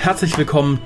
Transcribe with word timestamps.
Herzlich 0.00 0.38
willkommen 0.38 0.80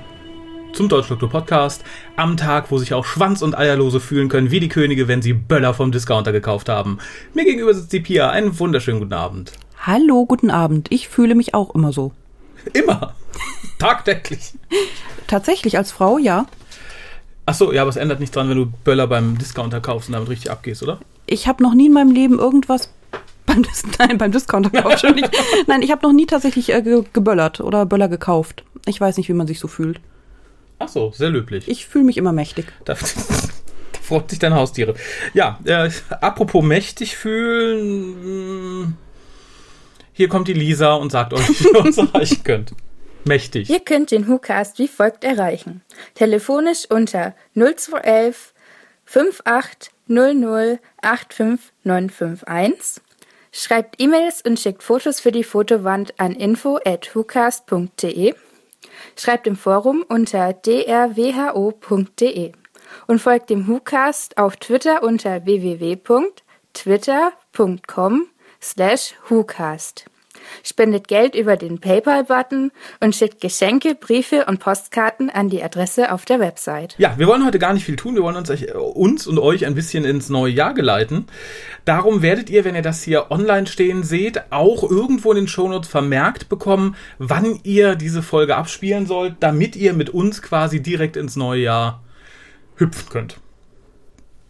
zum 0.73 0.88
Deutschdoktor 0.88 1.30
Podcast 1.30 1.84
am 2.16 2.36
Tag, 2.36 2.73
wo 2.73 2.78
sich 2.78 2.95
auch 2.95 3.04
Schwanz- 3.04 3.42
und 3.42 3.56
Eierlose 3.56 4.00
fühlen 4.00 4.28
können 4.28 4.50
wie 4.50 4.59
die 4.59 4.68
Könige, 4.68 5.06
wenn 5.06 5.23
sie 5.23 5.34
Böller 5.34 5.73
vom 5.73 5.92
Discounter 5.92 6.32
gekauft 6.32 6.68
haben. 6.68 6.98
Mir 7.32 7.45
gegenüber 7.45 7.73
sitzt 7.73 7.92
die 7.92 8.00
Pia. 8.00 8.30
Einen 8.30 8.59
wunderschönen 8.59 8.98
guten 8.98 9.12
Abend. 9.12 9.52
Hallo, 9.78 10.27
guten 10.27 10.50
Abend. 10.50 10.90
Ich 10.90 11.09
fühle 11.09 11.37
mich 11.37 11.54
auch 11.54 11.77
immer 11.77 11.92
so. 11.92 12.10
Immer. 12.73 13.14
Tagtäglich. 13.78 14.54
Tatsächlich 15.28 15.78
als 15.78 15.92
Frau, 15.92 16.18
ja. 16.18 16.46
Ach 17.46 17.54
so, 17.54 17.73
ja, 17.73 17.82
aber 17.82 17.90
es 17.90 17.96
ändert 17.96 18.18
nichts 18.18 18.34
dran, 18.34 18.48
wenn 18.48 18.56
du 18.56 18.66
Böller 18.82 19.06
beim 19.06 19.38
Discounter 19.38 19.80
kaufst 19.80 20.09
und 20.09 20.15
damit 20.15 20.28
richtig 20.28 20.51
abgehst, 20.51 20.82
oder? 20.82 20.98
Ich 21.26 21.46
habe 21.46 21.62
noch 21.62 21.74
nie 21.74 21.87
in 21.87 21.92
meinem 21.92 22.10
Leben 22.10 22.40
irgendwas 22.40 22.90
beim, 23.47 23.62
Dis 23.62 23.83
Nein, 23.98 24.19
beim 24.19 24.33
Discounter 24.33 24.71
gekauft. 24.71 25.01
schon 25.01 25.15
nicht. 25.15 25.30
Nein, 25.66 25.83
ich 25.83 25.91
habe 25.91 26.07
noch 26.07 26.12
nie 26.12 26.27
tatsächlich 26.27 26.73
äh, 26.73 26.83
ge 26.83 27.05
geböllert 27.12 27.61
oder 27.61 27.87
Böller 27.87 28.09
gekauft. 28.09 28.65
Ich 28.87 29.01
weiß 29.01 29.16
nicht, 29.16 29.29
wie 29.29 29.32
man 29.35 29.46
sich 29.46 29.60
so 29.60 29.68
fühlt. 29.68 30.01
Ach 30.79 30.88
so, 30.88 31.13
sehr 31.13 31.30
löblich. 31.30 31.68
Ich 31.68 31.87
fühle 31.87 32.05
mich 32.05 32.16
immer 32.16 32.33
mächtig. 32.33 32.66
Da, 32.85 32.95
da 33.93 34.01
freut 34.02 34.30
sich 34.30 34.38
deine 34.38 34.57
Haustiere. 34.57 34.95
Ja, 35.33 35.59
äh, 35.65 35.91
apropos 36.21 36.63
mächtig 36.65 37.16
fühlen. 37.16 38.83
mh, 38.83 38.93
Hier 40.13 40.29
kommt 40.29 40.49
die 40.49 40.52
Lisa 40.52 40.95
und 40.95 41.11
sagt 41.13 41.33
euch, 41.33 41.49
wie 41.61 41.68
ihr 41.68 41.80
uns 41.80 41.99
erreichen 41.99 42.43
könnt. 42.45 42.73
Mächtig. 43.27 43.71
Ihr 43.71 43.80
könnt 43.80 44.11
den 44.11 44.29
WhoCast 44.29 44.79
wie 44.79 44.88
folgt 44.88 45.24
erreichen. 45.24 45.80
Telefonisch 46.15 46.85
unter 46.90 47.35
0211 47.55 48.52
5800 49.07 50.79
85951. 51.02 53.02
Schreibt 53.57 54.01
E-Mails 54.01 54.43
und 54.43 54.59
schickt 54.59 54.83
Fotos 54.83 55.21
für 55.21 55.30
die 55.30 55.45
Fotowand 55.45 56.19
an 56.19 56.33
info 56.33 56.80
at 56.85 57.15
whocast.de. 57.15 58.35
Schreibt 59.16 59.46
im 59.46 59.55
Forum 59.55 60.05
unter 60.09 60.52
drwho.de 60.52 62.51
und 63.07 63.21
folgt 63.21 63.51
dem 63.51 63.69
WhoCast 63.69 64.38
auf 64.38 64.56
Twitter 64.56 65.05
unter 65.05 65.47
www.twitter.com 65.47 68.27
slash 68.61 69.15
WhoCast. 69.28 70.06
Spendet 70.62 71.09
Geld 71.09 71.34
über 71.34 71.56
den 71.56 71.81
PayPal-Button 71.81 72.72
und 73.00 73.14
schickt 73.14 73.41
Geschenke, 73.41 73.94
Briefe 73.94 74.47
und 74.47 74.60
Postkarten 74.60 75.31
an 75.31 75.48
die 75.48 75.62
Adresse 75.62 76.12
auf 76.12 76.25
der 76.25 76.41
Website. 76.41 76.94
Ja, 76.98 77.14
wir 77.19 77.26
wollen 77.26 77.44
heute 77.44 77.59
gar 77.59 77.72
nicht 77.72 77.84
viel 77.84 77.97
tun. 77.97 78.14
Wir 78.14 78.22
wollen 78.22 78.37
uns, 78.37 78.50
uns 78.50 79.26
und 79.26 79.38
euch 79.38 79.66
ein 79.66 79.75
bisschen 79.75 80.04
ins 80.04 80.28
neue 80.28 80.53
Jahr 80.53 80.75
geleiten. 80.75 81.26
Darum 81.84 82.22
werdet 82.22 82.50
ihr, 82.50 82.65
wenn 82.65 82.75
ihr 82.75 82.82
das 82.82 83.03
hier 83.03 83.31
online 83.31 83.66
stehen 83.66 84.03
seht, 84.03 84.53
auch 84.53 84.88
irgendwo 84.88 85.31
in 85.32 85.37
den 85.37 85.48
Shownotes 85.48 85.88
vermerkt 85.88 86.48
bekommen, 86.48 86.97
wann 87.19 87.60
ihr 87.62 87.94
diese 87.94 88.22
Folge 88.22 88.56
abspielen 88.56 89.06
sollt, 89.06 89.37
damit 89.41 89.76
ihr 89.76 89.92
mit 89.92 90.10
uns 90.10 90.42
quasi 90.42 90.81
direkt 90.82 91.16
ins 91.16 91.37
neue 91.37 91.62
Jahr 91.62 92.03
hüpfen 92.77 93.09
könnt. 93.10 93.38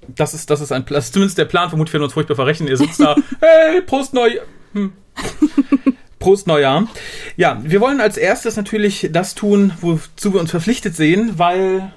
Das 0.09 0.35
ist, 0.35 0.51
das 0.51 0.61
ist 0.61 0.73
ein, 0.73 0.85
das 0.87 1.07
ist 1.07 1.15
zumindest 1.15 1.39
der 1.39 1.47
Plan. 1.47 1.69
Vermutlich 1.69 1.93
werden 1.95 2.03
wir 2.03 2.07
uns 2.07 2.15
furchtbar 2.15 2.37
verrechnen. 2.37 2.69
Ihr 2.69 2.77
sitzt 2.77 3.01
da, 3.01 3.17
hey, 3.41 3.81
Prost 3.81 4.15
neu. 4.15 4.39
Hm. 4.75 4.93
Prost 6.19 6.47
Neujahr. 6.47 6.89
Ja, 7.37 7.61
wir 7.63 7.81
wollen 7.81 8.01
als 8.01 8.17
erstes 8.17 8.57
natürlich 8.57 9.09
das 9.13 9.35
tun, 9.35 9.73
wozu 9.81 10.33
wir 10.33 10.41
uns 10.41 10.51
verpflichtet 10.51 10.97
sehen, 10.97 11.35
weil 11.37 11.93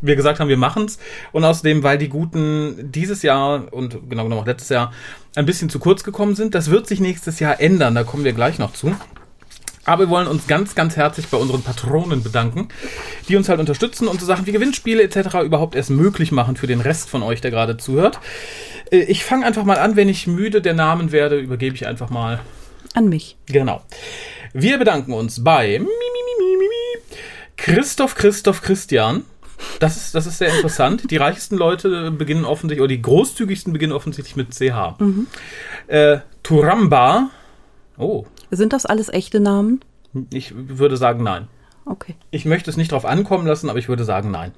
wir 0.00 0.16
gesagt 0.16 0.40
haben, 0.40 0.48
wir 0.48 0.56
machen's 0.56 0.98
und 1.32 1.44
außerdem, 1.44 1.82
weil 1.82 1.98
die 1.98 2.08
Guten 2.08 2.90
dieses 2.90 3.22
Jahr 3.22 3.72
und 3.72 3.92
genau 4.08 4.24
genommen 4.24 4.32
auch 4.42 4.46
letztes 4.46 4.68
Jahr 4.68 4.92
ein 5.36 5.46
bisschen 5.46 5.70
zu 5.70 5.78
kurz 5.78 6.04
gekommen 6.04 6.34
sind. 6.34 6.54
Das 6.54 6.70
wird 6.70 6.86
sich 6.86 7.00
nächstes 7.00 7.40
Jahr 7.40 7.60
ändern, 7.60 7.94
da 7.94 8.04
kommen 8.04 8.24
wir 8.24 8.32
gleich 8.32 8.58
noch 8.58 8.72
zu. 8.72 8.94
Aber 9.86 10.04
wir 10.04 10.10
wollen 10.10 10.28
uns 10.28 10.46
ganz, 10.46 10.74
ganz 10.74 10.96
herzlich 10.96 11.28
bei 11.28 11.38
unseren 11.38 11.62
Patronen 11.62 12.22
bedanken, 12.22 12.68
die 13.28 13.36
uns 13.36 13.48
halt 13.48 13.60
unterstützen 13.60 14.08
und 14.08 14.20
so 14.20 14.26
Sachen 14.26 14.46
wie 14.46 14.52
Gewinnspiele 14.52 15.02
etc. 15.02 15.38
überhaupt 15.44 15.74
erst 15.74 15.90
möglich 15.90 16.32
machen 16.32 16.56
für 16.56 16.66
den 16.66 16.80
Rest 16.80 17.08
von 17.08 17.22
euch, 17.22 17.40
der 17.40 17.50
gerade 17.50 17.76
zuhört. 17.76 18.20
Äh, 18.90 19.00
Ich 19.04 19.24
fange 19.24 19.46
einfach 19.46 19.64
mal 19.64 19.78
an, 19.78 19.96
wenn 19.96 20.08
ich 20.08 20.26
müde 20.26 20.60
der 20.62 20.74
Namen 20.74 21.12
werde, 21.12 21.38
übergebe 21.38 21.74
ich 21.74 21.86
einfach 21.86 22.10
mal 22.10 22.40
An 22.94 23.08
mich. 23.08 23.36
Genau. 23.46 23.82
Wir 24.52 24.78
bedanken 24.78 25.12
uns 25.12 25.42
bei 25.44 25.80
Christoph, 27.56 28.14
Christoph, 28.14 28.62
Christian. 28.62 29.24
Das 29.78 29.96
ist, 29.96 30.14
das 30.14 30.26
ist 30.26 30.38
sehr 30.38 30.48
interessant. 30.54 31.10
Die 31.10 31.18
reichsten 31.18 31.56
Leute 31.56 32.10
beginnen 32.10 32.44
offensichtlich, 32.46 32.80
oder 32.80 32.88
die 32.88 33.02
großzügigsten 33.02 33.72
beginnen 33.74 33.92
offensichtlich 33.92 34.34
mit 34.36 34.54
CH. 34.54 34.96
Äh, 35.86 36.18
Turamba. 36.42 37.28
Oh, 37.98 38.24
Sind 38.50 38.72
das 38.72 38.86
alles 38.86 39.10
echte 39.10 39.38
Namen? 39.40 39.80
ich 40.32 40.52
würde 40.56 40.96
sagen 40.96 41.22
nein. 41.22 41.46
Okay. 41.84 42.14
Ich 42.30 42.44
möchte 42.44 42.70
es 42.70 42.76
nicht 42.76 42.92
drauf 42.92 43.04
ankommen 43.04 43.46
lassen, 43.46 43.68
aber 43.68 43.78
ich 43.78 43.88
würde 43.88 44.04
sagen 44.04 44.30
nein. 44.30 44.52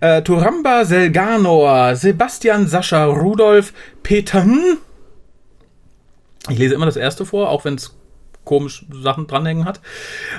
Äh, 0.00 0.22
Turamba 0.22 0.84
Selganor, 0.84 1.94
Sebastian 1.94 2.66
Sascha 2.66 3.04
Rudolf 3.04 3.72
Peter. 4.02 4.42
hm? 4.42 4.78
Ich 6.48 6.58
lese 6.58 6.74
immer 6.74 6.86
das 6.86 6.96
erste 6.96 7.26
vor, 7.26 7.50
auch 7.50 7.64
wenn 7.64 7.74
es 7.74 7.96
komisch 8.44 8.86
Sachen 8.90 9.26
dranhängen 9.26 9.64
hat. 9.64 9.80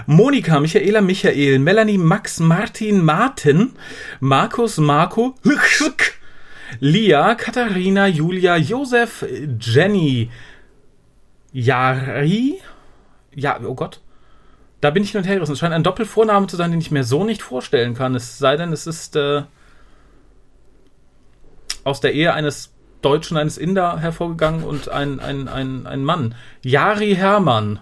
Monika, 0.06 0.60
Michaela, 0.60 1.02
Michael, 1.02 1.60
Melanie, 1.60 1.98
Max, 1.98 2.40
Martin, 2.40 3.04
Martin, 3.04 3.74
Markus, 4.20 4.78
Marco, 4.78 5.36
Lia, 6.80 7.36
Katharina, 7.36 8.08
Julia, 8.08 8.58
Josef, 8.58 9.26
Jenny, 9.60 10.32
Jari, 11.54 12.60
ja, 13.36 13.60
oh 13.64 13.76
Gott. 13.76 14.02
Da 14.82 14.92
bin 14.92 15.04
ich 15.04 15.12
hin 15.12 15.22
und 15.22 15.28
her 15.28 15.36
gerissen. 15.36 15.54
Es 15.54 15.60
scheint 15.60 15.74
ein 15.74 15.84
Doppelvorname 15.84 16.48
zu 16.48 16.56
sein, 16.56 16.72
den 16.72 16.80
ich 16.80 16.92
mir 16.92 17.04
so 17.04 17.24
nicht 17.24 17.42
vorstellen 17.42 17.96
kann. 17.96 18.16
Es 18.16 18.38
sei 18.38 18.58
denn, 18.58 18.72
es 18.72 18.86
ist 18.86 19.16
äh, 19.16 19.44
aus 21.84 22.00
der 22.00 22.14
Ehe 22.14 22.34
eines 22.34 22.74
Deutschen, 23.02 23.38
eines 23.38 23.58
Inder 23.58 24.00
hervorgegangen 24.00 24.64
und 24.64 24.90
ein, 24.90 25.20
ein, 25.20 25.48
ein, 25.48 25.88
ein 25.88 26.04
Mann. 26.04 26.36
Jari 26.62 27.16
Hermann. 27.16 27.80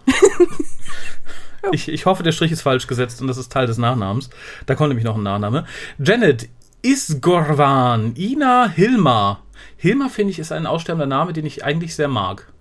ich, 1.71 1.89
ich 1.89 2.05
hoffe, 2.05 2.23
der 2.23 2.31
Strich 2.31 2.51
ist 2.51 2.61
falsch 2.61 2.87
gesetzt 2.87 3.21
und 3.21 3.27
das 3.27 3.37
ist 3.37 3.51
Teil 3.51 3.67
des 3.67 3.77
Nachnamens. 3.77 4.29
Da 4.65 4.75
kommt 4.75 4.89
nämlich 4.89 5.05
noch 5.05 5.15
ein 5.15 5.23
Nachname. 5.23 5.65
Janet 5.97 6.49
Isgorvan. 6.81 8.13
Ina 8.15 8.69
Hilmar. 8.69 9.41
Hilmar, 9.77 10.09
finde 10.09 10.31
ich, 10.31 10.39
ist 10.39 10.51
ein 10.51 10.67
aussterbender 10.67 11.07
Name, 11.07 11.33
den 11.33 11.45
ich 11.45 11.65
eigentlich 11.65 11.95
sehr 11.95 12.07
mag. 12.07 12.51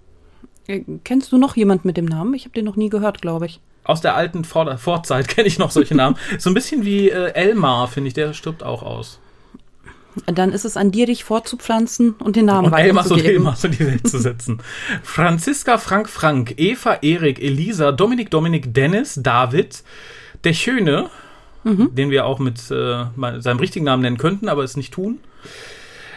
Äh, 0.66 0.82
Kennst 1.04 1.30
du 1.30 1.38
noch 1.38 1.56
jemand 1.56 1.84
mit 1.84 1.96
dem 1.96 2.06
Namen? 2.06 2.34
Ich 2.34 2.44
habe 2.44 2.54
den 2.54 2.64
noch 2.64 2.76
nie 2.76 2.88
gehört, 2.88 3.20
glaube 3.20 3.46
ich. 3.46 3.60
Aus 3.84 4.00
der 4.00 4.16
alten 4.16 4.44
Vor 4.44 4.76
Vorzeit 4.78 5.28
kenne 5.34 5.48
ich 5.48 5.58
noch 5.58 5.70
solche 5.70 5.94
Namen. 5.94 6.16
So 6.38 6.50
ein 6.50 6.54
bisschen 6.54 6.84
wie 6.84 7.10
äh, 7.10 7.32
Elmar, 7.32 7.88
finde 7.88 8.08
ich, 8.08 8.14
der 8.14 8.32
stirbt 8.32 8.62
auch 8.62 8.82
aus. 8.82 9.20
Dann 10.26 10.52
ist 10.52 10.64
es 10.64 10.76
an 10.76 10.92
dir, 10.92 11.06
dich 11.06 11.24
fortzupflanzen 11.24 12.12
und 12.12 12.36
den 12.36 12.44
Namen 12.46 12.68
Und 12.68 12.78
Elmas 12.78 13.06
und 13.06 13.18
weiterzugeben. 13.18 13.46
Elmas 13.46 13.64
in 13.64 13.72
die 13.72 13.80
Welt 13.80 14.08
zu 14.08 14.18
setzen. 14.18 14.60
Franziska, 15.02 15.78
Frank, 15.78 16.08
Frank, 16.08 16.54
Eva, 16.56 16.98
Erik, 17.02 17.42
Elisa, 17.42 17.90
Dominik, 17.90 18.30
Dominik, 18.30 18.72
Dennis, 18.72 19.18
David, 19.20 19.82
der 20.44 20.52
Schöne, 20.52 21.10
den 21.64 22.10
wir 22.10 22.26
auch 22.26 22.38
mit 22.38 22.70
äh, 22.70 23.06
seinem 23.40 23.58
richtigen 23.58 23.86
Namen 23.86 24.02
nennen 24.02 24.18
könnten, 24.18 24.48
aber 24.48 24.62
es 24.62 24.76
nicht 24.76 24.92
tun. 24.92 25.20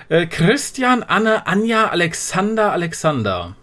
Äh, 0.10 0.28
Christian, 0.28 1.04
Anne, 1.04 1.48
Anja, 1.48 1.88
Alexander, 1.88 2.72
Alexander. 2.72 3.56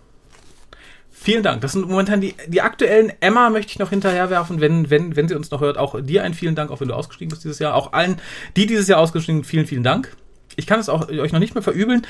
Vielen 1.24 1.42
Dank. 1.42 1.62
Das 1.62 1.72
sind 1.72 1.88
momentan 1.88 2.20
die, 2.20 2.34
die 2.48 2.60
aktuellen. 2.60 3.10
Emma 3.20 3.48
möchte 3.48 3.72
ich 3.72 3.78
noch 3.78 3.88
hinterherwerfen, 3.88 4.60
wenn, 4.60 4.90
wenn, 4.90 5.16
wenn 5.16 5.26
sie 5.26 5.34
uns 5.34 5.50
noch 5.50 5.62
hört. 5.62 5.78
Auch 5.78 5.98
dir 5.98 6.22
einen 6.22 6.34
vielen 6.34 6.54
Dank, 6.54 6.70
auch 6.70 6.80
wenn 6.82 6.88
du 6.88 6.94
ausgestiegen 6.94 7.30
bist 7.30 7.44
dieses 7.44 7.58
Jahr. 7.60 7.74
Auch 7.76 7.94
allen, 7.94 8.20
die 8.56 8.66
dieses 8.66 8.88
Jahr 8.88 8.98
ausgestiegen 9.00 9.38
sind, 9.38 9.46
vielen, 9.46 9.66
vielen 9.66 9.82
Dank. 9.82 10.14
Ich 10.56 10.66
kann 10.66 10.78
es 10.78 10.90
auch 10.90 11.08
euch 11.08 11.32
noch 11.32 11.40
nicht 11.40 11.54
mehr 11.54 11.62
verübeln. 11.62 12.06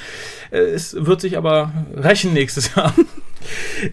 Äh, 0.51 0.59
Es 0.59 0.97
wird 0.99 1.21
sich 1.21 1.37
aber 1.37 1.73
rächen 1.95 2.33
nächstes 2.33 2.75
Jahr. 2.75 2.93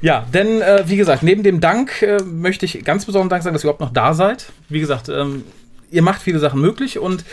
ja, 0.02 0.26
denn 0.34 0.60
äh, 0.60 0.86
wie 0.88 0.98
gesagt, 0.98 1.22
neben 1.22 1.44
dem 1.44 1.62
Dank 1.62 2.02
äh, 2.02 2.18
möchte 2.24 2.66
ich 2.66 2.84
ganz 2.84 3.06
besonderen 3.06 3.30
Dank 3.30 3.44
sagen, 3.44 3.54
dass 3.54 3.62
ihr 3.64 3.68
überhaupt 3.68 3.82
noch 3.82 3.94
da 3.94 4.16
seid. 4.16 4.48
Wie 4.70 4.80
gesagt, 4.80 5.08
ähm, 5.08 5.44
ihr 5.92 6.02
macht 6.02 6.24
viele 6.24 6.40
Sachen 6.40 6.60
möglich 6.60 6.98
und 6.98 7.26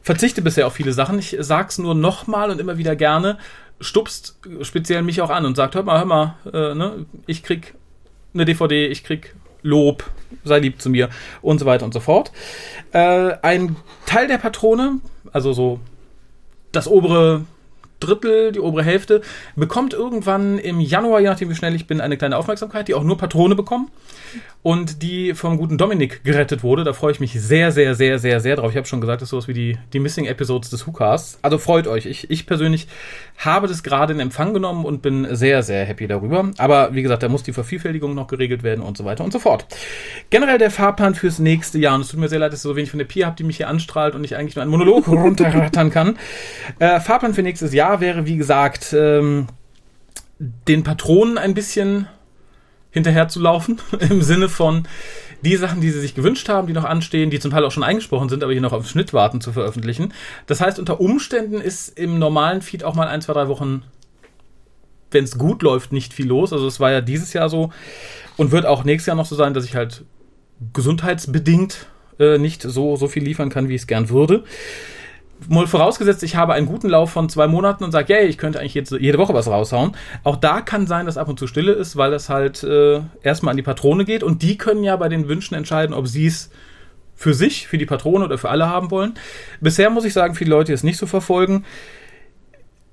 verzichte 0.00 0.42
bisher 0.42 0.68
auf 0.68 0.74
viele 0.74 0.92
Sachen. 0.92 1.18
Ich 1.18 1.36
sag's 1.40 1.78
nur 1.78 1.96
nochmal 1.96 2.50
und 2.50 2.60
immer 2.60 2.78
wieder 2.78 2.94
gerne. 2.94 3.38
Stupst 3.82 4.38
speziell 4.62 5.02
mich 5.02 5.20
auch 5.20 5.30
an 5.30 5.44
und 5.44 5.56
sagt, 5.56 5.74
hör 5.74 5.82
mal, 5.82 5.98
hör 5.98 6.06
mal, 6.06 6.36
äh, 6.46 6.74
ne, 6.74 7.06
ich 7.26 7.42
krieg 7.42 7.74
eine 8.32 8.44
DVD, 8.44 8.86
ich 8.86 9.04
krieg 9.04 9.34
Lob, 9.62 10.04
sei 10.44 10.58
lieb 10.58 10.80
zu 10.80 10.90
mir 10.90 11.08
und 11.40 11.58
so 11.58 11.66
weiter 11.66 11.84
und 11.84 11.92
so 11.92 12.00
fort. 12.00 12.32
Äh, 12.92 13.34
ein 13.42 13.76
Teil 14.06 14.26
der 14.26 14.38
Patrone, 14.38 15.00
also 15.32 15.52
so 15.52 15.80
das 16.72 16.88
obere 16.88 17.44
Drittel, 18.00 18.52
die 18.52 18.60
obere 18.60 18.82
Hälfte, 18.82 19.22
bekommt 19.54 19.94
irgendwann 19.94 20.58
im 20.58 20.80
Januar, 20.80 21.20
je 21.20 21.26
nachdem 21.26 21.50
wie 21.50 21.54
schnell 21.54 21.74
ich 21.74 21.86
bin, 21.86 22.00
eine 22.00 22.16
kleine 22.16 22.36
Aufmerksamkeit, 22.36 22.88
die 22.88 22.94
auch 22.94 23.04
nur 23.04 23.18
Patrone 23.18 23.54
bekommen 23.54 23.90
und 24.62 25.02
die 25.02 25.34
vom 25.34 25.56
guten 25.58 25.76
Dominik 25.76 26.22
gerettet 26.22 26.62
wurde. 26.62 26.84
Da 26.84 26.92
freue 26.92 27.10
ich 27.10 27.18
mich 27.18 27.32
sehr, 27.32 27.72
sehr, 27.72 27.96
sehr, 27.96 28.20
sehr, 28.20 28.38
sehr 28.38 28.56
drauf. 28.56 28.70
Ich 28.70 28.76
habe 28.76 28.86
schon 28.86 29.00
gesagt, 29.00 29.20
das 29.20 29.26
ist 29.26 29.30
sowas 29.30 29.48
wie 29.48 29.54
die, 29.54 29.76
die 29.92 29.98
Missing 29.98 30.26
Episodes 30.26 30.70
des 30.70 30.86
WhoCasts. 30.86 31.40
Also 31.42 31.58
freut 31.58 31.88
euch. 31.88 32.06
Ich, 32.06 32.30
ich 32.30 32.46
persönlich 32.46 32.86
habe 33.38 33.66
das 33.66 33.82
gerade 33.82 34.12
in 34.12 34.20
Empfang 34.20 34.54
genommen 34.54 34.84
und 34.84 35.02
bin 35.02 35.26
sehr, 35.34 35.64
sehr 35.64 35.84
happy 35.84 36.06
darüber. 36.06 36.50
Aber 36.58 36.94
wie 36.94 37.02
gesagt, 37.02 37.24
da 37.24 37.28
muss 37.28 37.42
die 37.42 37.52
Vervielfältigung 37.52 38.14
noch 38.14 38.28
geregelt 38.28 38.62
werden 38.62 38.82
und 38.82 38.96
so 38.96 39.04
weiter 39.04 39.24
und 39.24 39.32
so 39.32 39.40
fort. 39.40 39.66
Generell 40.30 40.58
der 40.58 40.70
Fahrplan 40.70 41.16
fürs 41.16 41.40
nächste 41.40 41.78
Jahr. 41.78 41.96
Und 41.96 42.02
es 42.02 42.08
tut 42.08 42.20
mir 42.20 42.28
sehr 42.28 42.38
leid, 42.38 42.52
dass 42.52 42.60
ich 42.60 42.62
so 42.62 42.76
wenig 42.76 42.90
von 42.90 42.98
der 42.98 43.06
Pia 43.06 43.26
habe, 43.26 43.36
die 43.36 43.44
mich 43.44 43.56
hier 43.56 43.68
anstrahlt 43.68 44.14
und 44.14 44.22
ich 44.22 44.36
eigentlich 44.36 44.54
nur 44.54 44.62
einen 44.62 44.70
Monolog 44.70 45.08
runterrattern 45.08 45.90
kann. 45.90 46.18
Äh, 46.78 47.00
Fahrplan 47.00 47.34
für 47.34 47.42
nächstes 47.42 47.74
Jahr 47.74 48.00
wäre, 48.00 48.26
wie 48.26 48.36
gesagt, 48.36 48.92
ähm, 48.92 49.48
den 50.38 50.84
Patronen 50.84 51.36
ein 51.36 51.54
bisschen 51.54 52.06
hinterher 52.92 53.26
zu 53.26 53.40
laufen, 53.40 53.80
im 53.98 54.22
Sinne 54.22 54.48
von 54.48 54.84
die 55.44 55.56
Sachen, 55.56 55.80
die 55.80 55.90
sie 55.90 55.98
sich 55.98 56.14
gewünscht 56.14 56.48
haben, 56.48 56.68
die 56.68 56.72
noch 56.72 56.84
anstehen, 56.84 57.30
die 57.30 57.40
zum 57.40 57.50
Teil 57.50 57.64
auch 57.64 57.72
schon 57.72 57.82
eingesprochen 57.82 58.28
sind, 58.28 58.44
aber 58.44 58.52
hier 58.52 58.60
noch 58.60 58.72
auf 58.72 58.88
Schnitt 58.88 59.12
warten 59.12 59.40
zu 59.40 59.52
veröffentlichen. 59.52 60.14
Das 60.46 60.60
heißt, 60.60 60.78
unter 60.78 61.00
Umständen 61.00 61.60
ist 61.60 61.98
im 61.98 62.20
normalen 62.20 62.62
Feed 62.62 62.84
auch 62.84 62.94
mal 62.94 63.08
ein, 63.08 63.20
zwei, 63.22 63.32
drei 63.32 63.48
Wochen, 63.48 63.82
wenn 65.10 65.24
es 65.24 65.36
gut 65.36 65.62
läuft, 65.62 65.92
nicht 65.92 66.14
viel 66.14 66.28
los. 66.28 66.52
Also 66.52 66.68
es 66.68 66.78
war 66.78 66.92
ja 66.92 67.00
dieses 67.00 67.32
Jahr 67.32 67.48
so 67.48 67.72
und 68.36 68.52
wird 68.52 68.66
auch 68.66 68.84
nächstes 68.84 69.06
Jahr 69.06 69.16
noch 69.16 69.26
so 69.26 69.34
sein, 69.34 69.52
dass 69.52 69.64
ich 69.64 69.74
halt 69.74 70.04
gesundheitsbedingt 70.72 71.86
äh, 72.20 72.38
nicht 72.38 72.62
so, 72.62 72.94
so 72.94 73.08
viel 73.08 73.24
liefern 73.24 73.50
kann, 73.50 73.68
wie 73.68 73.74
ich 73.74 73.82
es 73.82 73.86
gern 73.88 74.10
würde 74.10 74.44
mal 75.48 75.66
vorausgesetzt, 75.66 76.22
ich 76.22 76.36
habe 76.36 76.54
einen 76.54 76.66
guten 76.66 76.88
Lauf 76.88 77.10
von 77.10 77.28
zwei 77.28 77.46
Monaten 77.46 77.84
und 77.84 77.92
sage, 77.92 78.12
yay, 78.12 78.26
ich 78.26 78.38
könnte 78.38 78.60
eigentlich 78.60 78.74
jetzt 78.74 78.92
jede 78.92 79.18
Woche 79.18 79.34
was 79.34 79.48
raushauen. 79.48 79.92
Auch 80.24 80.36
da 80.36 80.60
kann 80.60 80.86
sein, 80.86 81.06
dass 81.06 81.16
ab 81.16 81.28
und 81.28 81.38
zu 81.38 81.46
Stille 81.46 81.72
ist, 81.72 81.96
weil 81.96 82.10
das 82.10 82.28
halt 82.28 82.62
äh, 82.62 83.00
erstmal 83.22 83.52
an 83.52 83.56
die 83.56 83.62
Patrone 83.62 84.04
geht 84.04 84.22
und 84.22 84.42
die 84.42 84.58
können 84.58 84.84
ja 84.84 84.96
bei 84.96 85.08
den 85.08 85.28
Wünschen 85.28 85.54
entscheiden, 85.54 85.94
ob 85.94 86.08
sie 86.08 86.26
es 86.26 86.50
für 87.14 87.34
sich, 87.34 87.68
für 87.68 87.78
die 87.78 87.86
Patrone 87.86 88.24
oder 88.24 88.38
für 88.38 88.50
alle 88.50 88.68
haben 88.68 88.90
wollen. 88.90 89.14
Bisher 89.60 89.90
muss 89.90 90.04
ich 90.04 90.12
sagen, 90.12 90.34
viele 90.34 90.50
Leute, 90.50 90.66
die 90.66 90.72
es 90.72 90.82
nicht 90.82 90.98
so 90.98 91.06
verfolgen, 91.06 91.64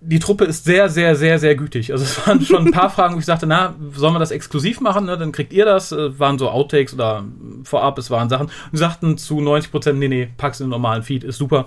die 0.01 0.19
Truppe 0.19 0.45
ist 0.45 0.63
sehr, 0.63 0.87
sehr, 0.87 1.15
sehr, 1.15 1.39
sehr 1.39 1.55
gütig. 1.55 1.91
Also 1.91 2.05
es 2.05 2.25
waren 2.25 2.41
schon 2.41 2.67
ein 2.67 2.71
paar 2.71 2.89
Fragen, 2.89 3.15
wo 3.15 3.19
ich 3.19 3.25
sagte, 3.25 3.45
na, 3.45 3.75
sollen 3.93 4.13
wir 4.13 4.19
das 4.19 4.31
exklusiv 4.31 4.79
machen? 4.79 5.05
Ne? 5.05 5.17
Dann 5.17 5.33
kriegt 5.33 5.51
ihr 5.51 5.65
das. 5.65 5.91
Äh, 5.91 6.17
waren 6.17 6.39
so 6.39 6.49
Outtakes 6.49 6.93
oder 6.93 7.25
vorab, 7.63 7.97
es 7.97 8.09
waren 8.09 8.29
Sachen. 8.29 8.49
Und 8.71 8.77
sagten 8.77 9.17
zu 9.17 9.41
90 9.41 9.71
Prozent, 9.71 9.99
nee, 9.99 10.07
nee, 10.07 10.29
pack's 10.37 10.61
in 10.61 10.67
den 10.67 10.71
normalen 10.71 11.03
Feed, 11.03 11.25
ist 11.25 11.37
super. 11.37 11.65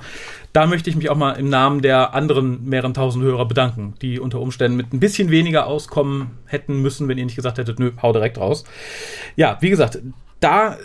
Da 0.54 0.66
möchte 0.66 0.88
ich 0.88 0.96
mich 0.96 1.10
auch 1.10 1.16
mal 1.16 1.32
im 1.32 1.50
Namen 1.50 1.82
der 1.82 2.14
anderen 2.14 2.64
mehreren 2.64 2.94
tausend 2.94 3.22
Hörer 3.22 3.46
bedanken, 3.46 3.94
die 4.00 4.18
unter 4.18 4.40
Umständen 4.40 4.78
mit 4.78 4.94
ein 4.94 5.00
bisschen 5.00 5.30
weniger 5.30 5.66
auskommen 5.66 6.30
hätten 6.46 6.80
müssen, 6.80 7.08
wenn 7.08 7.18
ihr 7.18 7.26
nicht 7.26 7.36
gesagt 7.36 7.58
hättet, 7.58 7.78
nö, 7.78 7.92
hau 8.00 8.12
direkt 8.14 8.38
raus. 8.38 8.64
Ja, 9.36 9.58
wie 9.60 9.70
gesagt, 9.70 9.98
da 10.40 10.78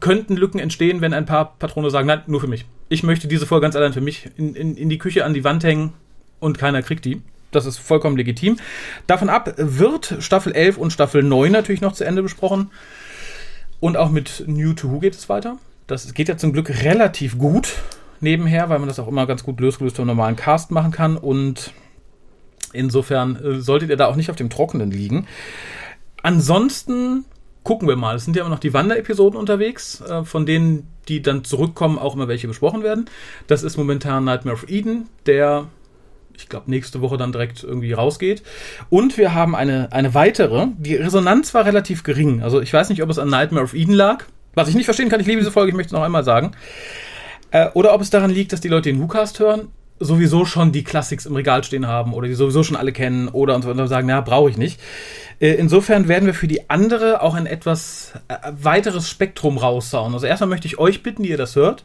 könnten 0.00 0.36
Lücken 0.36 0.58
entstehen, 0.58 1.02
wenn 1.02 1.12
ein 1.12 1.26
paar 1.26 1.56
Patrone 1.58 1.90
sagen, 1.90 2.06
nein, 2.06 2.22
nur 2.26 2.40
für 2.40 2.48
mich. 2.48 2.64
Ich 2.88 3.02
möchte 3.02 3.28
diese 3.28 3.46
Folge 3.46 3.64
ganz 3.64 3.76
allein 3.76 3.92
für 3.92 4.00
mich 4.00 4.30
in, 4.36 4.54
in, 4.54 4.76
in 4.76 4.88
die 4.88 4.98
Küche 4.98 5.24
an 5.24 5.34
die 5.34 5.44
Wand 5.44 5.62
hängen 5.62 5.92
und 6.40 6.58
keiner 6.58 6.82
kriegt 6.82 7.04
die. 7.04 7.22
Das 7.50 7.66
ist 7.66 7.78
vollkommen 7.78 8.16
legitim. 8.16 8.58
Davon 9.06 9.28
ab 9.28 9.54
wird 9.56 10.16
Staffel 10.20 10.52
11 10.52 10.76
und 10.76 10.92
Staffel 10.92 11.22
9 11.22 11.50
natürlich 11.50 11.80
noch 11.80 11.92
zu 11.92 12.04
Ende 12.04 12.22
besprochen. 12.22 12.70
Und 13.80 13.96
auch 13.96 14.10
mit 14.10 14.44
New 14.46 14.72
to 14.72 14.90
Who 14.90 15.00
geht 15.00 15.14
es 15.14 15.28
weiter. 15.28 15.58
Das 15.86 16.12
geht 16.14 16.28
ja 16.28 16.36
zum 16.36 16.52
Glück 16.52 16.70
relativ 16.82 17.38
gut 17.38 17.74
nebenher, 18.20 18.68
weil 18.68 18.78
man 18.78 18.88
das 18.88 18.98
auch 18.98 19.08
immer 19.08 19.26
ganz 19.26 19.44
gut 19.44 19.60
losgelöst 19.60 19.96
vom 19.96 20.06
normalen 20.06 20.36
Cast 20.36 20.70
machen 20.70 20.90
kann. 20.90 21.16
Und 21.16 21.72
insofern 22.72 23.36
äh, 23.36 23.60
solltet 23.60 23.90
ihr 23.90 23.96
da 23.96 24.06
auch 24.06 24.16
nicht 24.16 24.30
auf 24.30 24.36
dem 24.36 24.50
Trockenen 24.50 24.90
liegen. 24.90 25.26
Ansonsten 26.22 27.24
gucken 27.62 27.88
wir 27.88 27.96
mal. 27.96 28.16
Es 28.16 28.24
sind 28.24 28.36
ja 28.36 28.42
immer 28.42 28.50
noch 28.50 28.60
die 28.60 28.72
Wanderepisoden 28.74 29.38
unterwegs, 29.38 30.00
äh, 30.00 30.24
von 30.24 30.46
denen, 30.46 30.88
die 31.08 31.22
dann 31.22 31.44
zurückkommen, 31.44 31.98
auch 31.98 32.14
immer 32.14 32.28
welche 32.28 32.48
besprochen 32.48 32.82
werden. 32.82 33.06
Das 33.46 33.62
ist 33.62 33.76
momentan 33.76 34.24
Nightmare 34.24 34.54
of 34.54 34.68
Eden, 34.68 35.08
der 35.26 35.66
ich 36.38 36.48
glaube, 36.48 36.70
nächste 36.70 37.00
Woche 37.00 37.16
dann 37.16 37.32
direkt 37.32 37.62
irgendwie 37.62 37.92
rausgeht. 37.92 38.42
Und 38.90 39.18
wir 39.18 39.34
haben 39.34 39.54
eine, 39.54 39.92
eine 39.92 40.14
weitere. 40.14 40.68
Die 40.78 40.96
Resonanz 40.96 41.54
war 41.54 41.64
relativ 41.64 42.02
gering. 42.02 42.42
Also 42.42 42.60
ich 42.60 42.72
weiß 42.72 42.88
nicht, 42.88 43.02
ob 43.02 43.10
es 43.10 43.18
an 43.18 43.28
Nightmare 43.28 43.64
of 43.64 43.74
Eden 43.74 43.94
lag. 43.94 44.24
Was 44.54 44.68
ich 44.68 44.74
nicht 44.74 44.86
verstehen 44.86 45.08
kann, 45.08 45.20
ich 45.20 45.26
liebe 45.26 45.40
diese 45.40 45.52
Folge, 45.52 45.70
ich 45.70 45.76
möchte 45.76 45.88
es 45.88 45.92
noch 45.92 46.02
einmal 46.02 46.24
sagen. 46.24 46.52
Äh, 47.50 47.68
oder 47.74 47.94
ob 47.94 48.00
es 48.00 48.10
daran 48.10 48.30
liegt, 48.30 48.52
dass 48.52 48.60
die 48.60 48.68
Leute 48.68 48.90
den 48.90 49.00
WhoCast 49.00 49.38
hören, 49.38 49.68
sowieso 49.98 50.44
schon 50.44 50.72
die 50.72 50.84
Classics 50.84 51.26
im 51.26 51.34
Regal 51.34 51.64
stehen 51.64 51.86
haben 51.86 52.12
oder 52.12 52.28
die 52.28 52.34
sowieso 52.34 52.62
schon 52.62 52.76
alle 52.76 52.92
kennen 52.92 53.28
oder 53.28 53.54
und 53.54 53.62
so 53.62 53.86
sagen, 53.86 54.06
na, 54.06 54.20
brauche 54.20 54.50
ich 54.50 54.56
nicht. 54.56 54.80
Äh, 55.40 55.52
insofern 55.52 56.08
werden 56.08 56.26
wir 56.26 56.34
für 56.34 56.48
die 56.48 56.68
andere 56.70 57.22
auch 57.22 57.34
ein 57.34 57.46
etwas 57.46 58.12
äh, 58.28 58.34
weiteres 58.50 59.08
Spektrum 59.08 59.58
raussauen. 59.58 60.12
Also 60.14 60.26
erstmal 60.26 60.48
möchte 60.48 60.66
ich 60.66 60.78
euch 60.78 61.02
bitten, 61.02 61.22
die 61.22 61.30
ihr 61.30 61.36
das 61.36 61.56
hört. 61.56 61.82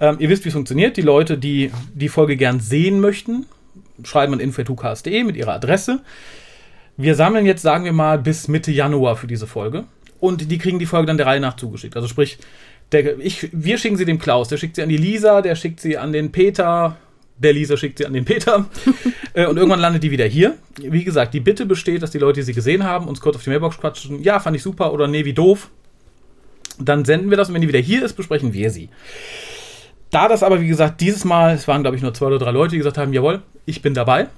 Ähm, 0.00 0.16
ihr 0.18 0.28
wisst, 0.28 0.44
wie 0.44 0.48
es 0.48 0.54
funktioniert. 0.54 0.96
Die 0.96 1.02
Leute, 1.02 1.38
die 1.38 1.70
die 1.94 2.08
Folge 2.08 2.36
gern 2.36 2.60
sehen 2.60 3.00
möchten, 3.00 3.46
schreiben 4.04 4.32
an 4.32 4.40
info.ucast.de 4.40 5.24
mit 5.24 5.36
ihrer 5.36 5.54
Adresse. 5.54 6.00
Wir 6.96 7.14
sammeln 7.14 7.46
jetzt, 7.46 7.62
sagen 7.62 7.84
wir 7.84 7.92
mal, 7.92 8.18
bis 8.18 8.48
Mitte 8.48 8.72
Januar 8.72 9.16
für 9.16 9.26
diese 9.26 9.46
Folge. 9.46 9.84
Und 10.20 10.50
die 10.50 10.58
kriegen 10.58 10.78
die 10.78 10.86
Folge 10.86 11.06
dann 11.06 11.16
der 11.16 11.26
Reihe 11.26 11.40
nach 11.40 11.56
zugeschickt. 11.56 11.94
Also 11.94 12.08
sprich, 12.08 12.38
der, 12.92 13.18
ich, 13.18 13.48
wir 13.52 13.78
schicken 13.78 13.96
sie 13.96 14.04
dem 14.04 14.18
Klaus, 14.18 14.48
der 14.48 14.56
schickt 14.56 14.76
sie 14.76 14.82
an 14.82 14.88
die 14.88 14.96
Lisa, 14.96 15.42
der 15.42 15.54
schickt 15.54 15.80
sie 15.80 15.96
an 15.96 16.12
den 16.12 16.32
Peter, 16.32 16.96
der 17.38 17.52
Lisa 17.52 17.76
schickt 17.76 17.98
sie 17.98 18.06
an 18.06 18.12
den 18.14 18.24
Peter. 18.24 18.66
äh, 19.34 19.46
und 19.46 19.56
irgendwann 19.56 19.80
landet 19.80 20.02
die 20.02 20.10
wieder 20.10 20.24
hier. 20.24 20.56
Wie 20.76 21.04
gesagt, 21.04 21.34
die 21.34 21.40
Bitte 21.40 21.66
besteht, 21.66 22.02
dass 22.02 22.10
die 22.10 22.18
Leute, 22.18 22.40
die 22.40 22.46
sie 22.46 22.54
gesehen 22.54 22.84
haben, 22.84 23.06
uns 23.06 23.20
kurz 23.20 23.36
auf 23.36 23.44
die 23.44 23.50
Mailbox 23.50 23.78
quatschen. 23.78 24.22
Ja, 24.22 24.40
fand 24.40 24.56
ich 24.56 24.62
super 24.62 24.92
oder 24.92 25.06
nee, 25.06 25.24
wie 25.24 25.34
doof. 25.34 25.70
Dann 26.80 27.04
senden 27.04 27.30
wir 27.30 27.36
das 27.36 27.48
und 27.48 27.54
wenn 27.54 27.62
die 27.62 27.68
wieder 27.68 27.78
hier 27.78 28.04
ist, 28.04 28.14
besprechen 28.14 28.52
wir 28.52 28.70
sie. 28.70 28.88
Da 30.10 30.28
das 30.28 30.42
aber, 30.42 30.60
wie 30.60 30.68
gesagt, 30.68 31.00
dieses 31.00 31.24
Mal, 31.24 31.54
es 31.54 31.68
waren, 31.68 31.82
glaube 31.82 31.96
ich, 31.96 32.02
nur 32.02 32.14
zwei 32.14 32.26
oder 32.26 32.38
drei 32.38 32.50
Leute, 32.50 32.72
die 32.72 32.78
gesagt 32.78 32.98
haben, 32.98 33.12
jawohl, 33.12 33.42
ich 33.66 33.82
bin 33.82 33.94
dabei, 33.94 34.28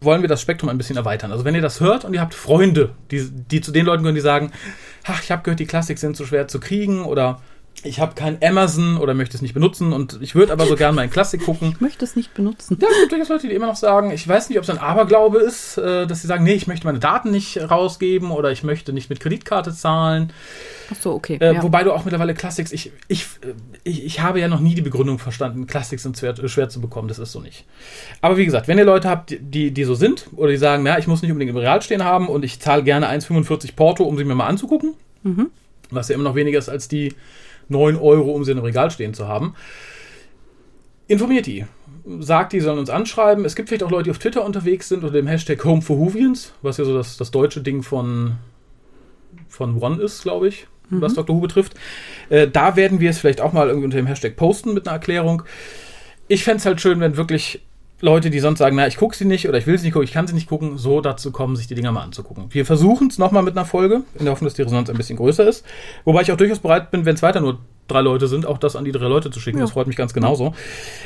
wollen 0.00 0.22
wir 0.22 0.28
das 0.28 0.40
Spektrum 0.40 0.68
ein 0.68 0.78
bisschen 0.78 0.96
erweitern. 0.96 1.32
Also 1.32 1.44
wenn 1.44 1.54
ihr 1.54 1.62
das 1.62 1.80
hört 1.80 2.04
und 2.04 2.14
ihr 2.14 2.20
habt 2.20 2.34
Freunde, 2.34 2.90
die, 3.10 3.28
die 3.30 3.60
zu 3.60 3.72
den 3.72 3.86
Leuten 3.86 4.02
gehören, 4.02 4.14
die 4.14 4.20
sagen, 4.20 4.52
ach, 5.04 5.22
ich 5.22 5.30
habe 5.30 5.42
gehört, 5.42 5.60
die 5.60 5.66
Klassik 5.66 5.98
sind 5.98 6.16
so 6.16 6.24
schwer 6.24 6.48
zu 6.48 6.60
kriegen 6.60 7.04
oder 7.04 7.40
ich 7.84 8.00
habe 8.00 8.14
kein 8.14 8.38
Amazon 8.42 8.96
oder 8.96 9.14
möchte 9.14 9.36
es 9.36 9.42
nicht 9.42 9.54
benutzen 9.54 9.92
und 9.92 10.18
ich 10.20 10.34
würde 10.34 10.52
aber 10.52 10.66
so 10.66 10.74
gerne 10.74 10.94
mal 10.96 11.04
in 11.04 11.10
Klassik 11.10 11.44
gucken. 11.44 11.72
Ich 11.72 11.80
möchte 11.80 12.04
es 12.04 12.16
nicht 12.16 12.34
benutzen. 12.34 12.76
Ja, 12.80 12.88
es 12.90 12.98
gibt 12.98 13.12
durchaus 13.12 13.28
Leute, 13.28 13.48
die 13.48 13.54
immer 13.54 13.68
noch 13.68 13.76
sagen, 13.76 14.10
ich 14.10 14.26
weiß 14.26 14.48
nicht, 14.48 14.58
ob 14.58 14.64
es 14.64 14.70
ein 14.70 14.78
Aberglaube 14.78 15.38
ist, 15.38 15.78
äh, 15.78 16.06
dass 16.06 16.22
sie 16.22 16.26
sagen, 16.26 16.42
nee, 16.42 16.54
ich 16.54 16.66
möchte 16.66 16.86
meine 16.86 16.98
Daten 16.98 17.30
nicht 17.30 17.58
rausgeben 17.70 18.32
oder 18.32 18.50
ich 18.50 18.64
möchte 18.64 18.92
nicht 18.92 19.10
mit 19.10 19.20
Kreditkarte 19.20 19.72
zahlen. 19.72 20.32
Ach 20.90 20.96
so, 20.96 21.12
okay. 21.12 21.38
Äh, 21.40 21.54
ja. 21.54 21.62
Wobei 21.62 21.84
du 21.84 21.92
auch 21.92 22.04
mittlerweile 22.04 22.34
Classics, 22.34 22.72
ich, 22.72 22.92
ich, 23.08 23.26
ich, 23.84 24.04
ich 24.04 24.20
habe 24.20 24.40
ja 24.40 24.48
noch 24.48 24.60
nie 24.60 24.74
die 24.74 24.82
Begründung 24.82 25.18
verstanden, 25.18 25.66
Classics 25.66 26.02
sind 26.02 26.16
schwer, 26.16 26.34
schwer 26.48 26.68
zu 26.68 26.80
bekommen, 26.80 27.08
das 27.08 27.18
ist 27.18 27.32
so 27.32 27.40
nicht. 27.40 27.66
Aber 28.22 28.36
wie 28.36 28.44
gesagt, 28.44 28.68
wenn 28.68 28.78
ihr 28.78 28.84
Leute 28.84 29.08
habt, 29.08 29.36
die, 29.38 29.70
die 29.70 29.84
so 29.84 29.94
sind 29.94 30.28
oder 30.36 30.50
die 30.50 30.56
sagen, 30.56 30.86
ja, 30.86 30.98
ich 30.98 31.06
muss 31.06 31.20
nicht 31.20 31.30
unbedingt 31.30 31.50
im 31.50 31.56
Real 31.56 31.82
stehen 31.82 32.04
haben 32.04 32.28
und 32.28 32.44
ich 32.44 32.60
zahle 32.60 32.82
gerne 32.82 33.08
1,45 33.08 33.74
Porto, 33.74 34.04
um 34.04 34.16
sie 34.16 34.24
mir 34.24 34.34
mal 34.34 34.46
anzugucken, 34.46 34.94
mhm. 35.22 35.50
was 35.90 36.08
ja 36.08 36.14
immer 36.14 36.24
noch 36.24 36.34
weniger 36.34 36.58
ist 36.58 36.68
als 36.68 36.88
die 36.88 37.14
9 37.68 37.96
Euro, 37.96 38.32
um 38.32 38.44
sie 38.44 38.52
in 38.52 38.58
einem 38.58 38.64
Regal 38.64 38.90
stehen 38.90 39.12
zu 39.12 39.28
haben. 39.28 39.54
Informiert 41.06 41.46
die. 41.46 41.66
Sagt, 42.20 42.54
die 42.54 42.60
sollen 42.60 42.78
uns 42.78 42.88
anschreiben. 42.88 43.44
Es 43.44 43.54
gibt 43.54 43.68
vielleicht 43.68 43.82
auch 43.82 43.90
Leute, 43.90 44.04
die 44.04 44.10
auf 44.10 44.18
Twitter 44.18 44.44
unterwegs 44.44 44.88
sind 44.88 45.04
unter 45.04 45.12
dem 45.12 45.26
Hashtag 45.26 45.62
Home 45.64 45.82
for 45.82 45.98
Whovians, 45.98 46.54
was 46.62 46.78
ja 46.78 46.84
so 46.84 46.94
das, 46.96 47.18
das 47.18 47.30
deutsche 47.30 47.60
Ding 47.60 47.82
von, 47.82 48.36
von 49.48 49.82
One 49.82 50.00
ist, 50.00 50.22
glaube 50.22 50.48
ich, 50.48 50.66
mhm. 50.90 51.00
was 51.00 51.14
Dr. 51.14 51.36
Who 51.36 51.40
betrifft. 51.40 51.74
Äh, 52.28 52.48
da 52.48 52.76
werden 52.76 53.00
wir 53.00 53.10
es 53.10 53.18
vielleicht 53.18 53.40
auch 53.40 53.52
mal 53.52 53.68
irgendwie 53.68 53.86
unter 53.86 53.96
dem 53.96 54.06
Hashtag 54.06 54.36
posten 54.36 54.74
mit 54.74 54.86
einer 54.86 54.94
Erklärung. 54.94 55.42
Ich 56.28 56.44
fände 56.44 56.58
es 56.58 56.66
halt 56.66 56.80
schön, 56.80 57.00
wenn 57.00 57.16
wirklich 57.16 57.62
Leute, 58.00 58.30
die 58.30 58.38
sonst 58.38 58.60
sagen, 58.60 58.76
na, 58.76 58.86
ich 58.86 58.96
gucke 58.96 59.16
sie 59.16 59.24
nicht 59.24 59.48
oder 59.48 59.58
ich 59.58 59.66
will 59.66 59.76
sie 59.76 59.86
nicht 59.86 59.94
gucken, 59.94 60.06
ich 60.06 60.12
kann 60.12 60.26
sie 60.26 60.34
nicht 60.34 60.48
gucken, 60.48 60.78
so 60.78 61.00
dazu 61.00 61.32
kommen, 61.32 61.56
sich 61.56 61.66
die 61.66 61.74
Dinger 61.74 61.90
mal 61.90 62.02
anzugucken. 62.02 62.46
Wir 62.50 62.64
versuchen 62.64 63.08
es 63.08 63.18
nochmal 63.18 63.42
mit 63.42 63.56
einer 63.56 63.66
Folge, 63.66 64.02
in 64.16 64.24
der 64.24 64.32
Hoffnung, 64.32 64.46
dass 64.46 64.54
die 64.54 64.62
Resonanz 64.62 64.88
ein 64.88 64.96
bisschen 64.96 65.16
größer 65.16 65.46
ist. 65.48 65.64
Wobei 66.04 66.22
ich 66.22 66.30
auch 66.30 66.36
durchaus 66.36 66.60
bereit 66.60 66.92
bin, 66.92 67.04
wenn 67.04 67.16
es 67.16 67.22
weiter 67.22 67.40
nur 67.40 67.58
drei 67.88 68.02
Leute 68.02 68.28
sind, 68.28 68.46
auch 68.46 68.58
das 68.58 68.76
an 68.76 68.84
die 68.84 68.92
drei 68.92 69.08
Leute 69.08 69.30
zu 69.30 69.40
schicken. 69.40 69.58
Ja. 69.58 69.64
Das 69.64 69.72
freut 69.72 69.88
mich 69.88 69.96
ganz 69.96 70.14
genauso. 70.14 70.54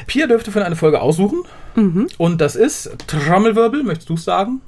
Pia 0.07 0.27
dürfte 0.27 0.51
für 0.53 0.63
eine 0.63 0.77
Folge 0.77 1.01
aussuchen. 1.01 1.45
Mhm. 1.77 2.09
Und 2.19 2.41
das 2.41 2.57
ist 2.57 2.91
Trommelwirbel, 3.07 3.85
möchtest 3.85 4.11
du 4.11 4.15
es 4.15 4.25
sagen? 4.25 4.61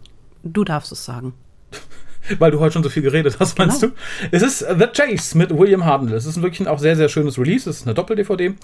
Du 0.42 0.64
darfst 0.64 0.92
es 0.92 1.04
sagen. 1.04 1.34
Weil 2.38 2.50
du 2.50 2.60
heute 2.60 2.72
schon 2.72 2.82
so 2.82 2.88
viel 2.88 3.02
geredet 3.02 3.36
hast, 3.38 3.58
meinst 3.58 3.80
genau. 3.80 3.94
du? 4.30 4.36
Es 4.36 4.42
ist 4.42 4.60
The 4.60 4.86
Chase 4.86 5.36
mit 5.36 5.50
William 5.56 5.84
Hartnell. 5.84 6.14
Es 6.14 6.26
ist 6.26 6.40
wirklich 6.40 6.60
ein 6.60 6.68
auch 6.68 6.78
sehr, 6.78 6.96
sehr 6.96 7.08
schönes 7.08 7.38
Release. 7.38 7.68
Es 7.68 7.78
ist 7.78 7.86
eine 7.86 7.94
Doppel-DVD, 7.94 8.54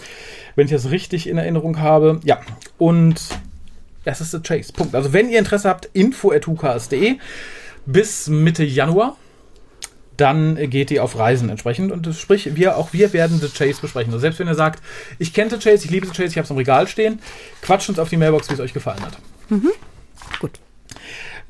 wenn 0.56 0.64
ich 0.64 0.72
das 0.72 0.90
richtig 0.90 1.28
in 1.28 1.38
Erinnerung 1.38 1.78
habe. 1.78 2.20
Ja, 2.24 2.40
und 2.78 3.20
das 4.04 4.20
ist 4.20 4.30
The 4.30 4.40
Chase. 4.40 4.72
Punkt. 4.72 4.94
Also 4.94 5.12
wenn 5.12 5.28
ihr 5.28 5.38
Interesse 5.38 5.68
habt, 5.68 5.90
info.huks.de 5.92 7.18
bis 7.86 8.28
Mitte 8.28 8.64
Januar. 8.64 9.16
Dann 10.16 10.56
geht 10.68 10.90
ihr 10.90 11.02
auf 11.02 11.18
Reisen 11.18 11.48
entsprechend. 11.48 11.92
Und 11.92 12.14
sprich, 12.14 12.54
wir, 12.54 12.76
auch 12.76 12.92
wir 12.92 13.14
werden 13.14 13.40
The 13.40 13.48
Chase 13.48 13.80
besprechen. 13.80 14.12
Also 14.12 14.20
selbst 14.20 14.38
wenn 14.38 14.48
ihr 14.48 14.54
sagt, 14.54 14.82
ich 15.18 15.32
kenne 15.32 15.50
The 15.50 15.56
Chase, 15.56 15.86
ich 15.86 15.90
liebe 15.90 16.06
The 16.06 16.12
Chase, 16.12 16.28
ich 16.28 16.36
habe 16.36 16.44
es 16.44 16.50
im 16.50 16.58
Regal 16.58 16.86
stehen, 16.88 17.20
quatscht 17.62 17.88
uns 17.88 17.98
auf 17.98 18.10
die 18.10 18.18
Mailbox, 18.18 18.50
wie 18.50 18.54
es 18.54 18.60
euch 18.60 18.74
gefallen 18.74 19.00
hat. 19.00 19.16
Gut. 20.38 20.60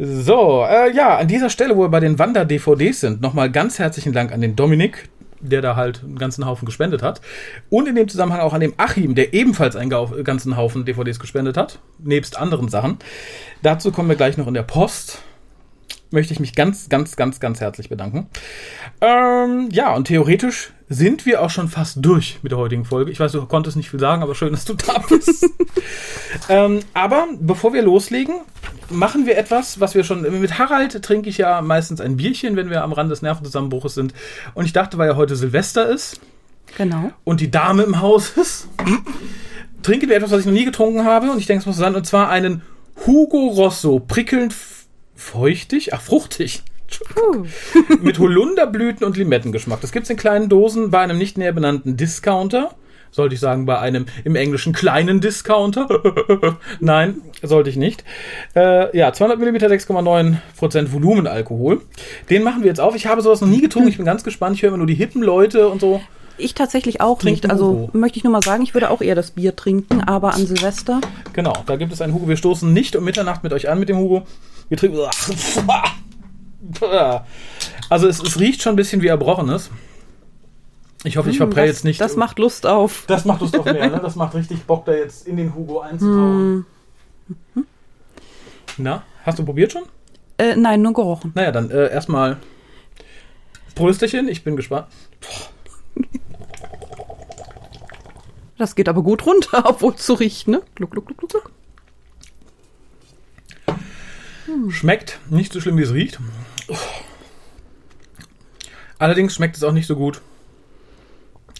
So, 0.02 0.64
äh, 0.66 0.94
ja, 0.94 1.18
an 1.18 1.28
dieser 1.28 1.50
Stelle, 1.50 1.76
wo 1.76 1.82
wir 1.82 1.90
bei 1.90 2.00
den 2.00 2.18
Wander-DVDs 2.18 3.00
sind, 3.00 3.20
nochmal 3.20 3.50
ganz 3.50 3.78
herzlichen 3.78 4.14
Dank 4.14 4.32
an 4.32 4.40
den 4.40 4.56
Dominik, 4.56 5.10
der 5.40 5.60
da 5.60 5.76
halt 5.76 6.02
einen 6.02 6.16
ganzen 6.16 6.46
Haufen 6.46 6.64
gespendet 6.64 7.02
hat. 7.02 7.20
Und 7.68 7.86
in 7.86 7.96
dem 7.96 8.08
Zusammenhang 8.08 8.40
auch 8.40 8.54
an 8.54 8.62
dem 8.62 8.72
Achim, 8.78 9.14
der 9.14 9.34
ebenfalls 9.34 9.76
einen 9.76 9.90
ganzen 10.24 10.56
Haufen 10.56 10.86
DVDs 10.86 11.20
gespendet 11.20 11.58
hat, 11.58 11.80
nebst 11.98 12.38
anderen 12.38 12.70
Sachen. 12.70 12.96
Dazu 13.62 13.92
kommen 13.92 14.08
wir 14.08 14.16
gleich 14.16 14.38
noch 14.38 14.46
in 14.46 14.54
der 14.54 14.62
Post. 14.62 15.20
Möchte 16.10 16.32
ich 16.32 16.40
mich 16.40 16.54
ganz, 16.54 16.88
ganz, 16.88 17.16
ganz, 17.16 17.38
ganz 17.38 17.60
herzlich 17.60 17.90
bedanken. 17.90 18.26
Ähm, 19.02 19.68
ja, 19.70 19.94
und 19.94 20.06
theoretisch 20.06 20.72
sind 20.88 21.26
wir 21.26 21.42
auch 21.42 21.50
schon 21.50 21.68
fast 21.68 21.98
durch 22.00 22.38
mit 22.42 22.52
der 22.52 22.58
heutigen 22.58 22.86
Folge. 22.86 23.10
Ich 23.10 23.20
weiß, 23.20 23.32
du 23.32 23.44
konntest 23.44 23.76
nicht 23.76 23.90
viel 23.90 24.00
sagen, 24.00 24.22
aber 24.22 24.34
schön, 24.34 24.52
dass 24.52 24.64
du 24.64 24.72
da 24.72 24.98
bist. 25.10 25.46
ähm, 26.48 26.80
aber 26.94 27.28
bevor 27.38 27.74
wir 27.74 27.82
loslegen, 27.82 28.36
machen 28.90 29.26
wir 29.26 29.36
etwas, 29.38 29.80
was 29.80 29.94
wir 29.94 30.04
schon. 30.04 30.22
Mit 30.40 30.58
Harald 30.58 31.02
trinke 31.02 31.28
ich 31.28 31.38
ja 31.38 31.60
meistens 31.62 32.00
ein 32.00 32.16
Bierchen, 32.16 32.56
wenn 32.56 32.70
wir 32.70 32.82
am 32.82 32.92
Rand 32.92 33.10
des 33.10 33.22
Nervenzusammenbruches 33.22 33.94
sind. 33.94 34.14
Und 34.54 34.64
ich 34.64 34.72
dachte, 34.72 34.98
weil 34.98 35.08
ja 35.08 35.16
heute 35.16 35.36
Silvester 35.36 35.88
ist 35.88 36.20
Genau. 36.76 37.10
und 37.24 37.40
die 37.40 37.50
Dame 37.50 37.82
im 37.82 38.00
Haus 38.00 38.30
ist, 38.30 38.68
trinken 39.82 40.08
wir 40.08 40.16
etwas, 40.16 40.30
was 40.30 40.40
ich 40.40 40.46
noch 40.46 40.52
nie 40.52 40.64
getrunken 40.64 41.04
habe. 41.04 41.30
Und 41.30 41.38
ich 41.38 41.46
denke, 41.46 41.60
es 41.60 41.66
muss 41.66 41.76
sein. 41.76 41.94
Und 41.94 42.06
zwar 42.06 42.28
einen 42.28 42.62
Hugo 43.06 43.48
Rosso, 43.48 44.00
prickelnd 44.00 44.54
feuchtig, 45.14 45.94
ach, 45.94 46.00
fruchtig. 46.00 46.62
Uh. 47.16 47.44
mit 48.02 48.18
Holunderblüten 48.18 49.06
und 49.06 49.16
Limettengeschmack. 49.16 49.80
Das 49.80 49.92
gibt's 49.92 50.10
in 50.10 50.16
kleinen 50.16 50.48
Dosen 50.48 50.90
bei 50.90 50.98
einem 50.98 51.18
nicht 51.18 51.38
näher 51.38 51.52
benannten 51.52 51.96
Discounter. 51.96 52.74
Sollte 53.12 53.34
ich 53.34 53.40
sagen, 53.40 53.66
bei 53.66 53.78
einem 53.78 54.06
im 54.24 54.36
Englischen 54.36 54.72
kleinen 54.72 55.20
Discounter. 55.20 55.88
Nein, 56.80 57.22
sollte 57.42 57.68
ich 57.70 57.76
nicht. 57.76 58.04
Äh, 58.54 58.96
ja, 58.96 59.12
200 59.12 59.38
Milliliter, 59.38 59.66
6,9% 59.66 60.92
Volumenalkohol. 60.92 61.80
Den 62.28 62.42
machen 62.44 62.62
wir 62.62 62.68
jetzt 62.68 62.80
auf. 62.80 62.94
Ich 62.94 63.06
habe 63.06 63.20
sowas 63.22 63.40
noch 63.40 63.48
nie 63.48 63.60
getrunken. 63.60 63.88
Ich 63.88 63.96
bin 63.96 64.06
ganz 64.06 64.22
gespannt. 64.22 64.56
Ich 64.56 64.62
höre 64.62 64.68
immer 64.68 64.78
nur 64.78 64.86
die 64.86 64.94
hippen 64.94 65.22
Leute 65.22 65.68
und 65.68 65.80
so. 65.80 66.00
Ich 66.38 66.54
tatsächlich 66.54 67.00
auch 67.00 67.18
Trinken 67.18 67.48
nicht. 67.48 67.50
Also 67.50 67.66
Hugo. 67.66 67.98
möchte 67.98 68.18
ich 68.18 68.24
nur 68.24 68.32
mal 68.32 68.42
sagen, 68.42 68.62
ich 68.62 68.74
würde 68.74 68.90
auch 68.90 69.02
eher 69.02 69.14
das 69.14 69.32
Bier 69.32 69.54
trinken, 69.54 70.00
aber 70.00 70.34
an 70.34 70.46
Silvester. 70.46 71.00
Genau, 71.32 71.52
da 71.66 71.76
gibt 71.76 71.92
es 71.92 72.00
einen 72.00 72.14
Hugo. 72.14 72.28
Wir 72.28 72.36
stoßen 72.36 72.72
nicht 72.72 72.96
um 72.96 73.04
Mitternacht 73.04 73.42
mit 73.42 73.52
euch 73.52 73.68
an 73.68 73.78
mit 73.78 73.88
dem 73.88 73.98
Hugo. 73.98 74.22
Wir 74.68 74.78
trinken. 74.78 74.98
Also 77.88 78.06
es, 78.06 78.22
es 78.22 78.38
riecht 78.38 78.62
schon 78.62 78.74
ein 78.74 78.76
bisschen 78.76 79.02
wie 79.02 79.08
Erbrochenes. 79.08 79.70
Ich 81.02 81.16
hoffe, 81.16 81.30
ich 81.30 81.38
verprell 81.38 81.64
Hm, 81.64 81.70
jetzt 81.72 81.84
nicht. 81.84 82.00
Das 82.00 82.16
macht 82.16 82.38
Lust 82.38 82.66
auf. 82.66 83.04
Das 83.06 83.24
macht 83.24 83.40
Lust 83.40 83.58
auf 83.58 83.64
mehr, 83.64 83.88
ne? 83.88 84.00
Das 84.02 84.16
macht 84.16 84.34
richtig 84.34 84.64
Bock, 84.64 84.84
da 84.84 84.92
jetzt 84.92 85.26
in 85.26 85.36
den 85.36 85.54
Hugo 85.54 85.80
einzutauchen. 85.80 86.66
Na, 88.76 89.02
hast 89.24 89.38
du 89.38 89.44
probiert 89.44 89.72
schon? 89.72 89.84
Äh, 90.36 90.56
nein, 90.56 90.82
nur 90.82 90.92
gerochen. 90.92 91.32
Naja, 91.34 91.52
dann 91.52 91.70
äh, 91.70 91.90
erstmal 91.90 92.38
Prösterchen, 93.74 94.28
ich 94.28 94.44
bin 94.44 94.56
gespannt. 94.56 94.88
Das 98.58 98.74
geht 98.74 98.88
aber 98.90 99.02
gut 99.02 99.24
runter, 99.24 99.64
obwohl 99.68 99.94
es 99.94 100.04
so 100.04 100.14
riecht, 100.14 100.48
ne? 100.48 100.62
Gluck, 100.74 100.90
gluck, 100.90 101.06
gluck, 101.06 101.18
gluck, 101.18 101.30
gluck. 101.30 101.50
Schmeckt 104.70 105.18
nicht 105.30 105.52
so 105.52 105.60
schlimm, 105.60 105.78
wie 105.78 105.82
es 105.82 105.92
riecht. 105.94 106.18
Allerdings 108.98 109.34
schmeckt 109.34 109.56
es 109.56 109.62
auch 109.62 109.72
nicht 109.72 109.86
so 109.86 109.96
gut. 109.96 110.20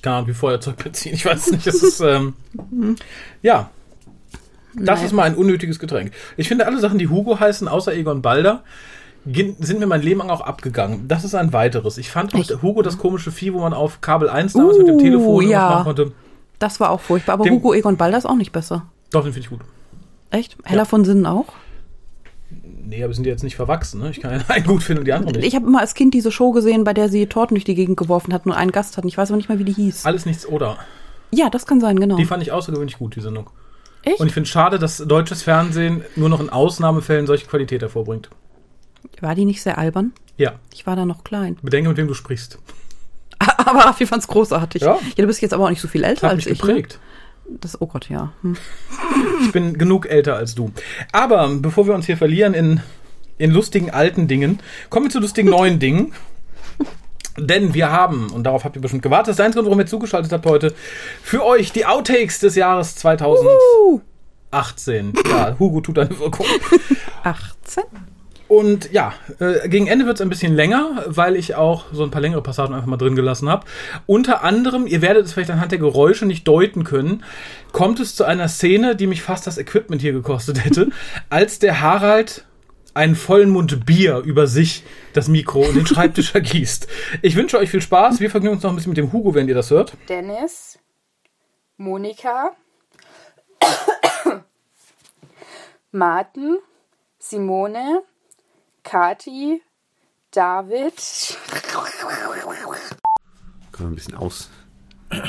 Keine 0.02 0.16
Ahnung, 0.16 0.28
wie 0.28 0.34
Feuerzeugbenzin. 0.34 1.12
Ich 1.14 1.24
weiß 1.26 1.50
nicht. 1.52 1.66
Das 1.66 1.82
ist, 1.82 2.00
ähm, 2.00 2.34
ja. 3.42 3.70
Das 4.74 4.98
Nein. 4.98 5.06
ist 5.06 5.12
mal 5.12 5.22
ein 5.24 5.34
unnötiges 5.34 5.78
Getränk. 5.78 6.12
Ich 6.36 6.48
finde, 6.48 6.66
alle 6.66 6.78
Sachen, 6.78 6.98
die 6.98 7.08
Hugo 7.08 7.40
heißen, 7.40 7.66
außer 7.68 7.92
Egon 7.94 8.22
Balder, 8.22 8.62
sind 9.24 9.78
mir 9.80 9.86
mein 9.86 10.00
Leben 10.02 10.20
lang 10.20 10.30
auch 10.30 10.40
abgegangen. 10.40 11.06
Das 11.08 11.24
ist 11.24 11.34
ein 11.34 11.52
weiteres. 11.52 11.98
Ich 11.98 12.10
fand 12.10 12.34
auch? 12.34 12.62
Hugo 12.62 12.80
das 12.82 12.96
komische 12.96 13.32
Vieh, 13.32 13.52
wo 13.52 13.60
man 13.60 13.72
auf 13.74 14.00
Kabel 14.00 14.28
1 14.30 14.52
damals 14.54 14.78
mit 14.78 14.86
dem 14.88 14.94
Uh, 14.96 15.00
Telefon 15.00 15.48
ja. 15.48 15.68
machen 15.68 15.84
konnte. 15.84 16.12
Das 16.58 16.78
war 16.80 16.90
auch 16.90 17.00
furchtbar. 17.00 17.34
Aber 17.34 17.44
Dem- 17.44 17.54
Hugo 17.54 17.74
Egon 17.74 17.96
Balder 17.96 18.16
ist 18.18 18.26
auch 18.26 18.36
nicht 18.36 18.52
besser. 18.52 18.86
Doch, 19.10 19.24
den 19.24 19.32
finde 19.32 19.46
ich 19.46 19.50
gut. 19.50 19.60
Echt? 20.30 20.56
Heller 20.64 20.86
von 20.86 21.04
Sinnen 21.04 21.26
auch? 21.26 21.46
Nee, 22.90 23.04
aber 23.04 23.14
sind 23.14 23.22
die 23.24 23.30
jetzt 23.30 23.44
nicht 23.44 23.54
verwachsen, 23.56 24.00
ne? 24.00 24.10
Ich 24.10 24.20
kann 24.20 24.32
ja 24.32 24.44
einen 24.48 24.66
gut 24.66 24.82
finden 24.82 25.00
und 25.00 25.04
die 25.06 25.12
anderen 25.12 25.36
nicht. 25.36 25.46
Ich 25.46 25.54
habe 25.54 25.66
immer 25.66 25.80
als 25.80 25.94
Kind 25.94 26.12
diese 26.12 26.32
Show 26.32 26.50
gesehen, 26.50 26.82
bei 26.84 26.92
der 26.92 27.08
sie 27.08 27.26
Torten 27.26 27.54
durch 27.54 27.64
die 27.64 27.76
Gegend 27.76 27.96
geworfen 27.96 28.34
hat 28.34 28.46
und 28.46 28.52
einen 28.52 28.72
Gast 28.72 28.96
hatten. 28.96 29.06
Ich 29.08 29.16
weiß 29.16 29.30
aber 29.30 29.36
nicht 29.36 29.48
mehr, 29.48 29.58
wie 29.60 29.64
die 29.64 29.72
hieß. 29.72 30.04
Alles 30.06 30.26
nichts 30.26 30.44
oder. 30.44 30.76
Ja, 31.30 31.48
das 31.50 31.66
kann 31.66 31.80
sein, 31.80 31.98
genau. 32.00 32.16
Die 32.16 32.24
fand 32.24 32.42
ich 32.42 32.50
außergewöhnlich 32.50 32.98
gut, 32.98 33.14
die 33.14 33.20
Sendung. 33.20 33.48
Echt? 34.02 34.18
Und 34.18 34.26
ich 34.26 34.32
finde 34.34 34.48
schade, 34.48 34.78
dass 34.78 34.96
deutsches 34.98 35.42
Fernsehen 35.42 36.02
nur 36.16 36.28
noch 36.28 36.40
in 36.40 36.50
Ausnahmefällen 36.50 37.26
solche 37.28 37.46
Qualität 37.46 37.82
hervorbringt. 37.82 38.28
War 39.20 39.34
die 39.36 39.44
nicht 39.44 39.62
sehr 39.62 39.78
albern? 39.78 40.12
Ja, 40.36 40.54
Ich 40.72 40.86
war 40.86 40.96
da 40.96 41.04
noch 41.04 41.22
klein. 41.22 41.58
bedenke, 41.62 41.90
mit 41.90 41.98
wem 41.98 42.08
du 42.08 42.14
sprichst. 42.14 42.58
Aber 43.38 43.80
Raffi 43.84 44.06
fand's 44.06 44.26
großartig. 44.26 44.82
Ja. 44.82 44.98
du 45.16 45.26
bist 45.26 45.40
jetzt 45.42 45.54
aber 45.54 45.64
auch 45.64 45.70
nicht 45.70 45.80
so 45.80 45.88
viel 45.88 46.02
älter 46.02 46.26
Hat 46.28 46.32
als 46.36 46.44
mich 46.46 46.54
ich. 46.54 46.60
geprägt. 46.60 46.94
Ne? 46.94 47.09
Das, 47.60 47.80
oh 47.80 47.86
Gott, 47.86 48.08
ja. 48.08 48.32
Hm. 48.42 48.56
Ich 49.44 49.52
bin 49.52 49.76
genug 49.76 50.06
älter 50.06 50.36
als 50.36 50.54
du. 50.54 50.70
Aber 51.12 51.48
bevor 51.48 51.86
wir 51.86 51.94
uns 51.94 52.06
hier 52.06 52.16
verlieren 52.16 52.54
in, 52.54 52.80
in 53.38 53.50
lustigen 53.50 53.90
alten 53.90 54.28
Dingen, 54.28 54.60
kommen 54.88 55.06
wir 55.06 55.10
zu 55.10 55.20
lustigen 55.20 55.50
neuen 55.50 55.78
Dingen. 55.78 56.12
Denn 57.38 57.74
wir 57.74 57.90
haben, 57.90 58.30
und 58.30 58.44
darauf 58.44 58.64
habt 58.64 58.76
ihr 58.76 58.82
bestimmt 58.82 59.02
gewartet, 59.02 59.28
das 59.28 59.32
ist 59.34 59.38
der 59.38 59.46
einzige 59.46 59.60
Grund, 59.60 59.70
warum 59.70 59.80
ihr 59.80 59.86
zugeschaltet 59.86 60.32
habt 60.32 60.46
heute, 60.46 60.74
für 61.22 61.44
euch 61.44 61.72
die 61.72 61.86
Outtakes 61.86 62.40
des 62.40 62.54
Jahres 62.54 62.96
2018. 62.96 63.58
Uh, 63.86 64.00
Ja, 65.28 65.56
Hugo 65.58 65.80
tut 65.80 65.98
eine 65.98 66.18
Wirkung. 66.18 66.46
18? 67.22 67.84
Und 68.50 68.90
ja, 68.90 69.14
äh, 69.38 69.68
gegen 69.68 69.86
Ende 69.86 70.06
wird 70.06 70.16
es 70.16 70.20
ein 70.20 70.28
bisschen 70.28 70.56
länger, 70.56 71.04
weil 71.06 71.36
ich 71.36 71.54
auch 71.54 71.84
so 71.92 72.02
ein 72.02 72.10
paar 72.10 72.20
längere 72.20 72.42
Passagen 72.42 72.74
einfach 72.74 72.88
mal 72.88 72.96
drin 72.96 73.14
gelassen 73.14 73.48
habe. 73.48 73.64
Unter 74.06 74.42
anderem, 74.42 74.88
ihr 74.88 75.02
werdet 75.02 75.24
es 75.24 75.32
vielleicht 75.32 75.52
anhand 75.52 75.70
der 75.70 75.78
Geräusche 75.78 76.26
nicht 76.26 76.48
deuten 76.48 76.82
können, 76.82 77.22
kommt 77.70 78.00
es 78.00 78.16
zu 78.16 78.24
einer 78.24 78.48
Szene, 78.48 78.96
die 78.96 79.06
mich 79.06 79.22
fast 79.22 79.46
das 79.46 79.56
Equipment 79.56 80.02
hier 80.02 80.12
gekostet 80.12 80.64
hätte, 80.64 80.88
als 81.30 81.60
der 81.60 81.80
Harald 81.80 82.44
einen 82.92 83.14
vollen 83.14 83.50
Mund 83.50 83.86
Bier 83.86 84.18
über 84.18 84.48
sich, 84.48 84.82
das 85.12 85.28
Mikro 85.28 85.60
und 85.60 85.76
den 85.76 85.86
Schreibtisch 85.86 86.34
ergießt. 86.34 86.88
Ich 87.22 87.36
wünsche 87.36 87.56
euch 87.56 87.70
viel 87.70 87.82
Spaß. 87.82 88.18
Wir 88.18 88.30
vergnügen 88.30 88.56
uns 88.56 88.64
noch 88.64 88.70
ein 88.70 88.74
bisschen 88.74 88.90
mit 88.90 88.98
dem 88.98 89.12
Hugo, 89.12 89.32
wenn 89.32 89.46
ihr 89.46 89.54
das 89.54 89.70
hört. 89.70 89.92
Dennis, 90.08 90.76
Monika, 91.76 92.50
Martin, 95.92 96.58
Simone, 97.20 98.02
Kati, 98.90 99.62
David, 100.32 100.96
Können 103.70 103.78
wir 103.78 103.86
ein 103.86 103.94
bisschen 103.94 104.16
aus. 104.16 104.50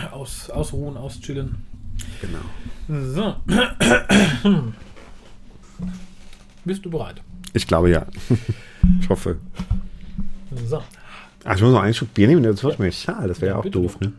Aus, 0.10 0.50
ausruhen, 0.50 0.98
auschillen. 0.98 1.64
Genau. 2.22 2.40
So. 2.88 3.36
Bist 6.66 6.84
du 6.84 6.90
bereit? 6.90 7.22
Ich 7.54 7.68
glaube 7.68 7.92
ja. 7.92 8.08
ich 9.00 9.10
hoffe. 9.10 9.40
So. 10.66 10.82
Ach, 11.44 11.56
ich 11.56 11.62
muss 11.62 11.72
noch 11.72 11.84
einen 11.84 11.94
Schluck 11.94 12.16
Bier 12.16 12.30
nehmen, 12.30 12.42
das 12.42 12.64
wird 12.64 12.80
mir 12.80 12.92
schade. 12.92 13.28
Das 13.28 13.42
wäre 13.42 13.52
ja, 13.52 13.58
Ja, 13.58 13.64
auch 13.64 13.72
doof, 13.72 14.00
ne? 14.00 14.14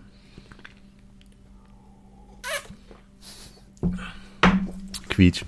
Quietsch. 5.09 5.43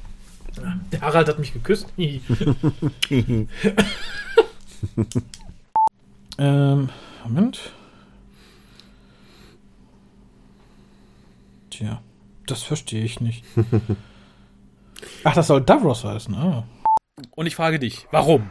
Der 0.92 1.00
Harald 1.00 1.28
hat 1.28 1.38
mich 1.38 1.52
geküsst. 1.52 1.86
ähm, 6.38 6.88
Moment. 7.24 7.72
Tja, 11.70 12.00
das 12.46 12.62
verstehe 12.62 13.04
ich 13.04 13.20
nicht. 13.20 13.44
Ach, 15.24 15.34
das 15.34 15.48
soll 15.48 15.60
Davros 15.60 16.04
heißen. 16.04 16.34
Ah. 16.34 16.64
Und 17.34 17.46
ich 17.46 17.56
frage 17.56 17.78
dich, 17.78 18.06
warum? 18.10 18.48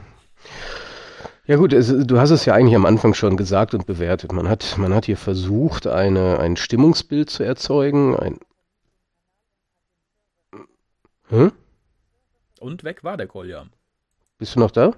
Ja 1.45 1.57
gut, 1.57 1.73
es, 1.73 1.93
du 2.05 2.19
hast 2.19 2.29
es 2.29 2.45
ja 2.45 2.53
eigentlich 2.53 2.75
am 2.75 2.85
Anfang 2.85 3.13
schon 3.13 3.35
gesagt 3.35 3.73
und 3.73 3.85
bewertet. 3.85 4.31
Man 4.31 4.47
hat, 4.47 4.77
man 4.77 4.93
hat 4.93 5.05
hier 5.05 5.17
versucht, 5.17 5.87
eine, 5.87 6.39
ein 6.39 6.55
Stimmungsbild 6.55 7.29
zu 7.29 7.43
erzeugen. 7.43 8.15
Ein 8.15 8.39
hm? 11.29 11.51
Und 12.63 12.85
weg 12.85 13.03
war 13.03 13.17
der 13.17 13.27
Kolja. 13.27 13.65
Bist 14.37 14.55
du 14.55 14.61
noch 14.61 14.71
da? 14.71 14.93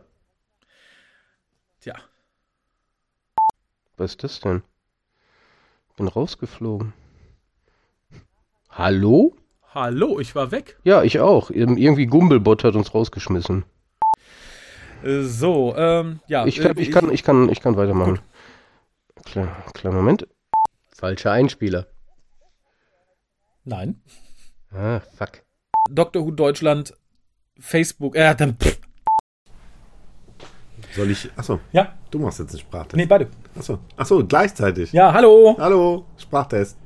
Tja, 1.82 1.96
Was 3.98 4.12
ist 4.12 4.24
das 4.24 4.40
denn? 4.40 4.62
Bin 5.98 6.08
rausgeflogen. 6.08 6.94
Hallo? 8.70 9.36
hallo, 9.74 10.20
ich 10.20 10.36
war 10.36 10.52
weg. 10.52 10.80
Ja, 10.84 11.02
ich 11.04 11.20
auch. 11.20 11.50
Ir- 11.50 11.76
Irgendwie 11.78 12.06
Gumbelbot 12.06 12.64
hat 12.64 12.76
uns 12.76 12.94
rausgeschmissen. 12.94 13.66
Äh, 15.04 15.24
So, 15.24 15.76
ähm, 15.76 16.20
ja. 16.28 16.46
Ich 16.46 16.58
kann, 16.60 16.78
äh, 16.78 16.82
ich 16.82 16.92
kann, 16.92 17.10
ich 17.12 17.24
kann, 17.24 17.50
ich 17.50 17.62
kann 17.62 17.76
weitermachen. 17.78 18.20
Klar, 19.26 19.64
klar, 19.74 19.92
Moment. 19.92 20.28
Falscher 20.94 21.32
Einspieler. 21.32 21.88
Nein. 23.64 24.04
Ah, 24.72 25.00
fuck. 25.00 25.42
Dr. 25.90 26.24
Who 26.26 26.32
Deutschland 26.32 26.94
Facebook, 27.60 28.16
äh, 28.16 28.36
dann, 28.36 28.56
pff, 28.58 28.80
Soll 30.96 31.12
ich. 31.12 31.30
Achso, 31.36 31.60
ja, 31.74 31.94
du 32.10 32.20
machst 32.20 32.40
jetzt 32.40 32.52
einen 32.52 32.60
Sprachtest. 32.62 32.96
nee, 32.96 33.06
beide. 33.06 33.28
Achso, 33.58 33.80
achso, 33.98 34.26
gleichzeitig. 34.26 34.94
Ja, 34.94 35.14
hallo, 35.14 35.56
Hallo, 35.60 36.06
Sprachtest. 36.18 36.78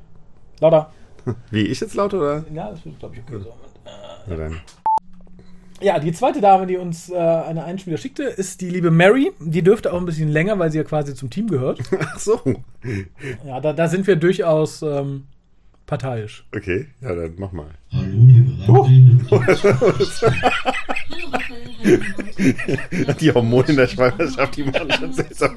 lauter. 0.60 0.92
Wie, 1.50 1.62
ich 1.62 1.80
jetzt 1.80 1.94
laut 1.94 2.14
oder? 2.14 2.44
Ja, 2.52 2.70
das 2.70 2.84
ist, 2.84 2.98
glaube 2.98 3.14
ich, 3.16 3.22
okay 3.22 3.38
so. 3.44 3.52
Na 4.26 4.36
dann. 4.36 4.60
Ja, 5.82 5.98
die 5.98 6.12
zweite 6.12 6.40
Dame, 6.40 6.66
die 6.66 6.76
uns 6.76 7.08
äh, 7.08 7.16
eine 7.16 7.64
Einspieler 7.64 7.96
schickte, 7.98 8.24
ist 8.24 8.60
die 8.60 8.68
liebe 8.68 8.90
Mary. 8.90 9.32
Die 9.40 9.62
dürfte 9.62 9.92
auch 9.92 9.98
ein 9.98 10.04
bisschen 10.06 10.28
länger, 10.28 10.58
weil 10.58 10.70
sie 10.70 10.78
ja 10.78 10.84
quasi 10.84 11.14
zum 11.14 11.30
Team 11.30 11.48
gehört. 11.48 11.80
Ach 12.00 12.18
so. 12.18 12.40
Ja, 13.46 13.60
da, 13.60 13.72
da 13.72 13.88
sind 13.88 14.06
wir 14.06 14.16
durchaus 14.16 14.82
ähm, 14.82 15.26
parteiisch. 15.90 16.44
Okay, 16.54 16.86
ja, 17.00 17.14
dann 17.14 17.34
mach 17.36 17.50
mal. 17.50 17.70
Hallo, 17.92 18.86
liebe. 18.86 19.26
Die 23.20 23.32
Hormone 23.32 23.68
in 23.68 23.76
der 23.76 23.88
Schwangerschaft, 23.88 24.56
die 24.56 24.62
machen 24.62 24.92
schon 24.92 25.12
seltsam. 25.12 25.56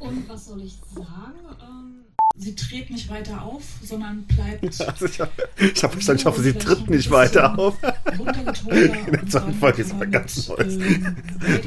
Und 0.00 0.28
was 0.28 0.46
soll 0.46 0.62
ich 0.62 0.76
sagen? 0.92 1.38
Ähm, 1.62 2.04
sie 2.36 2.56
tritt 2.56 2.90
nicht 2.90 3.08
weiter 3.08 3.40
auf, 3.40 3.62
sondern 3.80 4.24
bleibt 4.24 4.80
Also 4.88 5.06
ich 5.06 5.20
habe 5.20 5.30
hab 5.60 5.92
verstanden, 5.92 6.20
ich 6.20 6.26
hoffe, 6.26 6.42
sie 6.42 6.54
tritt 6.54 6.90
nicht 6.90 7.08
weiter 7.08 7.56
auf. 7.56 7.76
In 8.68 9.12
der 9.12 9.26
zweiten 9.28 9.54
Folge 9.54 9.82
ist 9.82 9.94
er 9.98 10.06
ganz 10.08 10.48
neu. 10.48 10.56
ähm, 10.56 11.16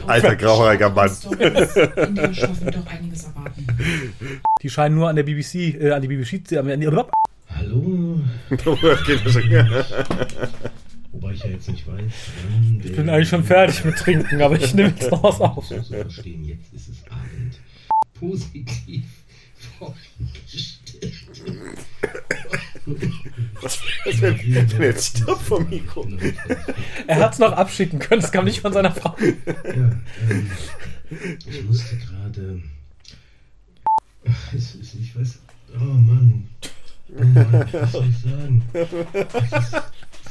Alter, 0.05 0.35
grauhaariger 0.35 0.89
Mann. 0.89 1.11
In 1.39 2.15
der 2.15 2.33
Staffel 2.33 2.71
doch 2.71 2.85
einiges 2.87 3.23
erwarten. 3.23 3.67
Die 4.61 4.69
scheinen 4.69 4.95
nur 4.95 5.09
an 5.09 5.15
der 5.15 5.23
BBC, 5.23 5.75
äh, 5.79 5.91
an 5.91 6.01
die 6.01 6.07
BBC, 6.07 6.57
an 6.57 6.79
die, 6.79 6.87
Hallo. 6.87 8.21
Okay. 8.49 9.19
Wobei 11.11 11.33
ich 11.33 11.43
ja 11.43 11.49
jetzt 11.49 11.69
nicht 11.69 11.87
weiß, 11.87 12.11
ich 12.83 12.95
bin 12.95 13.09
eigentlich 13.09 13.29
schon 13.29 13.43
fertig 13.43 13.83
mit 13.85 13.95
Trinken, 13.95 14.41
aber 14.41 14.55
ich 14.55 14.73
nehme 14.73 14.89
jetzt 14.89 15.09
noch 15.09 15.23
was 15.23 15.41
auf. 15.41 15.65
So 15.65 15.79
zu 15.81 15.93
verstehen, 15.93 16.43
jetzt 16.45 16.73
ist 16.73 16.89
es 16.89 17.03
Abend. 17.09 17.59
Positiv 18.13 19.03
vorgestellt. 19.79 20.77
Was 23.61 23.79
wenn, 24.21 24.37
wenn 24.71 24.81
jetzt 24.81 25.17
stirbt 25.17 25.41
vom 25.41 25.67
Mikro? 25.69 26.07
Er 27.07 27.19
hat 27.19 27.33
es 27.33 27.39
noch 27.39 27.53
abschicken 27.53 27.99
können, 27.99 28.21
das 28.21 28.31
kam 28.31 28.45
nicht 28.45 28.61
von 28.61 28.73
seiner 28.73 28.91
Frau. 28.91 29.15
Ja, 29.19 29.25
ähm, 29.73 30.01
ich 31.47 31.63
musste 31.63 31.97
gerade. 31.97 32.61
Ach, 34.29 34.53
es 34.53 34.75
ist, 34.75 34.95
ich 34.95 35.17
weiß. 35.17 35.39
Oh 35.75 35.83
Mann. 35.83 36.47
Oh 37.17 37.23
Mann, 37.23 37.67
was 37.71 37.91
soll 37.91 38.07
ich 38.09 38.17
sagen? 38.19 38.63
Das 38.73 38.91
ist 38.91 39.75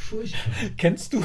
furchtbar. 0.06 0.40
Kennst 0.76 1.12
du, 1.12 1.24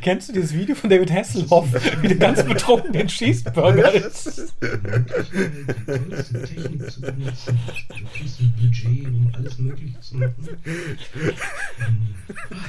kennst 0.00 0.28
du 0.28 0.32
dieses 0.32 0.52
Video 0.54 0.74
von 0.74 0.88
David 0.90 1.12
Hasselhoff, 1.12 1.68
wie 2.00 2.08
der 2.08 2.16
ganz 2.16 2.42
betrunken 2.44 2.92
den 2.92 3.08
Cheeseburger 3.08 3.92
ist? 3.92 4.54
Die 4.60 5.86
tollste 5.86 6.42
Technik 6.42 6.90
zu 6.90 7.00
benutzen. 7.00 7.58
Du 7.88 8.18
kriegst 8.18 8.40
ein 8.40 8.54
Budget, 8.58 9.06
um 9.06 9.30
alles 9.34 9.58
Mögliche 9.58 10.00
zu 10.00 10.16
machen. 10.16 10.34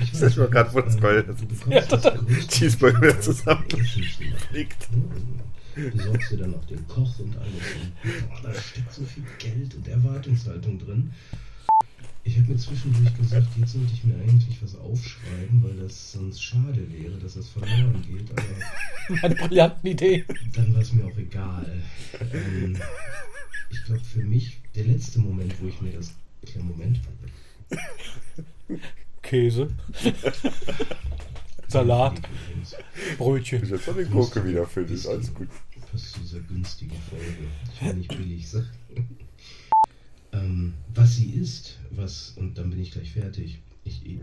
Ich 0.01 0.12
Das 0.12 0.22
ist 0.22 0.38
mir 0.38 0.50
gerade 0.50 0.69
voll 0.69 0.83
das 0.83 0.98
bekommst 0.98 1.91
das 1.91 2.01
größte 2.01 2.48
Cheeseburger 2.48 3.01
wieder 3.01 3.19
Essen 3.19 3.33
zusammengeflickt. 5.74 5.94
Du 6.00 6.03
sorgst 6.03 6.32
dir 6.32 6.38
dann 6.38 6.56
auch 6.56 6.65
den 6.65 6.88
Koch 6.88 7.20
und 7.20 7.36
alles. 7.38 7.53
Und, 7.82 8.30
boah, 8.30 8.42
da 8.44 8.53
steckt 8.62 8.94
so 8.94 9.03
viel 9.03 9.24
Geld 9.39 9.74
und 9.76 9.88
Erwartungshaltung 9.88 10.80
drin. 10.80 11.12
Ich 12.26 12.38
habe 12.38 12.54
mir 12.54 12.58
zwischendurch 12.58 13.17
gesagt, 13.17 13.47
jetzt 13.60 13.74
sollte 13.74 13.91
ich 13.93 14.04
mir 14.06 14.15
eigentlich 14.15 14.58
was 14.63 14.76
aufschreiben, 14.76 15.62
weil 15.62 15.76
das 15.76 16.13
sonst 16.13 16.41
schade 16.41 16.88
wäre, 16.93 17.17
dass 17.17 17.34
das 17.34 17.50
verloren 17.50 18.02
geht. 18.08 18.32
Aber 18.32 19.26
Eine 19.26 19.36
brillante 19.36 19.89
Idee. 19.89 20.24
dann 20.56 20.74
war 20.74 20.82
es 20.82 20.93
mir 20.93 21.06
auch 21.06 21.17
egal. 21.17 21.84
Ähm, 22.32 22.78
ich 23.69 23.84
glaube, 23.84 24.02
für 24.02 24.24
mich, 24.24 24.58
der 24.74 24.86
letzte 24.86 25.19
Moment, 25.19 25.54
wo 25.62 25.67
ich 25.67 25.82
mir 25.82 25.91
das. 25.91 26.13
Ja, 26.56 26.62
Moment. 26.62 27.00
Käse. 29.21 29.69
Salat, 31.67 32.21
Brötchen. 33.17 33.67
Jetzt 33.67 33.88
habe 33.88 34.04
ich 34.04 34.10
Gurke 34.10 34.45
wieder 34.45 34.65
für 34.67 34.84
dich. 34.86 35.08
Alles 35.08 35.34
gut. 35.34 35.47
Dieser 36.34 36.46
günstigen 36.46 36.98
Folge. 37.12 37.48
Ich 37.76 37.86
will 37.86 37.93
nicht 37.93 38.17
billig 38.17 38.50
sein. 38.50 38.65
ähm, 40.34 40.74
was 40.96 41.17
sie 41.17 41.30
ist, 41.30 41.78
was, 41.91 42.34
und 42.38 42.58
dann 42.58 42.72
bin 42.72 42.82
ich 42.82 42.89
gleich 42.89 43.12
fertig. 43.12 43.60
Ich, 43.86 44.02
ich. 44.04 44.19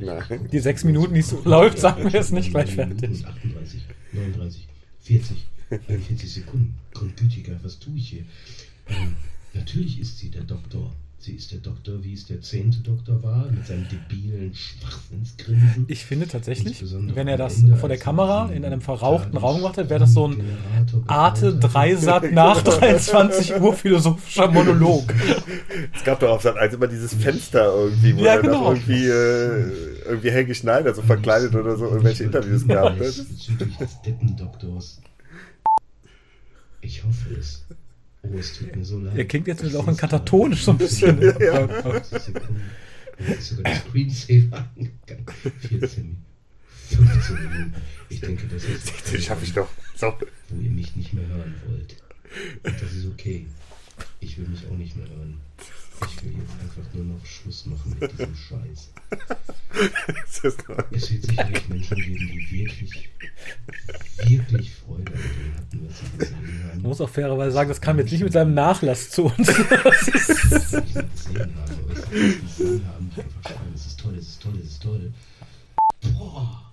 Die 0.50 0.58
sechs 0.58 0.82
Minuten, 0.82 1.14
die 1.14 1.20
es 1.20 1.28
so 1.28 1.40
läuft, 1.44 1.78
sagen 1.78 2.12
wir 2.12 2.18
es 2.18 2.32
nicht 2.32 2.50
gleich 2.50 2.74
fertig. 2.74 3.10
und 3.10 3.24
38, 3.24 3.82
39, 4.12 4.66
40, 5.02 5.36
41 5.86 6.32
Sekunden. 6.32 6.74
Grundgütiger, 6.94 7.60
was 7.62 7.78
tue 7.78 7.94
ich 7.94 8.08
hier? 8.08 8.24
Ähm, 8.88 9.14
natürlich 9.54 10.00
ist 10.00 10.18
sie 10.18 10.30
der 10.30 10.42
Doktor. 10.42 10.92
Sie 11.22 11.32
ist 11.32 11.52
der 11.52 11.58
Doktor, 11.58 12.02
wie 12.02 12.14
es 12.14 12.24
der 12.26 12.40
zehnte 12.40 12.78
Doktor 12.78 13.22
war, 13.22 13.44
mit 13.50 13.66
seinem 13.66 13.86
debilen 13.90 14.54
Schwachsinnsgrinsen. 14.54 15.84
Ich 15.86 16.06
finde 16.06 16.26
tatsächlich, 16.26 16.82
wenn 17.14 17.28
er 17.28 17.36
das 17.36 17.58
Ende, 17.58 17.76
vor 17.76 17.90
der 17.90 17.96
als 17.96 18.00
er 18.00 18.04
Kamera 18.06 18.50
in 18.50 18.64
einem 18.64 18.80
verrauchten 18.80 19.36
Raum 19.36 19.58
gemacht 19.58 19.76
hat, 19.76 19.90
wäre 19.90 20.00
das 20.00 20.14
so 20.14 20.28
ein 20.28 20.42
Arte. 21.08 21.56
Dreisat 21.58 22.32
nach 22.32 22.62
23 22.64 23.60
Uhr 23.60 23.74
philosophischer 23.74 24.50
Monolog. 24.50 25.12
Es 25.94 26.02
gab 26.04 26.20
doch 26.20 26.30
auf 26.30 26.40
Sat 26.40 26.56
1 26.56 26.72
immer 26.72 26.86
dieses 26.86 27.12
Fenster 27.12 27.70
irgendwie, 27.70 28.16
wo 28.16 28.20
Ja, 28.24 28.36
er 28.36 28.42
dann 28.42 28.52
genau. 28.52 28.70
irgendwie, 28.72 29.04
äh, 29.04 29.72
irgendwie 30.08 30.30
Helge 30.30 30.54
Schneider 30.54 30.94
so 30.94 31.02
verkleidet 31.02 31.54
oder 31.54 31.76
so 31.76 31.84
irgendwelche 31.84 32.24
Interviews 32.24 32.66
gab. 32.66 32.98
Bezüglich 32.98 33.76
des. 33.76 35.00
Ich 36.80 37.04
hoffe 37.04 37.34
es. 37.38 37.62
Oh, 38.22 38.38
es 38.38 38.58
tut 38.58 38.74
mir 38.76 38.84
so 38.84 38.98
leid. 39.00 39.16
Er 39.16 39.24
klingt 39.24 39.46
jetzt 39.46 39.74
auch 39.74 39.88
in 39.88 39.96
katatonisch 39.96 40.64
so 40.64 40.72
ein 40.72 40.78
bisschen. 40.78 41.20
Ja. 41.40 41.66
gerade. 41.66 42.00
30 42.00 42.18
Sekunden. 42.18 42.70
Und 43.18 43.28
jetzt 43.28 43.48
sogar 43.48 43.64
der 43.64 43.80
Screensaver 43.80 44.68
angegangen. 44.76 45.26
14, 45.68 46.16
15 46.88 47.36
Minuten. 47.36 47.74
Ich 48.08 48.20
denke, 48.20 48.46
das 48.46 48.64
ist 48.64 48.92
Den 49.12 49.22
schaffe 49.22 49.44
ich 49.44 49.52
doch. 49.52 49.68
So. 49.96 50.14
wo 50.48 50.60
ihr 50.60 50.70
mich 50.70 50.96
nicht 50.96 51.12
mehr 51.12 51.26
hören 51.26 51.54
wollt. 51.68 51.96
Und 52.64 52.82
das 52.82 52.92
ist 52.92 53.06
okay. 53.06 53.46
Ich 54.20 54.38
will 54.38 54.48
mich 54.48 54.66
auch 54.70 54.76
nicht 54.76 54.96
mehr 54.96 55.08
hören. 55.08 55.38
Ich 56.06 56.24
will 56.24 56.32
jetzt 56.32 56.52
einfach 56.62 56.94
nur 56.94 57.04
noch 57.04 57.26
Schluss 57.26 57.66
machen 57.66 57.94
mit 58.00 58.12
diesem 58.12 58.34
Scheiß. 58.34 58.90
Es 60.30 60.42
wird 60.42 61.24
sicherlich 61.26 61.68
Menschen 61.68 61.96
geben, 61.96 62.26
die 62.32 62.50
wirklich, 62.50 63.08
wirklich 64.24 64.70
Freude 64.72 65.12
an 65.12 65.20
dem 65.20 65.54
hatten, 65.56 65.88
was 65.88 65.98
sie 65.98 66.18
gesehen 66.18 66.36
haben. 66.36 66.39
Muss 66.90 67.00
auch 67.00 67.08
fairerweise 67.08 67.52
sagen, 67.52 67.68
das 67.68 67.80
kam 67.80 67.98
jetzt 67.98 68.10
nicht 68.10 68.24
mit 68.24 68.32
seinem 68.32 68.52
Nachlass 68.52 69.10
zu 69.10 69.26
uns. 69.26 69.48
es 69.48 69.56
ist 73.86 74.00
toll, 74.00 74.16
es 74.18 74.28
ist 74.28 74.42
toll, 74.42 74.58
es 74.58 74.70
ist 74.70 74.82
toll. 74.82 75.12
Boah. 76.18 76.72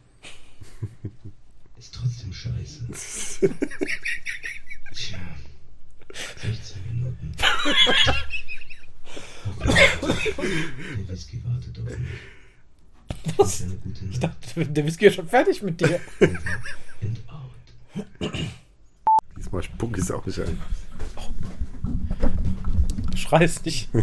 Ist 1.77 1.93
trotzdem 1.93 2.33
scheiße. 2.33 2.87
Tja. 4.95 5.19
16 6.41 6.81
Minuten. 6.91 7.31
Der 10.97 11.09
Whisky 11.09 11.43
wartet 11.45 11.77
auf 11.79 11.85
mich. 11.85 13.37
Was? 13.37 13.61
Eine 13.61 13.75
gute 13.75 14.05
Ich 14.05 14.19
dachte, 14.19 14.65
der 14.65 14.85
Whisky 14.85 15.05
ist 15.05 15.15
schon 15.15 15.29
fertig 15.29 15.61
mit 15.61 15.79
dir. 15.79 15.99
And 17.01 17.19
out. 17.29 18.31
Diesmal 19.47 19.63
spuck 19.63 19.97
ich 19.97 20.11
auch 20.11 20.25
nicht 20.25 20.41
ein. 20.41 20.59
Schreist 23.15 23.65
nicht. 23.65 23.89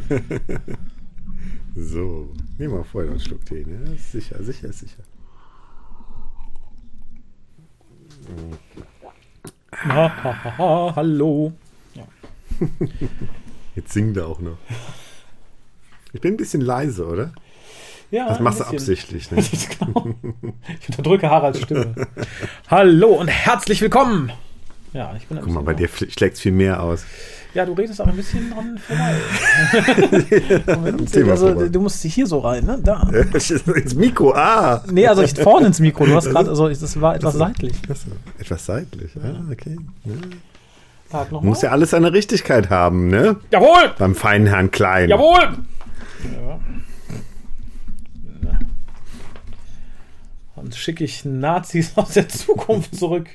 So. 1.76 2.32
Nehmen 2.56 2.72
wir 2.72 2.84
vorher 2.84 3.10
noch 3.10 3.18
einen 3.18 3.26
Schluck 3.26 3.44
Tee, 3.46 3.64
ne? 3.66 3.96
Sicher, 3.96 4.40
sicher, 4.44 4.72
sicher. 4.72 5.02
Ha, 9.72 10.22
ha, 10.22 10.44
ha, 10.44 10.56
ha, 10.58 10.92
hallo. 10.94 11.52
Jetzt 13.74 13.92
singt 13.92 14.16
er 14.16 14.28
auch 14.28 14.38
noch. 14.38 14.56
Ich 16.12 16.20
bin 16.20 16.34
ein 16.34 16.36
bisschen 16.36 16.60
leise, 16.60 17.08
oder? 17.08 17.32
Ja, 18.12 18.28
Das 18.28 18.38
machst 18.38 18.60
du 18.60 18.64
absichtlich, 18.66 19.32
ne? 19.32 19.44
genau. 19.80 20.14
Ich 20.80 20.90
unterdrücke 20.90 21.28
Haralds 21.28 21.60
Stimme. 21.60 22.06
Hallo 22.68 23.14
und 23.14 23.26
herzlich 23.26 23.80
willkommen. 23.80 24.30
Ja, 24.94 25.12
ich 25.16 25.26
bin 25.26 25.38
ein 25.38 25.44
Guck 25.44 25.52
mal, 25.52 25.64
bei 25.64 25.74
dir 25.74 25.88
schlägt 25.88 26.36
es 26.36 26.40
viel 26.40 26.52
mehr 26.52 26.80
aus. 26.80 27.04
Ja, 27.52 27.66
du 27.66 27.72
redest 27.72 28.00
auch 28.00 28.06
ein 28.06 28.14
bisschen 28.14 28.52
dran 28.52 28.78
vorbei. 28.78 29.14
Moment, 30.76 31.16
also, 31.16 31.48
vorbei. 31.48 31.68
du 31.68 31.80
musst 31.80 32.00
hier 32.00 32.26
so 32.28 32.38
rein, 32.38 32.64
ne? 32.64 32.78
Da. 32.80 33.08
Ins 33.74 33.94
Mikro, 33.96 34.32
ah! 34.34 34.84
Nee, 34.88 35.08
also 35.08 35.22
ich 35.22 35.34
vorne 35.34 35.66
ins 35.66 35.80
Mikro. 35.80 36.06
Du 36.06 36.14
hast 36.14 36.30
gerade, 36.30 36.48
also 36.48 36.68
das 36.68 37.00
war 37.00 37.16
etwas 37.16 37.34
seitlich. 37.34 37.74
Achso, 37.88 38.06
etwas 38.38 38.66
seitlich. 38.66 39.10
Ah, 39.20 39.42
okay. 39.50 39.76
Ja. 40.04 40.12
Sag 41.10 41.32
noch 41.32 41.42
Muss 41.42 41.62
ja 41.62 41.70
alles 41.70 41.90
seine 41.90 42.12
Richtigkeit 42.12 42.70
haben, 42.70 43.08
ne? 43.08 43.36
Jawohl! 43.50 43.94
Beim 43.98 44.14
feinen 44.14 44.46
Herrn 44.46 44.70
Klein. 44.70 45.08
Jawohl! 45.08 45.58
Ja. 46.22 46.60
Dann 50.64 50.72
schicke 50.72 51.04
ich 51.04 51.26
Nazis 51.26 51.92
aus 51.96 52.14
der 52.14 52.26
Zukunft 52.28 52.96
zurück. 52.96 53.28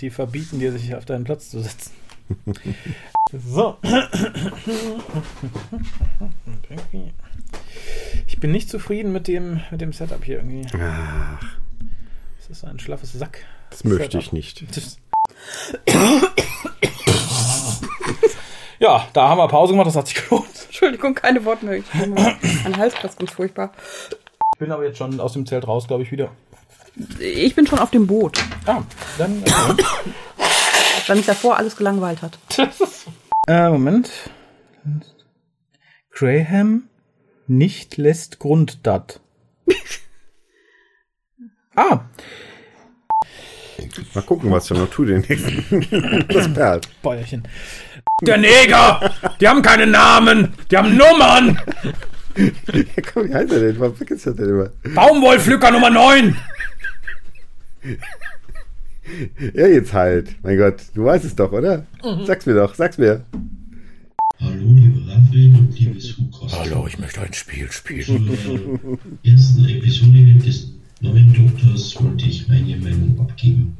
Die 0.00 0.10
verbieten 0.10 0.58
dir, 0.58 0.72
sich 0.72 0.92
auf 0.96 1.04
deinen 1.04 1.22
Platz 1.22 1.50
zu 1.50 1.60
setzen. 1.60 1.92
So. 3.32 3.76
Ich 8.26 8.40
bin 8.40 8.50
nicht 8.50 8.68
zufrieden 8.68 9.12
mit 9.12 9.28
dem, 9.28 9.60
mit 9.70 9.80
dem 9.80 9.92
Setup 9.92 10.24
hier 10.24 10.38
irgendwie. 10.38 10.66
Ach, 10.80 11.56
Das 12.38 12.50
ist 12.50 12.64
ein 12.64 12.80
schlaffes 12.80 13.12
Sack. 13.12 13.44
das 13.70 13.84
möchte 13.84 14.18
ich 14.18 14.32
nicht. 14.32 14.64
Ja, 18.78 19.08
da 19.12 19.28
haben 19.28 19.38
wir 19.38 19.48
Pause 19.48 19.72
gemacht, 19.72 19.86
das 19.86 19.96
hat 19.96 20.08
sich 20.08 20.28
gelohnt. 20.28 20.46
Entschuldigung, 20.66 21.14
keine 21.14 21.44
Worte 21.44 21.64
mehr. 21.64 21.76
Ich 21.76 21.86
bin 21.86 22.14
Mein 22.14 22.76
Hals 22.76 22.94
passt 22.94 23.18
ganz 23.18 23.30
furchtbar. 23.32 23.72
Ich 24.56 24.58
bin 24.58 24.72
aber 24.72 24.86
jetzt 24.86 24.96
schon 24.96 25.20
aus 25.20 25.34
dem 25.34 25.44
Zelt 25.44 25.68
raus, 25.68 25.86
glaube 25.86 26.02
ich, 26.02 26.10
wieder. 26.10 26.30
Ich 27.20 27.54
bin 27.54 27.66
schon 27.66 27.78
auf 27.78 27.90
dem 27.90 28.06
Boot, 28.06 28.42
Ah, 28.64 28.82
dann. 29.18 29.42
Äh, 29.42 29.50
weil 31.06 31.16
mich 31.16 31.26
davor 31.26 31.58
alles 31.58 31.76
gelangweilt 31.76 32.22
hat. 32.22 32.38
äh, 33.48 33.68
Moment. 33.68 34.10
Graham 36.10 36.84
nicht 37.46 37.98
lässt 37.98 38.38
Grunddat. 38.38 39.20
ah, 41.76 42.00
Mal 44.14 44.22
gucken, 44.22 44.50
was 44.50 44.70
er 44.70 44.78
noch 44.78 44.88
tut 44.88 45.10
den 45.10 45.20
nächsten. 45.20 46.26
Das 46.28 46.50
perlt. 46.54 46.88
Bäuerchen. 47.02 47.46
Der 48.22 48.38
Neger! 48.38 49.14
Die 49.38 49.46
haben 49.46 49.60
keine 49.60 49.86
Namen! 49.86 50.54
Die 50.70 50.78
haben 50.78 50.96
Nummern! 50.96 51.60
Ja, 52.36 53.02
komm, 53.12 53.28
wie 53.28 53.34
heißt 53.34 53.52
er 53.52 53.60
denn? 53.60 53.80
Was 53.80 53.96
vergisst 53.96 54.26
er 54.26 54.34
denn 54.34 54.48
immer? 54.48 54.70
Baumwollpflücker 54.94 55.70
Nummer 55.70 55.90
9! 55.90 56.36
Ja, 59.54 59.66
jetzt 59.66 59.92
halt. 59.92 60.36
Mein 60.42 60.58
Gott, 60.58 60.82
du 60.94 61.04
weißt 61.04 61.24
es 61.24 61.36
doch, 61.36 61.52
oder? 61.52 61.86
Sag's 62.26 62.46
mir 62.46 62.54
doch, 62.54 62.74
sag's 62.74 62.98
mir. 62.98 63.24
Hallo, 64.40 64.72
liebe 64.74 65.00
Raphael 65.10 65.54
und 65.54 65.78
liebes 65.78 66.16
Hukost. 66.18 66.56
ich 66.88 66.98
möchte 66.98 67.20
ein 67.22 67.32
Spiel 67.32 67.70
spielen. 67.70 68.04
Zur 68.44 68.98
ersten 69.24 69.64
Episode 69.68 70.34
des 70.44 70.72
neuen 71.00 71.32
Doktors 71.32 72.02
wollte 72.02 72.26
ich 72.26 72.46
meine 72.48 72.76
Meinung 72.76 73.18
abgeben. 73.20 73.76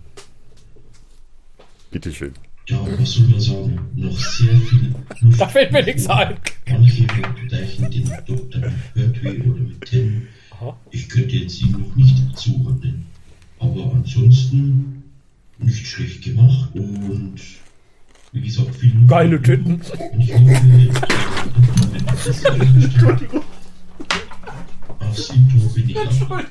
Bitteschön. 1.90 2.32
Ja, 2.68 2.84
was 2.98 3.12
soll 3.12 3.28
man 3.28 3.40
sagen? 3.40 3.78
Noch 3.94 4.18
sehr 4.18 4.56
viel 4.56 4.92
Luft. 5.20 5.40
Da 5.40 5.46
fällt 5.46 5.70
mir 5.70 5.84
nichts 5.84 6.08
ein. 6.08 6.36
Manche 6.68 7.04
vergleichen 7.04 7.90
den 7.90 8.10
Doktor 8.26 8.60
mit 8.60 8.94
Pertwee 8.94 9.40
oder 9.42 9.60
mit 9.60 9.80
Tim. 9.82 10.26
Ich 10.90 11.08
könnte 11.08 11.36
jetzt 11.36 11.60
ihn 11.62 11.72
noch 11.72 11.94
nicht 11.94 12.16
zuordnen. 12.36 13.06
Aber 13.60 13.92
ansonsten 13.94 15.04
nicht 15.58 15.86
schlecht 15.86 16.24
gemacht 16.24 16.70
und 16.74 17.40
wie 18.32 18.40
gesagt, 18.40 18.74
viel 18.74 18.94
Luft. 18.94 19.08
Geile 19.08 19.40
Titten. 19.40 19.80
Und 20.12 20.20
ich 20.20 20.34
hoffe, 20.34 20.50
Entschuldigung. 22.84 23.44
Aufs 24.98 25.30
Intro 25.30 25.68
bin 25.68 25.88
ich 25.90 25.98
ab. 25.98 26.44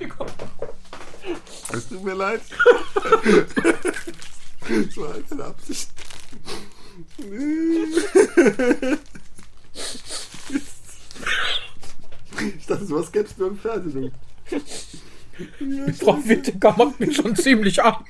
Es 1.74 1.90
tut 1.90 2.06
mir 2.06 2.14
leid. 2.14 2.42
Das 4.68 4.98
war 4.98 5.14
keine 5.30 5.44
Absicht. 5.46 5.90
Ich 12.58 12.66
dachte, 12.66 12.86
sowas 12.86 13.12
gäbe 13.12 13.26
es 13.26 13.38
nur 13.38 13.50
im 13.50 13.60
Fernsehen. 13.60 14.12
Frau 16.00 16.18
Wittecker 16.26 16.76
macht 16.78 17.00
mich 17.00 17.16
schon 17.16 17.36
ziemlich 17.36 17.84
an. 17.84 18.04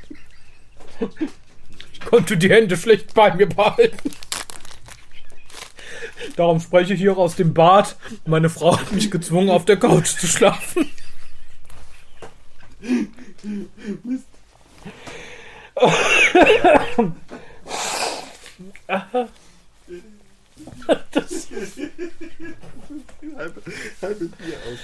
Ich 1.94 2.00
konnte 2.02 2.38
die 2.38 2.50
Hände 2.50 2.78
schlecht 2.78 3.13
bei 3.13 3.34
mir 3.34 3.48
behalten. 3.48 4.12
Darum 6.36 6.60
spreche 6.60 6.94
ich 6.94 7.00
hier 7.00 7.18
aus 7.18 7.36
dem 7.36 7.54
Bad. 7.54 7.98
Meine 8.26 8.50
Frau 8.50 8.80
hat 8.80 8.91
mich 8.91 9.12
gezwungen, 9.12 9.50
auf 9.50 9.65
der 9.65 9.78
Couch 9.78 10.08
zu 10.08 10.28
schlafen. 10.28 10.89
Halbe, 23.38 23.62
halbe 24.02 24.26
Bier 24.26 24.58
aus. 24.66 24.80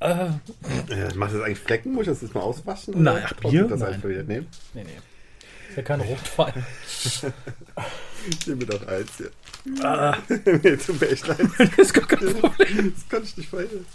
Äh, 0.00 1.14
macht 1.14 1.34
das 1.34 1.42
eigentlich 1.42 1.58
Flecken? 1.58 1.92
Muss 1.92 2.02
ich 2.02 2.08
das 2.08 2.22
jetzt 2.22 2.34
mal 2.34 2.40
auswaschen? 2.40 2.94
oder 2.94 3.02
Nein, 3.02 3.22
ach, 3.26 3.34
Bier? 3.34 3.64
Das 3.64 3.80
Nein. 3.80 3.94
einfach 3.94 4.08
wieder 4.08 4.22
nehmen? 4.22 4.48
Nee, 4.74 4.84
nee. 4.84 4.98
Ist 5.68 5.76
ja 5.76 5.82
kein 5.82 6.00
Rotwein. 6.00 6.66
Ich 8.28 8.46
nehme 8.46 8.66
doch 8.66 8.86
eins 8.86 9.10
hier. 9.16 9.30
Ah, 9.84 10.16
nee, 10.28 10.76
tut 10.76 11.00
mir 11.00 11.08
echt 11.08 11.26
leid. 11.26 11.40
das 11.58 11.78
ist 11.78 11.94
gar 11.94 12.06
kein 12.06 12.34
Problem. 12.34 12.94
Das 12.94 13.08
kann 13.08 13.22
ich 13.22 13.36
nicht 13.36 13.48
verhindern. 13.48 13.86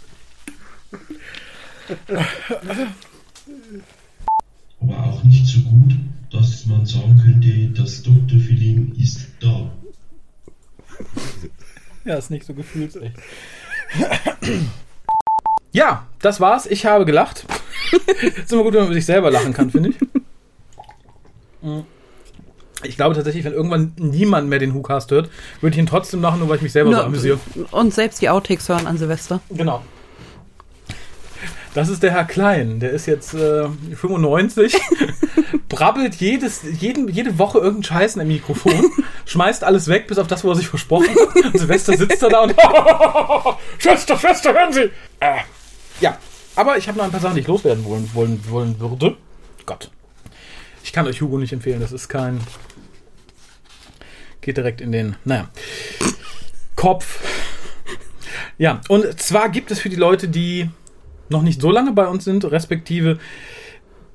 Aber 4.80 5.04
auch 5.04 5.24
nicht 5.24 5.46
so 5.46 5.60
gut, 5.60 5.92
dass 6.30 6.66
man 6.66 6.86
sagen 6.86 7.20
könnte, 7.24 7.80
das 7.80 8.02
Doktorfeeling 8.02 8.94
ist 8.98 9.26
da. 9.40 9.70
Ja, 12.04 12.16
ist 12.16 12.30
nicht 12.30 12.46
so 12.46 12.54
gefühlsecht. 12.54 13.14
Ja, 15.72 16.06
das 16.20 16.40
war's. 16.40 16.66
Ich 16.66 16.86
habe 16.86 17.04
gelacht. 17.04 17.44
ist 18.36 18.52
immer 18.52 18.62
gut, 18.62 18.72
wenn 18.74 18.80
man 18.80 18.88
über 18.88 18.94
sich 18.94 19.06
selber 19.06 19.30
lachen 19.30 19.52
kann, 19.52 19.70
finde 19.70 19.90
ich. 19.90 19.96
Ich 22.84 22.96
glaube 22.96 23.14
tatsächlich, 23.14 23.44
wenn 23.44 23.52
irgendwann 23.52 23.92
niemand 23.98 24.48
mehr 24.48 24.58
den 24.58 24.74
WhoCast 24.74 25.10
hört, 25.10 25.30
würde 25.60 25.74
ich 25.74 25.78
ihn 25.78 25.86
trotzdem 25.86 26.20
machen, 26.20 26.38
nur 26.38 26.48
weil 26.48 26.56
ich 26.56 26.62
mich 26.62 26.72
selber 26.72 26.90
so 26.90 26.96
Nur- 26.96 27.04
amüsiere. 27.06 27.38
Und 27.72 27.92
selbst 27.92 28.22
die 28.22 28.28
Outtakes 28.28 28.68
hören 28.68 28.86
an 28.86 28.96
Silvester. 28.98 29.40
Genau. 29.50 29.82
Das 31.74 31.88
ist 31.88 32.02
der 32.02 32.12
Herr 32.12 32.24
Klein, 32.24 32.80
der 32.80 32.90
ist 32.90 33.06
jetzt 33.06 33.34
äh, 33.34 33.68
95, 33.94 34.74
brabbelt 35.68 36.14
jedes, 36.16 36.62
jeden, 36.80 37.08
jede 37.08 37.38
Woche 37.38 37.58
irgendeinen 37.58 37.84
Scheiß 37.84 38.16
in 38.16 38.22
im 38.22 38.28
Mikrofon, 38.28 38.90
schmeißt 39.26 39.64
alles 39.64 39.88
weg, 39.88 40.06
bis 40.06 40.18
auf 40.18 40.26
das, 40.26 40.44
wo 40.44 40.50
er 40.50 40.56
sich 40.56 40.68
versprochen 40.68 41.10
hat. 41.10 41.44
Und 41.44 41.58
Silvester 41.58 41.96
sitzt 41.96 42.22
er 42.22 42.30
da 42.30 42.40
und 42.40 42.54
Schwester, 43.78 44.18
Schwester, 44.18 44.52
hören 44.52 44.72
Sie! 44.72 44.90
Äh, 45.20 45.38
ja, 46.00 46.18
aber 46.56 46.78
ich 46.78 46.88
habe 46.88 46.98
noch 46.98 47.04
ein 47.04 47.10
paar 47.10 47.20
Sachen, 47.20 47.34
die 47.34 47.42
ich 47.42 47.46
loswerden 47.46 47.84
wollen, 47.84 48.10
wollen, 48.14 48.42
wollen 48.48 48.80
würde. 48.80 49.16
Gott. 49.66 49.90
Ich 50.82 50.92
kann 50.92 51.06
euch 51.06 51.20
Hugo 51.20 51.38
nicht 51.38 51.52
empfehlen, 51.52 51.80
das 51.80 51.92
ist 51.92 52.08
kein... 52.08 52.40
Geht 54.40 54.56
direkt 54.56 54.80
in 54.80 54.92
den, 54.92 55.16
naja, 55.24 55.50
Kopf. 56.76 57.20
Ja, 58.56 58.80
und 58.88 59.20
zwar 59.20 59.50
gibt 59.50 59.70
es 59.70 59.80
für 59.80 59.90
die 59.90 59.96
Leute, 59.96 60.28
die 60.28 60.70
noch 61.30 61.42
nicht 61.42 61.60
so 61.60 61.70
lange 61.70 61.92
bei 61.92 62.06
uns 62.06 62.24
sind, 62.24 62.44
respektive 62.50 63.18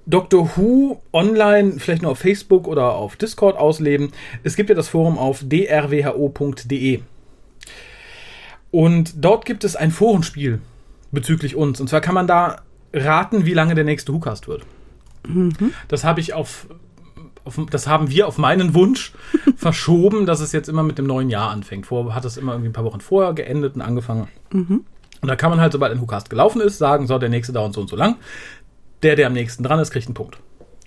Doctor 0.05 0.51
Who 0.55 1.01
online, 1.13 1.79
vielleicht 1.79 2.01
nur 2.01 2.11
auf 2.11 2.19
Facebook 2.19 2.67
oder 2.67 2.93
auf 2.93 3.15
Discord 3.15 3.57
ausleben. 3.57 4.11
Es 4.43 4.55
gibt 4.55 4.69
ja 4.69 4.75
das 4.75 4.89
Forum 4.89 5.17
auf 5.17 5.43
drwho.de. 5.43 7.01
Und 8.71 9.13
dort 9.23 9.45
gibt 9.45 9.63
es 9.63 9.75
ein 9.75 9.91
Forenspiel 9.91 10.59
bezüglich 11.11 11.55
uns. 11.55 11.79
Und 11.79 11.89
zwar 11.89 12.01
kann 12.01 12.15
man 12.15 12.27
da 12.27 12.63
raten, 12.91 13.45
wie 13.45 13.53
lange 13.53 13.75
der 13.75 13.83
nächste 13.83 14.13
WhoCast 14.13 14.47
wird. 14.47 14.65
Das 15.87 16.03
habe 16.03 16.19
ich 16.19 16.33
auf, 16.33 16.67
auf, 17.45 17.57
das 17.69 17.87
haben 17.87 18.09
wir 18.09 18.27
auf 18.27 18.37
meinen 18.37 18.73
Wunsch 18.73 19.13
verschoben, 19.55 20.25
dass 20.25 20.41
es 20.41 20.51
jetzt 20.51 20.67
immer 20.67 20.83
mit 20.83 20.97
dem 20.97 21.05
neuen 21.05 21.29
Jahr 21.29 21.49
anfängt. 21.49 21.85
Vorher 21.85 22.13
hat 22.13 22.25
es 22.25 22.35
immer 22.35 22.53
irgendwie 22.53 22.69
ein 22.69 22.73
paar 22.73 22.83
Wochen 22.83 22.99
vorher 22.99 23.33
geendet 23.33 23.75
und 23.75 23.81
angefangen. 23.81 24.27
Und 25.23 25.29
da 25.29 25.37
kann 25.37 25.49
man 25.49 25.61
halt, 25.61 25.71
sobald 25.71 25.93
ein 25.93 26.01
WhoCast 26.01 26.29
gelaufen 26.29 26.61
ist, 26.61 26.77
sagen, 26.77 27.07
so, 27.07 27.17
der 27.17 27.29
nächste 27.29 27.53
dauert 27.53 27.73
so 27.73 27.81
und 27.81 27.89
so 27.89 27.95
lang. 27.95 28.17
Der, 29.01 29.15
der 29.15 29.27
am 29.27 29.33
nächsten 29.33 29.63
dran 29.63 29.79
ist, 29.79 29.91
kriegt 29.91 30.05
einen 30.05 30.13
Punkt. 30.13 30.37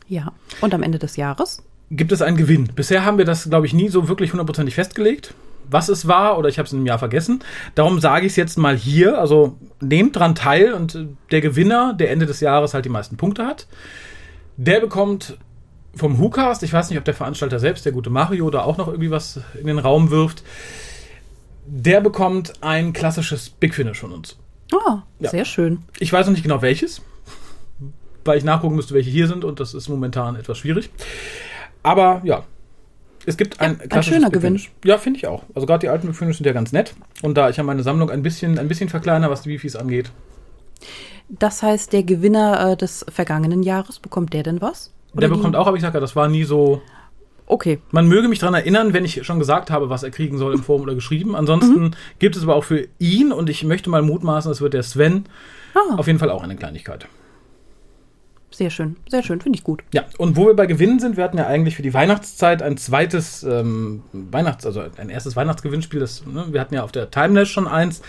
Ja. 0.09 0.33
Und 0.61 0.75
am 0.75 0.83
Ende 0.83 0.99
des 0.99 1.17
Jahres? 1.17 1.63
Gibt 1.91 2.13
es 2.13 2.21
einen 2.21 2.37
Gewinn? 2.37 2.69
Bisher 2.75 3.05
haben 3.05 3.17
wir 3.17 3.25
das, 3.25 3.49
glaube 3.49 3.67
ich, 3.67 3.73
nie 3.73 3.89
so 3.89 4.09
wirklich 4.09 4.33
hundertprozentig 4.33 4.75
festgelegt, 4.75 5.33
was 5.71 5.89
es 5.89 6.07
war, 6.07 6.39
oder 6.39 6.51
ich 6.51 6.59
habe 6.59 6.67
es 6.67 6.73
in 6.73 6.81
einem 6.81 6.87
Jahr 6.87 6.99
vergessen. 6.99 7.41
Darum 7.75 7.99
sage 7.99 8.27
ich 8.27 8.33
es 8.33 8.37
jetzt 8.37 8.59
mal 8.59 8.77
hier. 8.77 9.19
Also 9.19 9.57
nehmt 9.81 10.17
dran 10.17 10.35
teil 10.35 10.75
und 10.75 10.95
äh, 10.95 11.07
der 11.31 11.41
Gewinner, 11.41 11.95
der 11.95 12.11
Ende 12.11 12.27
des 12.27 12.41
Jahres 12.41 12.75
halt 12.75 12.85
die 12.85 12.91
meisten 12.91 13.17
Punkte 13.17 13.47
hat, 13.47 13.67
der 14.59 14.81
bekommt 14.81 15.39
vom 15.95 16.19
WhoCast, 16.19 16.63
ich 16.63 16.73
weiß 16.73 16.91
nicht, 16.91 16.99
ob 16.99 17.05
der 17.05 17.15
Veranstalter 17.15 17.59
selbst, 17.59 17.87
der 17.87 17.93
gute 17.93 18.11
Mario, 18.11 18.51
da 18.51 18.63
auch 18.63 18.77
noch 18.77 18.89
irgendwie 18.89 19.11
was 19.11 19.41
in 19.59 19.67
den 19.67 19.79
Raum 19.79 20.11
wirft, 20.11 20.43
der 21.67 22.01
bekommt 22.01 22.53
ein 22.63 22.93
klassisches 22.93 23.51
Big 23.51 23.75
Finish 23.75 23.99
von 24.01 24.13
uns. 24.13 24.37
Ah, 24.73 25.03
Ja. 25.21 25.31
sehr 25.31 25.45
schön. 25.45 25.83
Ich 25.99 26.13
weiß 26.13 26.27
noch 26.27 26.33
nicht 26.33 26.43
genau 26.43 26.63
welches, 26.63 27.03
weil 28.25 28.39
ich 28.39 28.45
nachgucken 28.45 28.77
müsste, 28.77 28.95
welche 28.95 29.11
hier 29.11 29.27
sind 29.29 29.45
und 29.45 29.61
das 29.61 29.75
ist 29.75 29.89
momentan 29.89 30.37
etwas 30.37 30.59
schwierig. 30.59 30.91
Aber 31.83 32.21
ja, 32.25 32.45
Es 33.29 33.37
gibt 33.37 33.61
ein, 33.61 33.81
ein 33.81 33.89
klassisches 33.89 34.15
schöner 34.19 34.31
Big 34.31 34.41
Gewinn. 34.41 34.59
Finish. 34.59 34.71
Ja, 34.85 34.99
finde 34.99 35.19
ich 35.19 35.27
auch. 35.27 35.43
Also 35.55 35.67
gerade 35.67 35.81
die 35.81 35.89
alten 35.89 36.07
Big 36.07 36.17
Finish 36.17 36.37
sind 36.37 36.47
ja 36.47 36.53
ganz 36.53 36.71
nett. 36.73 36.95
Und 37.23 37.37
da 37.37 37.49
ich 37.51 37.57
ja 37.57 37.65
meine 37.65 37.83
Sammlung 37.83 38.09
ein 38.11 38.23
bisschen, 38.23 38.59
ein 38.59 38.69
bisschen 38.69 38.89
verkleinere, 38.89 39.31
was 39.33 39.43
die 39.43 39.51
Wifis 39.51 39.75
angeht. 39.75 40.11
Das 41.29 41.63
heißt, 41.63 41.93
der 41.93 42.05
Gewinner 42.05 42.71
äh, 42.73 42.77
des 42.77 43.05
vergangenen 43.09 43.63
Jahres, 43.65 43.99
bekommt 43.99 44.33
der 44.33 44.45
denn 44.45 44.61
was? 44.61 44.93
Der 45.13 45.19
Oder 45.19 45.29
die- 45.29 45.35
bekommt 45.35 45.57
auch, 45.57 45.67
aber 45.67 45.77
ich 45.77 45.83
sage 45.83 45.95
ja, 45.95 46.01
das 46.01 46.15
war 46.15 46.29
nie 46.29 46.45
so. 46.45 46.83
Okay, 47.49 47.79
Man 47.93 48.09
möge 48.09 48.27
mich 48.29 48.41
daran 48.41 48.55
erinnern, 48.55 48.93
wenn 48.93 49.05
ich 49.05 49.25
schon 49.25 49.39
gesagt 49.39 49.71
habe, 49.71 49.89
was 49.89 50.03
er 50.03 50.11
kriegen 50.11 50.37
soll 50.37 50.53
im 50.55 50.63
Forum 50.63 50.83
oder 50.83 50.95
geschrieben. 50.97 51.37
Ansonsten 51.37 51.81
Mhm. 51.85 51.91
gibt 52.19 52.35
es 52.37 52.43
aber 52.43 52.57
auch 52.57 52.65
für 52.65 52.89
ihn, 52.99 53.31
und 53.33 53.49
ich 53.49 53.63
möchte 53.65 53.89
mal 53.89 54.03
mutmaßen, 54.03 54.51
es 54.51 54.61
wird 54.61 54.75
der 54.75 54.83
Sven, 54.83 55.27
ah, 55.75 55.95
auf 55.97 56.07
jeden 56.09 56.19
Fall 56.19 56.31
auch 56.31 56.43
eine 56.43 56.57
Kleinigkeit. 56.57 57.07
Sehr 58.51 58.71
schön, 58.71 58.97
sehr 59.09 59.23
schön, 59.23 59.41
finde 59.41 59.59
ich 59.59 59.65
gut. 59.65 59.83
Ja, 59.93 60.05
und 60.19 60.37
wo 60.37 60.47
wir 60.47 60.55
bei 60.55 60.67
Gewinnen 60.67 60.99
sind, 60.99 61.17
wir 61.17 61.25
hatten 61.25 61.37
ja 61.37 61.47
eigentlich 61.47 61.77
für 61.77 61.83
die 61.83 61.93
Weihnachtszeit 61.93 62.63
ein 62.63 62.77
zweites 62.77 63.43
ähm, 63.43 64.03
Weihnachts-, 64.13 64.65
also 64.65 64.83
ein 64.97 65.11
erstes 65.11 65.37
Weihnachtsgewinnspiel. 65.37 66.01
Das, 66.01 66.25
ne, 66.25 66.47
wir 66.51 66.61
hatten 66.61 66.75
ja 66.75 66.83
auf 66.83 66.93
der 66.93 67.11
Timeless 67.11 67.49
schon 67.49 67.69
eins. 67.69 68.03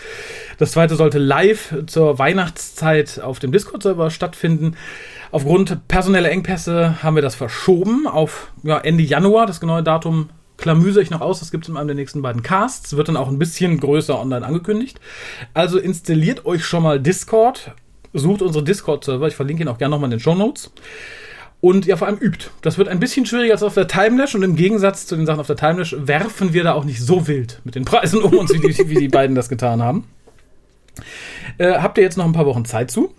Das 0.58 0.72
zweite 0.72 0.96
sollte 0.96 1.18
live 1.18 1.74
zur 1.86 2.18
Weihnachtszeit 2.18 3.20
auf 3.20 3.40
dem 3.40 3.52
Discord-Server 3.52 4.10
stattfinden. 4.10 4.76
Aufgrund 5.30 5.86
personeller 5.88 6.30
Engpässe 6.30 7.02
haben 7.02 7.16
wir 7.16 7.22
das 7.22 7.34
verschoben 7.34 8.06
auf 8.06 8.52
ja, 8.62 8.78
Ende 8.78 9.02
Januar. 9.02 9.46
Das 9.46 9.60
genaue 9.60 9.82
Datum 9.82 10.30
klamüse 10.56 11.02
ich 11.02 11.10
noch 11.10 11.20
aus. 11.20 11.40
Das 11.40 11.50
gibt 11.50 11.64
es 11.64 11.68
in 11.68 11.76
einem 11.76 11.88
der 11.88 11.96
nächsten 11.96 12.22
beiden 12.22 12.42
Casts. 12.42 12.96
Wird 12.96 13.08
dann 13.08 13.16
auch 13.16 13.28
ein 13.28 13.38
bisschen 13.38 13.80
größer 13.80 14.18
online 14.18 14.46
angekündigt. 14.46 15.00
Also 15.52 15.78
installiert 15.78 16.46
euch 16.46 16.64
schon 16.64 16.82
mal 16.82 17.00
Discord. 17.00 17.72
Sucht 18.12 18.42
unsere 18.42 18.64
Discord-Server. 18.64 19.26
Ich 19.28 19.36
verlinke 19.36 19.62
ihn 19.62 19.68
auch 19.68 19.78
gerne 19.78 19.90
nochmal 19.90 20.08
in 20.08 20.12
den 20.12 20.20
Show 20.20 20.34
Notes. 20.34 20.70
Und 21.60 21.86
ja, 21.86 21.96
vor 21.96 22.06
allem 22.06 22.18
übt. 22.18 22.50
Das 22.62 22.78
wird 22.78 22.88
ein 22.88 23.00
bisschen 23.00 23.26
schwieriger 23.26 23.52
als 23.52 23.62
auf 23.62 23.74
der 23.74 23.88
Timelash 23.88 24.34
und 24.34 24.42
im 24.42 24.54
Gegensatz 24.54 25.06
zu 25.06 25.16
den 25.16 25.26
Sachen 25.26 25.40
auf 25.40 25.48
der 25.48 25.56
Timelash 25.56 25.96
werfen 25.98 26.52
wir 26.52 26.62
da 26.62 26.74
auch 26.74 26.84
nicht 26.84 27.00
so 27.00 27.26
wild 27.26 27.60
mit 27.64 27.74
den 27.74 27.84
Preisen 27.84 28.22
um 28.22 28.36
uns, 28.36 28.52
wie 28.52 28.60
die, 28.60 28.88
wie 28.88 28.94
die 28.94 29.08
beiden 29.08 29.34
das 29.34 29.48
getan 29.48 29.82
haben. 29.82 30.08
Äh, 31.58 31.74
habt 31.74 31.98
ihr 31.98 32.04
jetzt 32.04 32.16
noch 32.16 32.24
ein 32.24 32.32
paar 32.32 32.46
Wochen 32.46 32.64
Zeit 32.64 32.90
zu? 32.90 33.12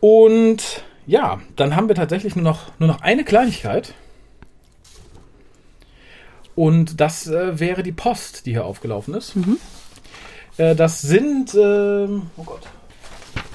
Und 0.00 0.84
ja, 1.06 1.40
dann 1.56 1.74
haben 1.74 1.88
wir 1.88 1.94
tatsächlich 1.94 2.36
nur 2.36 2.44
noch, 2.44 2.70
nur 2.78 2.88
noch 2.88 3.00
eine 3.00 3.24
Kleinigkeit. 3.24 3.94
Und 6.54 7.00
das 7.00 7.26
äh, 7.26 7.58
wäre 7.58 7.82
die 7.82 7.92
Post, 7.92 8.46
die 8.46 8.52
hier 8.52 8.64
aufgelaufen 8.64 9.14
ist. 9.14 9.34
Äh, 10.56 10.76
das 10.76 11.02
sind, 11.02 11.54
ähm, 11.54 12.30
oh 12.36 12.44
Gott, 12.44 12.62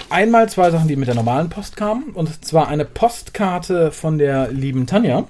einmal 0.09 0.49
zwei 0.49 0.71
Sachen, 0.71 0.87
die 0.87 0.95
mit 0.95 1.07
der 1.07 1.15
normalen 1.15 1.49
Post 1.49 1.75
kamen. 1.77 2.09
Und 2.13 2.43
zwar 2.45 2.67
eine 2.67 2.85
Postkarte 2.85 3.91
von 3.91 4.17
der 4.17 4.51
lieben 4.51 4.87
Tanja. 4.87 5.25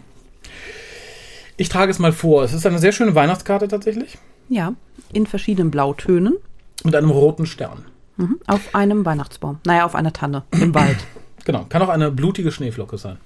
Ich 1.57 1.69
trage 1.69 1.91
es 1.91 1.99
mal 1.99 2.13
vor. 2.13 2.43
Es 2.43 2.53
ist 2.53 2.65
eine 2.65 2.79
sehr 2.79 2.91
schöne 2.91 3.15
Weihnachtskarte 3.15 3.67
tatsächlich. 3.67 4.17
Ja, 4.47 4.73
in 5.13 5.25
verschiedenen 5.27 5.71
Blautönen 5.71 6.35
Mit 6.83 6.95
einem 6.95 7.09
roten 7.11 7.45
Stern. 7.45 7.85
mhm. 8.17 8.39
auf 8.47 8.73
einem 8.73 9.05
Weihnachtsbaum. 9.05 9.59
Naja, 9.65 9.85
auf 9.85 9.95
einer 9.95 10.13
Tanne 10.13 10.43
im 10.51 10.73
Wald. 10.73 10.97
Genau. 11.45 11.65
Kann 11.67 11.81
auch 11.81 11.89
eine 11.89 12.11
blutige 12.11 12.51
Schneeflocke 12.51 12.99
sein. 12.99 13.17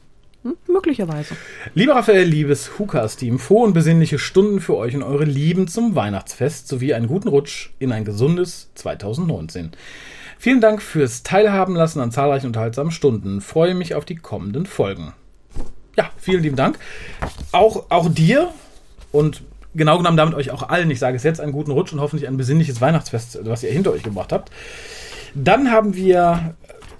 Hm, 0.43 0.55
möglicherweise. 0.67 1.35
Lieber 1.73 1.95
Raphael, 1.95 2.23
liebes 2.25 2.79
Hukas-Team, 2.79 3.37
frohe 3.37 3.65
und 3.65 3.73
besinnliche 3.73 4.17
Stunden 4.17 4.61
für 4.61 4.77
euch 4.77 4.95
und 4.95 5.03
eure 5.03 5.25
Lieben 5.25 5.67
zum 5.67 5.95
Weihnachtsfest 5.95 6.69
sowie 6.69 6.93
einen 6.93 7.07
guten 7.07 7.27
Rutsch 7.27 7.71
in 7.79 7.91
ein 7.91 8.05
gesundes 8.05 8.69
2019. 8.75 9.71
Vielen 10.43 10.59
Dank 10.59 10.81
fürs 10.81 11.23
Teilhaben 11.23 11.73
lassen 11.73 12.01
an 12.01 12.11
zahlreichen 12.11 12.47
unterhaltsamen 12.47 12.91
Stunden. 12.91 13.39
Freue 13.39 13.73
mich 13.75 13.95
auf 13.95 14.03
die 14.03 14.17
kommenden 14.17 14.65
Folgen. 14.65 15.13
Ja, 15.95 16.09
vielen 16.17 16.43
lieben 16.43 16.57
Dank. 16.57 16.77
Auch, 17.53 17.85
auch 17.87 18.13
dir 18.13 18.49
und 19.13 19.41
genau 19.73 19.97
genommen 19.99 20.17
damit 20.17 20.35
euch 20.35 20.51
auch 20.51 20.67
allen, 20.67 20.91
ich 20.91 20.99
sage 20.99 21.15
es 21.15 21.23
jetzt, 21.23 21.39
einen 21.39 21.53
guten 21.53 21.71
Rutsch 21.71 21.93
und 21.93 22.01
hoffentlich 22.01 22.27
ein 22.27 22.35
besinnliches 22.35 22.81
Weihnachtsfest, 22.81 23.39
was 23.43 23.63
ihr 23.63 23.71
hinter 23.71 23.93
euch 23.93 24.03
gebracht 24.03 24.33
habt. 24.33 24.51
Dann 25.33 25.71
haben 25.71 25.95
wir, 25.95 26.55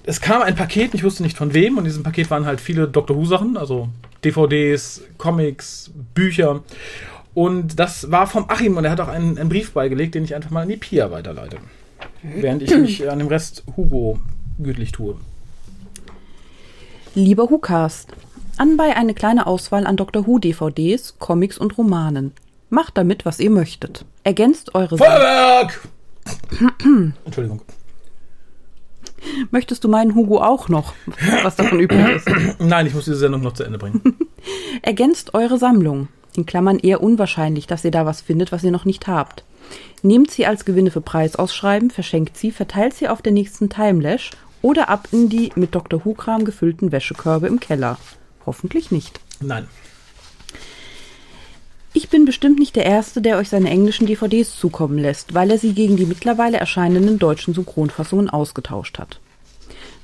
es 0.06 0.22
kam 0.22 0.42
ein 0.42 0.56
Paket, 0.56 0.94
ich 0.94 1.04
wusste 1.04 1.24
nicht 1.24 1.36
von 1.36 1.54
wem, 1.54 1.74
und 1.74 1.80
in 1.80 1.90
diesem 1.90 2.04
Paket 2.04 2.32
waren 2.32 2.46
halt 2.46 2.62
viele 2.62 2.88
Doctor 2.88 3.18
Who-Sachen, 3.18 3.58
also 3.58 3.90
DVDs, 4.24 5.02
Comics, 5.18 5.92
Bücher. 6.14 6.64
Und 7.34 7.78
das 7.78 8.10
war 8.10 8.26
vom 8.26 8.50
Achim 8.50 8.78
und 8.78 8.86
er 8.86 8.92
hat 8.92 9.02
auch 9.02 9.10
einen, 9.10 9.38
einen 9.38 9.50
Brief 9.50 9.74
beigelegt, 9.74 10.16
den 10.16 10.24
ich 10.24 10.34
einfach 10.34 10.52
mal 10.52 10.62
an 10.62 10.70
die 10.70 10.78
Pia 10.78 11.12
weiterleite. 11.12 11.58
Während 12.22 12.62
ich 12.64 12.76
mich 12.76 13.10
an 13.10 13.20
dem 13.20 13.28
Rest 13.28 13.64
Hugo 13.76 14.20
gütlich 14.60 14.92
tue. 14.92 15.16
Lieber 17.16 17.50
WhoCast, 17.50 18.12
anbei 18.58 18.96
eine 18.96 19.14
kleine 19.14 19.46
Auswahl 19.46 19.86
an 19.86 19.98
Dr. 19.98 20.26
Who 20.26 20.40
DVDs, 20.40 21.16
Comics 21.20 21.58
und 21.58 21.78
Romanen. 21.78 22.32
Macht 22.70 22.98
damit, 22.98 23.26
was 23.26 23.40
ihr 23.40 23.52
möchtet. 23.52 24.06
Ergänzt 24.24 24.74
eure 24.74 24.98
Feuerwerk! 24.98 25.82
Entschuldigung. 27.26 27.62
Möchtest 29.52 29.84
du 29.84 29.90
meinen 29.90 30.16
Hugo 30.16 30.42
auch 30.42 30.70
noch, 30.70 30.94
was 31.44 31.56
davon 31.56 31.80
übrig 31.80 32.16
ist? 32.16 32.28
Nein, 32.60 32.88
ich 32.88 32.94
muss 32.94 33.06
diese 33.06 33.18
Sendung 33.18 33.42
noch 33.42 33.54
zu 33.54 33.64
Ende 33.64 33.78
bringen. 33.78 34.02
Ergänzt 34.82 35.34
eure 35.34 35.58
Sammlung. 35.58 36.08
In 36.36 36.46
Klammern 36.46 36.80
eher 36.80 37.04
unwahrscheinlich, 37.04 37.68
dass 37.68 37.86
ihr 37.86 37.92
da 37.92 38.06
was 38.06 38.22
findet, 38.22 38.52
was 38.52 38.64
ihr 38.64 38.72
noch 38.72 38.86
nicht 38.86 39.08
habt. 39.08 39.44
Nehmt 40.02 40.32
sie 40.32 40.46
als 40.46 40.66
Gewinne 40.66 40.92
für 40.92 41.02
Preisausschreiben, 41.02 41.90
verschenkt 41.90 42.38
sie, 42.38 42.52
verteilt 42.52 42.94
sie 42.94 43.08
auf 43.08 43.22
der 43.22 43.32
nächsten 43.32 43.70
Timelash 43.70 44.32
oder 44.62 44.90
ab 44.90 45.08
in 45.12 45.30
die 45.30 45.52
mit 45.56 45.76
Dr. 45.76 46.04
Who-Kram 46.04 46.46
gefüllten 46.46 46.92
Wäschekörbe 46.92 47.48
im 47.48 47.60
Keller. 47.60 47.98
Hoffentlich 48.46 48.92
nicht. 48.92 49.20
Nein. 49.40 49.68
Ich 51.96 52.10
bin 52.10 52.26
bestimmt 52.26 52.58
nicht 52.58 52.76
der 52.76 52.86
Erste, 52.86 53.22
der 53.22 53.38
euch 53.38 53.50
seine 53.50 53.70
englischen 53.70 54.08
DVDs 54.08 54.58
zukommen 54.58 54.98
lässt, 54.98 55.36
weil 55.36 55.52
er 55.52 55.60
sie 55.60 55.74
gegen 55.74 55.96
die 55.96 56.08
mittlerweile 56.08 56.58
erscheinenden 56.58 57.20
deutschen 57.20 57.54
Synchronfassungen 57.54 58.32
ausgetauscht 58.32 58.98
hat. 58.98 59.20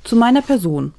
Zu 0.03 0.15
meiner 0.15 0.43
Person. 0.43 0.93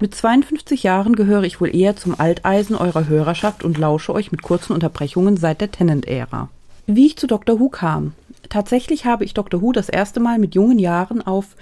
Mit 0.00 0.14
52 0.14 0.82
Jahren 0.82 1.16
gehöre 1.16 1.44
ich 1.44 1.60
wohl 1.60 1.74
eher 1.74 1.96
zum 1.96 2.18
Alteisen 2.18 2.76
eurer 2.76 3.08
Hörerschaft 3.08 3.64
und 3.64 3.78
lausche 3.78 4.12
euch 4.12 4.32
mit 4.32 4.42
kurzen 4.42 4.74
Unterbrechungen 4.74 5.36
seit 5.38 5.62
der 5.62 5.70
Tennant-Ära. 5.70 6.50
Wie 6.86 7.06
ich 7.06 7.16
zu 7.16 7.26
Dr. 7.26 7.58
Who 7.58 7.68
kam. 7.68 8.12
Tatsächlich 8.48 9.06
habe 9.06 9.24
ich 9.24 9.34
Dr. 9.34 9.62
Who 9.62 9.72
das 9.72 9.88
erste 9.88 10.20
Mal 10.20 10.38
mit 10.38 10.54
jungen 10.54 10.78
Jahren 10.78 11.22
auf 11.22 11.56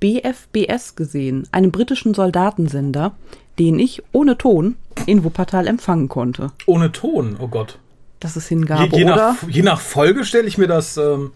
BFBS 0.00 0.94
gesehen, 0.94 1.48
einem 1.52 1.70
britischen 1.70 2.14
Soldatensender, 2.14 3.12
den 3.58 3.78
ich 3.78 4.02
ohne 4.12 4.36
Ton 4.36 4.76
in 5.06 5.24
Wuppertal 5.24 5.66
empfangen 5.66 6.08
konnte. 6.08 6.52
Ohne 6.66 6.92
Ton, 6.92 7.36
oh 7.40 7.48
Gott. 7.48 7.78
Das 8.20 8.36
ist 8.36 8.50
Je, 8.50 8.56
Hingabe, 8.56 8.96
je, 8.96 9.04
oder? 9.04 9.16
nach, 9.16 9.48
je 9.48 9.62
nach 9.62 9.80
Folge 9.80 10.24
stelle 10.24 10.48
ich 10.48 10.58
mir 10.58 10.66
das 10.66 10.96
ähm, 10.96 11.32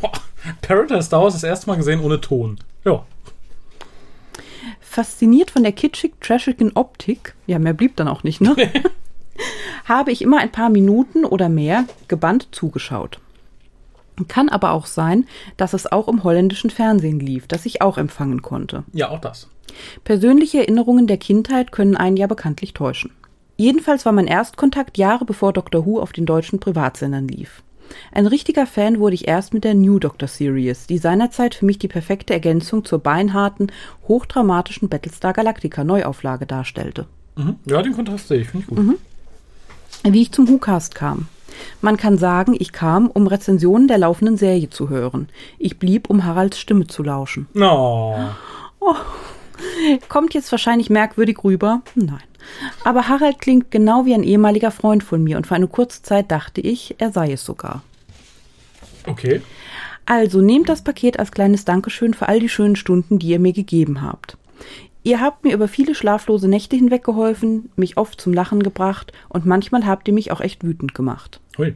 boah, 0.00 0.12
Paradise 0.62 1.10
Wars 1.12 1.34
das 1.34 1.44
erste 1.44 1.68
Mal 1.68 1.76
gesehen 1.76 2.00
ohne 2.00 2.20
Ton. 2.20 2.58
Ja. 2.84 3.04
Fasziniert 4.80 5.52
von 5.52 5.62
der 5.62 5.72
kitschig-trashigen 5.72 6.72
Optik, 6.74 7.34
ja, 7.46 7.58
mehr 7.58 7.74
blieb 7.74 7.96
dann 7.96 8.08
auch 8.08 8.24
nicht, 8.24 8.40
ne? 8.40 8.56
habe 9.84 10.12
ich 10.12 10.22
immer 10.22 10.38
ein 10.38 10.52
paar 10.52 10.70
Minuten 10.70 11.24
oder 11.24 11.48
mehr 11.48 11.84
gebannt 12.08 12.48
zugeschaut. 12.52 13.20
Kann 14.28 14.48
aber 14.48 14.72
auch 14.72 14.86
sein, 14.86 15.26
dass 15.56 15.72
es 15.72 15.90
auch 15.90 16.08
im 16.08 16.24
holländischen 16.24 16.70
Fernsehen 16.70 17.20
lief, 17.20 17.46
das 17.46 17.66
ich 17.66 17.82
auch 17.82 17.96
empfangen 17.96 18.42
konnte. 18.42 18.84
Ja, 18.92 19.08
auch 19.08 19.20
das. 19.20 19.48
Persönliche 20.04 20.58
Erinnerungen 20.58 21.06
der 21.06 21.16
Kindheit 21.16 21.72
können 21.72 21.96
einen 21.96 22.16
ja 22.16 22.26
bekanntlich 22.26 22.74
täuschen. 22.74 23.12
Jedenfalls 23.56 24.06
war 24.06 24.12
mein 24.12 24.26
Erstkontakt 24.26 24.98
Jahre 24.98 25.24
bevor 25.24 25.52
Doctor 25.52 25.84
Who 25.84 26.00
auf 26.00 26.12
den 26.12 26.26
deutschen 26.26 26.60
Privatsendern 26.60 27.28
lief. 27.28 27.62
Ein 28.12 28.26
richtiger 28.26 28.66
Fan 28.66 29.00
wurde 29.00 29.14
ich 29.14 29.28
erst 29.28 29.52
mit 29.52 29.64
der 29.64 29.74
New 29.74 29.98
Doctor 29.98 30.28
Series, 30.28 30.86
die 30.86 30.98
seinerzeit 30.98 31.54
für 31.54 31.66
mich 31.66 31.78
die 31.78 31.88
perfekte 31.88 32.32
Ergänzung 32.32 32.84
zur 32.84 33.00
beinharten, 33.00 33.72
hochdramatischen 34.06 34.88
Battlestar 34.88 35.32
Galactica 35.32 35.84
Neuauflage 35.84 36.46
darstellte. 36.46 37.06
Mhm. 37.36 37.56
Ja, 37.66 37.82
den 37.82 37.92
Kontrast 37.92 38.28
sehe 38.28 38.40
ich, 38.40 38.48
finde 38.48 38.64
ich 38.64 38.68
gut. 38.68 38.78
Wie 40.02 40.22
ich 40.22 40.32
zum 40.32 40.48
WhoCast 40.48 40.94
kam. 40.94 41.28
Man 41.82 41.96
kann 41.96 42.16
sagen, 42.16 42.54
ich 42.58 42.72
kam, 42.72 43.08
um 43.08 43.26
Rezensionen 43.26 43.88
der 43.88 43.98
laufenden 43.98 44.36
Serie 44.36 44.70
zu 44.70 44.88
hören. 44.88 45.28
Ich 45.58 45.78
blieb, 45.78 46.08
um 46.08 46.24
Haralds 46.24 46.58
Stimme 46.58 46.86
zu 46.86 47.02
lauschen. 47.02 47.48
No. 47.52 48.30
Kommt 50.08 50.34
jetzt 50.34 50.50
wahrscheinlich 50.52 50.90
merkwürdig 50.90 51.44
rüber? 51.44 51.82
Nein. 51.94 52.22
Aber 52.84 53.08
Harald 53.08 53.38
klingt 53.40 53.70
genau 53.70 54.06
wie 54.06 54.14
ein 54.14 54.22
ehemaliger 54.22 54.70
Freund 54.70 55.04
von 55.04 55.22
mir 55.22 55.36
und 55.36 55.46
für 55.46 55.54
eine 55.54 55.68
kurze 55.68 56.02
Zeit 56.02 56.30
dachte 56.30 56.60
ich, 56.60 56.94
er 56.98 57.12
sei 57.12 57.32
es 57.32 57.44
sogar. 57.44 57.82
Okay. 59.06 59.42
Also 60.06 60.40
nehmt 60.40 60.68
das 60.68 60.82
Paket 60.82 61.18
als 61.18 61.30
kleines 61.30 61.64
Dankeschön 61.64 62.14
für 62.14 62.28
all 62.28 62.40
die 62.40 62.48
schönen 62.48 62.76
Stunden, 62.76 63.18
die 63.18 63.28
ihr 63.28 63.38
mir 63.38 63.52
gegeben 63.52 64.02
habt. 64.02 64.36
Ihr 65.02 65.20
habt 65.20 65.44
mir 65.44 65.54
über 65.54 65.68
viele 65.68 65.94
schlaflose 65.94 66.48
Nächte 66.48 66.76
hinweg 66.76 67.04
geholfen, 67.04 67.70
mich 67.76 67.96
oft 67.96 68.20
zum 68.20 68.32
Lachen 68.32 68.62
gebracht 68.62 69.12
und 69.28 69.46
manchmal 69.46 69.86
habt 69.86 70.08
ihr 70.08 70.14
mich 70.14 70.30
auch 70.30 70.40
echt 70.40 70.64
wütend 70.64 70.94
gemacht. 70.94 71.40
Hui. 71.56 71.74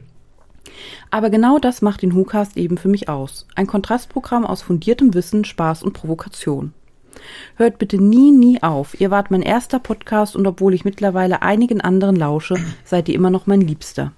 Aber 1.11 1.29
genau 1.29 1.59
das 1.59 1.81
macht 1.81 2.01
den 2.01 2.15
WhoCast 2.15 2.57
eben 2.57 2.77
für 2.77 2.87
mich 2.87 3.09
aus. 3.09 3.47
Ein 3.55 3.67
Kontrastprogramm 3.67 4.45
aus 4.45 4.61
fundiertem 4.61 5.13
Wissen, 5.13 5.45
Spaß 5.45 5.83
und 5.83 5.93
Provokation. 5.93 6.73
Hört 7.55 7.79
bitte 7.79 7.97
nie, 7.97 8.31
nie 8.31 8.61
auf. 8.61 8.99
Ihr 8.99 9.09
wart 9.09 9.31
mein 9.31 9.41
erster 9.41 9.79
Podcast 9.79 10.35
und 10.35 10.45
obwohl 10.45 10.73
ich 10.73 10.85
mittlerweile 10.85 11.41
einigen 11.41 11.81
anderen 11.81 12.15
lausche, 12.15 12.55
seid 12.83 13.09
ihr 13.09 13.15
immer 13.15 13.29
noch 13.29 13.47
mein 13.47 13.61
Liebster. 13.61 14.11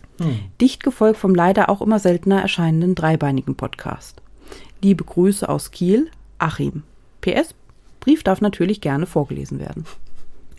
Dicht 0.60 0.84
gefolgt 0.84 1.20
vom 1.20 1.36
leider 1.36 1.70
auch 1.70 1.82
immer 1.82 2.00
seltener 2.00 2.42
erscheinenden 2.42 2.96
dreibeinigen 2.96 3.56
Podcast. 3.56 4.22
Liebe 4.82 5.04
Grüße 5.04 5.48
aus 5.48 5.72
Kiel, 5.72 6.10
Achim. 6.40 6.84
PS, 7.22 7.54
Brief 8.08 8.24
darf 8.24 8.40
natürlich 8.40 8.80
gerne 8.80 9.06
vorgelesen 9.06 9.60
werden. 9.60 9.84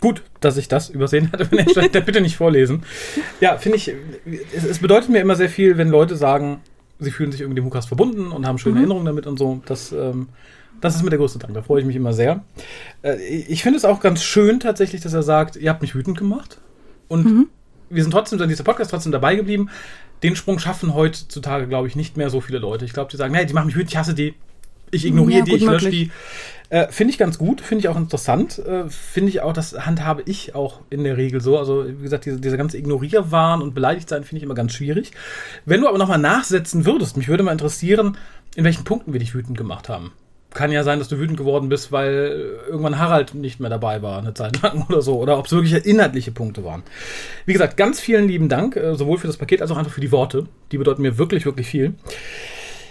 Gut, 0.01 0.23
dass 0.41 0.59
ich 0.59 0.69
das 0.69 0.91
übersehen 0.91 1.33
hatte. 1.33 1.49
Er 1.93 2.01
bitte 2.03 2.21
nicht 2.21 2.37
vorlesen. 2.37 2.83
Ja, 3.41 3.57
finde 3.57 3.79
ich, 3.79 3.91
es, 4.55 4.65
es 4.65 4.79
bedeutet 4.81 5.09
mir 5.09 5.21
immer 5.21 5.35
sehr 5.35 5.49
viel, 5.49 5.79
wenn 5.79 5.89
Leute 5.89 6.15
sagen, 6.17 6.61
sie 6.99 7.11
fühlen 7.11 7.33
sich 7.33 7.41
irgendwie 7.41 7.63
dem 7.63 7.65
Hukas 7.65 7.87
verbunden 7.87 8.33
und 8.33 8.47
haben 8.47 8.59
schöne 8.59 8.81
Erinnerungen 8.81 9.07
damit 9.07 9.27
und 9.27 9.39
so. 9.39 9.63
Das, 9.65 9.93
ähm, 9.93 10.29
das 10.83 10.95
ist 10.95 11.03
mir 11.05 11.09
der 11.09 11.19
größte 11.19 11.39
Dank. 11.39 11.55
Da 11.55 11.63
freue 11.63 11.81
ich 11.81 11.87
mich 11.87 11.97
immer 11.97 12.13
sehr. 12.13 12.45
Äh, 13.01 13.17
ich 13.25 13.63
finde 13.63 13.79
es 13.79 13.87
auch 13.87 14.01
ganz 14.01 14.23
schön 14.23 14.61
tatsächlich, 14.61 15.01
dass 15.01 15.15
er 15.15 15.23
sagt, 15.23 15.57
ihr 15.57 15.71
habt 15.71 15.81
mich 15.81 15.95
wütend 15.95 16.19
gemacht. 16.19 16.59
Und 17.09 17.49
wir 17.89 18.03
sind 18.03 18.11
trotzdem, 18.11 18.39
dann 18.39 18.51
dieser 18.51 18.65
Podcast 18.65 18.91
trotzdem 18.91 19.11
dabei 19.11 19.37
geblieben. 19.37 19.71
Den 20.23 20.37
Sprung 20.37 20.59
schaffen 20.59 20.93
heutzutage, 20.93 21.67
glaube 21.67 21.89
ich, 21.89 21.97
nicht 21.97 22.19
mehr 22.19 22.29
so 22.29 22.43
viele 22.43 22.59
Leute. 22.59 22.85
Ich 22.85 22.93
glaube, 22.93 23.11
die 23.11 23.17
sagen, 23.17 23.33
hey, 23.33 23.47
die 23.47 23.55
machen 23.55 23.69
mich 23.69 23.77
wütend, 23.77 23.93
ich 23.93 23.97
hasse 23.97 24.13
die. 24.13 24.35
Ich 24.91 25.07
ignoriere 25.07 25.41
Ja, 25.41 25.45
die, 25.45 25.55
ich 25.55 25.63
lösche 25.65 25.91
die. 25.91 26.11
Äh, 26.71 26.89
finde 26.91 27.13
ich 27.13 27.19
ganz 27.19 27.39
gut, 27.39 27.63
finde 27.63 27.81
ich 27.81 27.89
auch 27.89 27.97
interessant. 27.97 28.59
Äh, 28.59 28.91
finde 28.91 29.31
ich 29.31 29.41
auch, 29.41 29.55
das 29.55 29.87
handhabe 29.87 30.23
ich 30.27 30.55
auch 30.55 30.81
in 30.91 31.03
der 31.03 31.17
Regel 31.17 31.41
so. 31.41 31.59
Also, 31.59 31.87
wie 31.89 32.03
gesagt, 32.03 32.27
diese, 32.27 32.41
dieser 32.41 32.59
ganze 32.59 32.77
Ignorierwahn 32.77 33.63
und 33.63 33.75
beleidigt 33.75 34.09
sein 34.09 34.25
finde 34.25 34.39
ich 34.39 34.43
immer 34.43 34.55
ganz 34.55 34.73
schwierig. 34.73 35.13
Wenn 35.65 35.81
du 35.81 35.89
aber 35.89 35.99
nochmal 35.99 36.19
nachsetzen 36.19 36.85
würdest, 36.85 37.17
mich 37.17 37.29
würde 37.29 37.43
mal 37.43 37.53
interessieren, 37.53 38.19
in 38.55 38.65
welchen 38.65 38.85
Punkten 38.85 39.13
wir 39.13 39.21
dich 39.21 39.35
wütend 39.35 39.57
gemacht 39.57 39.89
haben. 39.89 40.13
Kann 40.53 40.73
ja 40.73 40.83
sein, 40.83 40.99
dass 40.99 41.09
du 41.09 41.19
wütend 41.19 41.39
geworden 41.39 41.69
bist, 41.69 41.93
weil 41.93 42.59
irgendwann 42.67 42.99
Harald 42.99 43.35
nicht 43.35 43.61
mehr 43.61 43.69
dabei 43.71 44.03
war, 44.03 44.19
eine 44.19 44.35
Zeit 44.35 44.61
lang 44.63 44.87
oder 44.89 45.01
so. 45.01 45.19
Oder 45.19 45.39
ob 45.39 45.47
es 45.47 45.53
wirklich 45.53 45.87
inhaltliche 45.87 46.33
Punkte 46.33 46.65
waren. 46.65 46.83
Wie 47.47 47.53
gesagt, 47.53 47.77
ganz 47.79 48.01
vielen 48.01 48.29
lieben 48.29 48.49
Dank, 48.49 48.77
äh, 48.77 48.95
sowohl 48.95 49.19
für 49.19 49.27
das 49.27 49.37
Paket 49.39 49.63
als 49.63 49.71
auch 49.71 49.77
einfach 49.77 49.93
für 49.93 50.01
die 50.01 50.13
Worte. 50.13 50.47
Die 50.73 50.79
bedeuten 50.79 51.03
mir 51.03 51.17
wirklich, 51.17 51.47
wirklich 51.47 51.67
viel. 51.67 51.95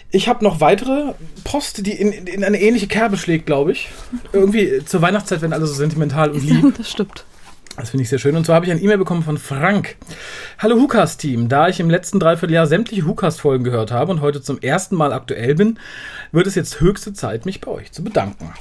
Ich 0.09 0.29
habe 0.29 0.43
noch 0.43 0.61
weitere 0.61 1.13
Post, 1.43 1.85
die 1.85 1.91
in, 1.91 2.11
in 2.11 2.43
eine 2.43 2.61
ähnliche 2.61 2.87
Kerbe 2.87 3.17
schlägt, 3.17 3.45
glaube 3.45 3.73
ich. 3.73 3.89
Irgendwie 4.31 4.83
zur 4.85 5.01
Weihnachtszeit 5.01 5.41
werden 5.41 5.53
alle 5.53 5.67
so 5.67 5.73
sentimental 5.73 6.31
und 6.31 6.43
lieb. 6.43 6.73
Das 6.77 6.89
stimmt. 6.89 7.25
Das 7.75 7.91
finde 7.91 8.03
ich 8.03 8.09
sehr 8.09 8.17
schön. 8.17 8.35
Und 8.35 8.45
zwar 8.45 8.55
habe 8.55 8.65
ich 8.65 8.71
ein 8.71 8.81
E-Mail 8.81 8.97
bekommen 8.97 9.21
von 9.21 9.37
Frank. 9.37 9.97
Hallo 10.57 10.77
Hukas-Team. 10.77 11.47
Da 11.47 11.67
ich 11.67 11.79
im 11.79 11.91
letzten 11.91 12.19
Dreivierteljahr 12.19 12.65
sämtliche 12.65 13.05
Hukas-Folgen 13.05 13.63
gehört 13.63 13.91
habe 13.91 14.11
und 14.11 14.21
heute 14.21 14.41
zum 14.41 14.59
ersten 14.59 14.95
Mal 14.95 15.13
aktuell 15.13 15.53
bin, 15.53 15.77
wird 16.31 16.47
es 16.47 16.55
jetzt 16.55 16.79
höchste 16.79 17.13
Zeit, 17.13 17.45
mich 17.45 17.61
bei 17.61 17.69
euch 17.69 17.91
zu 17.91 18.03
bedanken. 18.03 18.51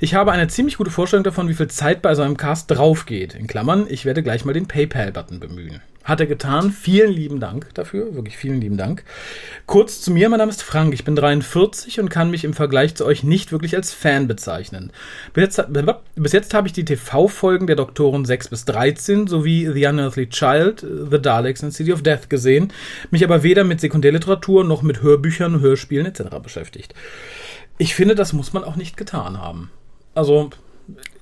Ich 0.00 0.14
habe 0.14 0.32
eine 0.32 0.48
ziemlich 0.48 0.76
gute 0.76 0.90
Vorstellung 0.90 1.24
davon, 1.24 1.48
wie 1.48 1.54
viel 1.54 1.68
Zeit 1.68 2.02
bei 2.02 2.14
so 2.14 2.22
einem 2.22 2.36
Cast 2.36 2.70
draufgeht. 2.70 3.34
In 3.34 3.46
Klammern, 3.46 3.86
ich 3.88 4.04
werde 4.04 4.22
gleich 4.22 4.44
mal 4.44 4.52
den 4.52 4.66
PayPal-Button 4.66 5.40
bemühen. 5.40 5.80
Hat 6.04 6.20
er 6.20 6.26
getan. 6.26 6.72
Vielen 6.72 7.12
lieben 7.12 7.38
Dank 7.38 7.72
dafür. 7.74 8.14
Wirklich 8.14 8.36
vielen 8.36 8.60
lieben 8.60 8.76
Dank. 8.76 9.04
Kurz 9.66 10.00
zu 10.00 10.10
mir, 10.10 10.28
mein 10.28 10.38
Name 10.38 10.50
ist 10.50 10.62
Frank. 10.62 10.94
Ich 10.94 11.04
bin 11.04 11.14
43 11.14 12.00
und 12.00 12.08
kann 12.08 12.30
mich 12.30 12.44
im 12.44 12.54
Vergleich 12.54 12.94
zu 12.94 13.06
euch 13.06 13.22
nicht 13.22 13.52
wirklich 13.52 13.76
als 13.76 13.92
Fan 13.92 14.26
bezeichnen. 14.26 14.92
Bis 15.32 15.42
jetzt, 15.42 15.62
bis 16.16 16.32
jetzt 16.32 16.54
habe 16.54 16.66
ich 16.66 16.72
die 16.72 16.84
TV-Folgen 16.84 17.66
der 17.66 17.76
Doktoren 17.76 18.24
6 18.24 18.48
bis 18.48 18.64
13 18.64 19.28
sowie 19.28 19.70
The 19.72 19.86
Unearthly 19.86 20.28
Child, 20.28 20.84
The 21.10 21.20
Daleks 21.20 21.62
und 21.62 21.72
City 21.72 21.92
of 21.92 22.02
Death 22.02 22.28
gesehen, 22.28 22.72
mich 23.10 23.24
aber 23.24 23.42
weder 23.42 23.62
mit 23.62 23.80
Sekundärliteratur 23.80 24.64
noch 24.64 24.82
mit 24.82 25.02
Hörbüchern, 25.02 25.60
Hörspielen 25.60 26.06
etc. 26.06 26.36
beschäftigt. 26.42 26.94
Ich 27.78 27.94
finde, 27.94 28.14
das 28.14 28.32
muss 28.32 28.52
man 28.52 28.64
auch 28.64 28.76
nicht 28.76 28.96
getan 28.96 29.40
haben. 29.40 29.70
Also, 30.14 30.50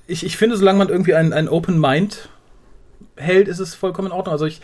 ich, 0.07 0.25
ich 0.25 0.37
finde, 0.37 0.57
solange 0.57 0.79
man 0.79 0.89
irgendwie 0.89 1.13
ein, 1.13 1.33
ein 1.33 1.47
Open 1.47 1.79
Mind 1.79 2.29
hält, 3.17 3.47
ist 3.47 3.59
es 3.59 3.75
vollkommen 3.75 4.07
in 4.07 4.13
Ordnung. 4.13 4.33
Also 4.33 4.45
ich 4.45 4.61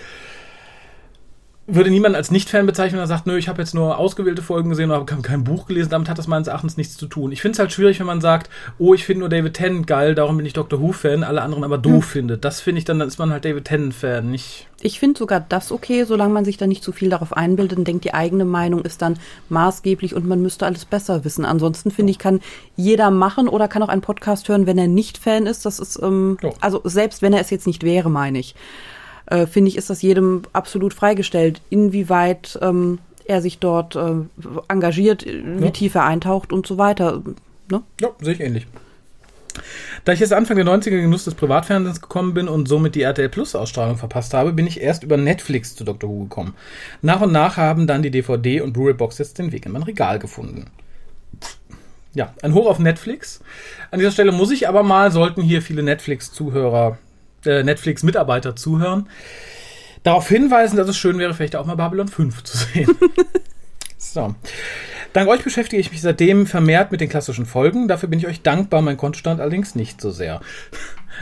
würde 1.69 1.89
niemanden 1.89 2.15
als 2.15 2.32
Nicht-Fan 2.32 2.65
bezeichnen, 2.65 2.93
wenn 2.93 3.03
er 3.03 3.08
sagt, 3.08 3.27
nö, 3.27 3.38
ich 3.38 3.49
habe 3.49 3.62
jetzt 3.62 3.75
nur 3.75 3.97
ausgewählte 3.97 4.41
Folgen 4.41 4.69
gesehen 4.69 4.89
oder 4.89 5.01
habe 5.01 5.21
kein, 5.21 5.43
Buch 5.43 5.67
gelesen. 5.67 5.89
Damit 5.89 6.08
hat 6.08 6.17
das 6.17 6.27
meines 6.27 6.47
Erachtens 6.47 6.77
nichts 6.77 6.95
zu 6.95 7.08
tun. 7.08 7.34
Ich 7.34 7.41
finde 7.41 7.53
es 7.53 7.60
halt 7.60 7.73
schwierig, 7.73 7.99
wenn 7.99 8.08
man 8.08 8.21
sagt, 8.21 8.49
oh, 8.80 8.93
ich 8.93 9.06
finde 9.06 9.19
nur 9.19 9.30
David 9.30 9.53
Tennant 9.53 9.86
geil, 9.86 10.15
darum 10.15 10.38
bin 10.38 10.45
ich 10.45 10.53
Doctor 10.53 10.82
Who-Fan, 10.82 11.25
alle 11.25 11.41
anderen 11.41 11.65
aber 11.65 11.77
doof 11.77 12.06
findet. 12.06 12.45
Das 12.45 12.62
finde 12.62 12.80
ich 12.80 12.86
dann, 12.86 12.99
dann 12.99 13.08
ist 13.10 13.19
man 13.19 13.32
halt 13.32 13.43
David 13.43 13.65
Tennant-Fan, 13.65 14.32
nicht... 14.32 14.67
Ich 14.82 14.99
finde 14.99 15.17
sogar 15.17 15.39
das 15.39 15.71
okay, 15.71 16.03
solange 16.03 16.34
man 16.34 16.45
sich 16.45 16.58
da 16.58 16.67
nicht 16.67 16.84
zu 16.84 16.91
viel 16.91 17.10
darauf 17.10 17.36
einbildet 17.36 17.80
und 17.80 17.88
denkt, 17.88 18.06
die 18.06 18.13
eigene 18.13 18.45
Meinung 18.45 18.84
ist 18.84 19.01
dann 19.01 19.17
maßgeblich 19.49 20.13
und 20.13 20.27
man 20.27 20.41
müsste 20.41 20.67
alles 20.67 20.86
besser 20.86 21.25
wissen. 21.25 21.45
Ansonsten 21.45 21.89
finde 21.89 22.12
ich, 22.12 22.19
kann 22.19 22.41
jeder 22.75 23.10
machen 23.10 23.49
oder 23.49 23.67
kann 23.67 23.82
auch 23.82 23.89
einen 23.89 24.01
Podcast 24.01 24.47
hören, 24.49 24.67
wenn 24.67 24.77
er 24.77 24.88
nicht 24.88 25.17
Fan 25.17 25.47
ist. 25.47 25.65
Das 25.65 25.80
ist, 25.80 25.99
ähm, 26.01 26.38
Ja. 26.43 26.51
also 26.62 26.82
selbst 26.84 27.23
wenn 27.23 27.34
er 27.34 27.41
es 27.41 27.49
jetzt 27.49 27.65
nicht 27.65 27.84
wäre, 27.84 28.12
meine 28.12 28.38
ich, 28.38 28.53
äh, 29.28 29.46
finde 29.48 29.70
ich, 29.70 29.78
ist 29.78 29.90
das 29.90 30.02
jedem 30.02 30.42
absolut 30.54 30.94
freigestellt, 30.94 31.62
inwieweit 31.70 32.58
ähm, 32.62 33.00
er 33.26 33.42
sich 33.42 33.60
dort 33.60 33.96
äh, 33.96 34.13
engagiert, 34.68 35.26
wie 35.26 35.66
Ja. 35.66 35.72
tief 35.72 35.96
er 35.96 36.06
eintaucht 36.06 36.52
und 36.54 36.66
so 36.66 36.78
weiter. 36.78 37.22
Ne? 37.72 37.82
Ja, 38.02 38.10
sehe 38.22 38.34
ich 38.34 38.40
ähnlich. 38.40 38.68
Da 40.06 40.13
ich 40.13 40.20
jetzt 40.20 40.34
Anfang 40.34 40.56
der 40.56 40.66
90er 40.66 40.88
in 40.88 40.94
den 40.98 41.02
Genuss 41.06 41.26
des 41.26 41.34
Privatfernsehens 41.34 42.00
gekommen 42.00 42.34
bin 42.34 42.48
und 42.48 42.68
somit 42.68 42.94
die 42.96 43.02
RTL 43.02 43.28
Plus 43.28 43.56
Ausstrahlung 43.56 43.98
verpasst 43.98 44.34
habe, 44.34 44.54
bin 44.54 44.68
ich 44.68 44.80
erst 44.80 45.04
über 45.04 45.18
Netflix 45.18 45.76
zu 45.76 45.84
Doctor 45.84 46.10
Who 46.10 46.24
gekommen. 46.24 46.54
Nach 47.02 47.22
und 47.22 47.32
nach 47.32 47.58
haben 47.58 47.88
dann 47.88 48.04
die 48.04 48.12
DVD 48.12 48.62
und 48.62 48.74
Blu-ray 48.74 48.94
Box 48.94 49.18
jetzt 49.18 49.40
den 49.40 49.52
Weg 49.52 49.66
in 49.66 49.72
mein 49.72 49.84
Regal 49.84 50.20
gefunden. 50.20 50.68
Ja, 52.13 52.34
ein 52.42 52.54
Hoch 52.54 52.68
auf 52.68 52.80
Netflix. 52.80 53.42
An 53.92 54.00
dieser 54.00 54.12
Stelle 54.12 54.32
muss 54.32 54.52
ich 54.52 54.68
aber 54.70 54.84
mal, 54.84 55.12
sollten 55.12 55.42
hier 55.42 55.62
viele 55.62 55.84
Netflix-Zuhörer, 55.84 56.92
äh, 56.92 56.98
Netflix-Mitarbeiter 57.63 58.55
zuhören, 58.55 59.10
darauf 60.03 60.27
hinweisen, 60.27 60.77
dass 60.77 60.88
es 60.88 60.97
schön 60.97 61.17
wäre, 61.17 61.33
vielleicht 61.33 61.55
auch 61.55 61.65
mal 61.65 61.75
Babylon 61.75 62.07
5 62.07 62.43
zu 62.43 62.57
sehen. 62.57 62.97
so. 63.97 64.36
Dank 65.13 65.30
euch 65.30 65.43
beschäftige 65.43 65.80
ich 65.80 65.91
mich 65.91 66.02
seitdem 66.02 66.46
vermehrt 66.46 66.91
mit 66.91 67.02
den 67.02 67.10
klassischen 67.10 67.46
Folgen. 67.46 67.88
Dafür 67.88 68.10
bin 68.10 68.20
ich 68.20 68.28
euch 68.28 68.41
dankbar, 68.41 68.82
mein 68.82 68.98
Kontostand 68.98 69.39
allerdings 69.39 69.76
nicht 69.76 70.02
so 70.02 70.12
sehr. 70.12 70.41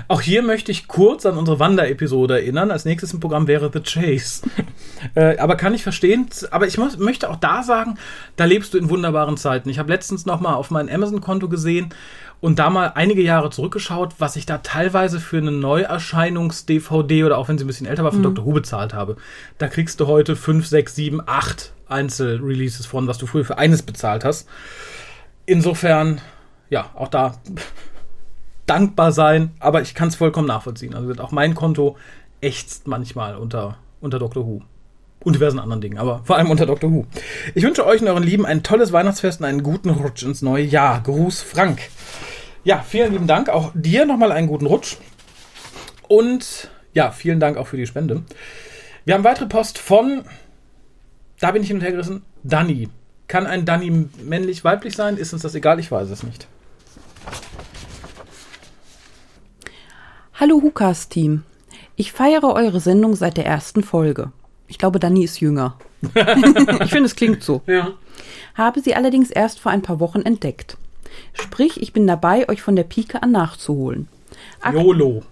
Auch 0.08 0.22
hier 0.22 0.42
möchte 0.42 0.72
ich 0.72 0.88
kurz 0.88 1.26
an 1.26 1.38
unsere 1.38 1.60
Wander-Episode 1.60 2.36
erinnern. 2.36 2.72
Als 2.72 2.86
nächstes 2.86 3.14
im 3.14 3.20
Programm 3.20 3.48
wäre 3.48 3.72
The 3.74 3.80
Chase. 3.80 4.44
äh, 5.16 5.38
aber 5.38 5.56
kann 5.56 5.74
ich 5.74 5.84
verstehen. 5.84 6.28
Aber 6.52 6.68
ich 6.68 6.78
muss, 6.78 6.98
möchte 6.98 7.30
auch 7.30 7.38
da 7.38 7.64
sagen, 7.64 7.98
da 8.36 8.46
lebst 8.46 8.74
du 8.74 8.78
in 8.78 8.90
wunderbaren 8.90 9.38
Zeiten. 9.38 9.70
Ich 9.70 9.80
habe 9.80 9.92
letztens 9.92 10.26
noch 10.26 10.42
mal 10.42 10.56
auf 10.56 10.72
mein 10.72 10.90
Amazon-Konto 10.90 11.48
gesehen 11.48 11.94
und 12.42 12.60
da 12.60 12.70
mal 12.70 12.92
einige 12.96 13.22
Jahre 13.22 13.50
zurückgeschaut, 13.50 14.16
was 14.20 14.36
ich 14.36 14.46
da 14.46 14.58
teilweise 14.58 15.20
für 15.20 15.38
eine 15.38 15.52
Neuerscheinungs-DVD 15.52 17.24
oder 17.24 17.38
auch 17.38 17.48
wenn 17.48 17.58
sie 17.58 17.64
ein 17.64 17.68
bisschen 17.68 17.88
älter 17.88 18.04
war, 18.04 18.12
von 18.12 18.24
Dr. 18.24 18.46
Who 18.46 18.52
bezahlt 18.52 18.94
habe. 18.94 19.16
Da 19.58 19.68
kriegst 19.68 20.00
du 20.00 20.08
heute 20.08 20.36
5, 20.36 20.68
6, 20.68 20.96
7, 20.96 21.22
8 21.26 21.75
Einzelreleases 21.88 22.86
von, 22.86 23.08
was 23.08 23.18
du 23.18 23.28
früher 23.28 23.46
für 23.46 23.58
eines 23.58 23.84
bezahlt 23.84 24.24
hast. 24.24 24.48
Insofern, 25.46 26.22
ja, 26.70 26.90
auch 26.96 27.08
da 27.08 27.36
dankbar 28.66 29.12
sein, 29.12 29.52
aber 29.60 29.82
ich 29.82 29.94
kann 29.94 30.08
es 30.08 30.16
vollkommen 30.16 30.48
nachvollziehen. 30.48 30.96
Also 30.96 31.14
auch 31.22 31.32
mein 31.32 31.56
Konto 31.56 31.98
ächzt 32.42 32.88
manchmal 32.88 33.36
unter, 33.36 33.78
unter 34.02 34.20
Dr. 34.20 34.46
Who. 34.46 34.62
Und 35.24 35.34
diversen 35.34 35.60
anderen 35.60 35.82
Dingen, 35.82 35.98
aber 35.98 36.22
vor 36.24 36.38
allem 36.38 36.52
unter 36.52 36.68
Dr. 36.68 36.92
Who. 36.92 37.08
Ich 37.56 37.64
wünsche 37.64 37.86
euch 37.86 38.02
und 38.02 38.08
euren 38.08 38.22
Lieben 38.22 38.46
ein 38.46 38.62
tolles 38.62 38.92
Weihnachtsfest 38.92 39.40
und 39.40 39.46
einen 39.48 39.64
guten 39.64 39.90
Rutsch 39.90 40.22
ins 40.22 40.44
neue 40.44 40.64
Jahr. 40.64 41.02
Gruß 41.02 41.42
Frank. 41.42 41.82
Ja, 42.64 42.84
vielen 42.88 43.12
lieben 43.12 43.28
Dank. 43.28 43.50
Auch 43.50 43.72
dir 43.74 44.06
nochmal 44.06 44.32
einen 44.32 44.48
guten 44.48 44.68
Rutsch. 44.68 44.98
Und 46.08 46.70
ja, 46.94 47.12
vielen 47.12 47.40
Dank 47.40 47.58
auch 47.58 47.68
für 47.68 47.78
die 47.78 47.88
Spende. 47.88 48.24
Wir 49.06 49.14
haben 49.14 49.24
weitere 49.24 49.48
Post 49.48 49.78
von, 49.78 50.24
da 51.40 51.52
bin 51.52 51.62
ich 51.62 51.68
hin 51.68 51.78
und 51.78 51.84
her 51.84 51.92
gerissen, 51.92 52.24
Danny. 52.44 52.90
Kann 53.28 53.48
ein 53.48 53.66
Danny 53.66 54.08
männlich, 54.24 54.64
weiblich 54.64 54.96
sein? 54.96 55.18
Ist 55.18 55.34
uns 55.34 55.42
das 55.42 55.56
egal? 55.56 55.80
Ich 55.80 55.92
weiß 55.92 56.10
es 56.10 56.24
nicht. 56.24 56.48
Hallo 60.36 60.62
Hukas-Team. 60.62 61.44
Ich 61.96 62.12
feiere 62.12 62.54
eure 62.54 62.80
Sendung 62.80 63.16
seit 63.16 63.38
der 63.38 63.46
ersten 63.46 63.84
Folge. 63.84 64.32
Ich 64.68 64.78
glaube, 64.78 65.00
Dani 65.00 65.24
ist 65.24 65.40
jünger. 65.40 65.78
ich 66.04 66.92
finde, 66.92 67.06
es 67.06 67.16
klingt 67.16 67.42
so. 67.42 67.62
Ja. 67.68 67.92
Habe 68.56 68.82
sie 68.82 68.96
allerdings 68.96 69.32
erst 69.32 69.60
vor 69.60 69.72
ein 69.72 69.82
paar 69.82 70.00
Wochen 70.00 70.22
entdeckt. 70.22 70.78
Sprich, 71.34 71.82
ich 71.82 71.94
bin 71.94 72.06
dabei, 72.06 72.48
euch 72.50 72.62
von 72.62 72.76
der 72.76 72.84
Pike 72.84 73.24
an 73.24 73.32
nachzuholen. 73.32 74.08
Ak 74.62 74.74
YOLO. 74.74 75.24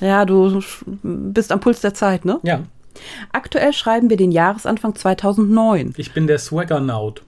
ja, 0.00 0.24
du 0.24 0.62
bist 1.02 1.52
am 1.52 1.60
Puls 1.60 1.80
der 1.80 1.94
Zeit, 1.94 2.24
ne? 2.24 2.40
Ja. 2.42 2.62
Aktuell 3.32 3.72
schreiben 3.72 4.10
wir 4.10 4.16
den 4.16 4.32
Jahresanfang 4.32 4.94
2009. 4.94 5.94
Ich 5.96 6.12
bin 6.12 6.26
der 6.26 6.38
Swaggernaut. 6.38 7.22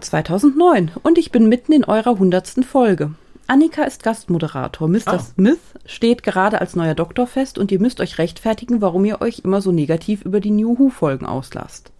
2009 0.00 0.92
und 1.02 1.18
ich 1.18 1.30
bin 1.30 1.48
mitten 1.48 1.72
in 1.72 1.84
eurer 1.84 2.18
hundertsten 2.18 2.62
Folge. 2.62 3.12
Annika 3.46 3.82
ist 3.84 4.02
Gastmoderator. 4.02 4.88
Mr. 4.88 5.00
Ah. 5.06 5.18
Smith 5.18 5.58
steht 5.84 6.22
gerade 6.22 6.60
als 6.60 6.76
neuer 6.76 6.94
Doktor 6.94 7.26
fest 7.26 7.58
und 7.58 7.70
ihr 7.70 7.80
müsst 7.80 8.00
euch 8.00 8.18
rechtfertigen, 8.18 8.80
warum 8.80 9.04
ihr 9.04 9.20
euch 9.20 9.40
immer 9.40 9.60
so 9.60 9.72
negativ 9.72 10.24
über 10.24 10.40
die 10.40 10.50
New 10.50 10.78
Who-Folgen 10.78 11.26
auslasst. 11.26 11.92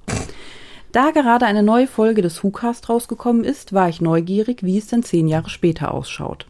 Da 0.93 1.11
gerade 1.11 1.47
eine 1.47 1.63
neue 1.63 1.87
Folge 1.87 2.23
des 2.23 2.43
WhoCast 2.43 2.89
rausgekommen 2.89 3.45
ist, 3.45 3.73
war 3.73 3.89
ich 3.89 4.01
neugierig, 4.01 4.63
wie 4.63 4.79
es 4.79 4.87
denn 4.87 5.03
zehn 5.03 5.27
Jahre 5.27 5.51
später 5.51 5.93
ausschaut. 5.93 6.47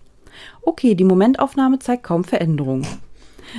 Okay, 0.62 0.95
die 0.95 1.05
Momentaufnahme 1.05 1.78
zeigt 1.78 2.05
kaum 2.05 2.24
Veränderung. 2.24 2.86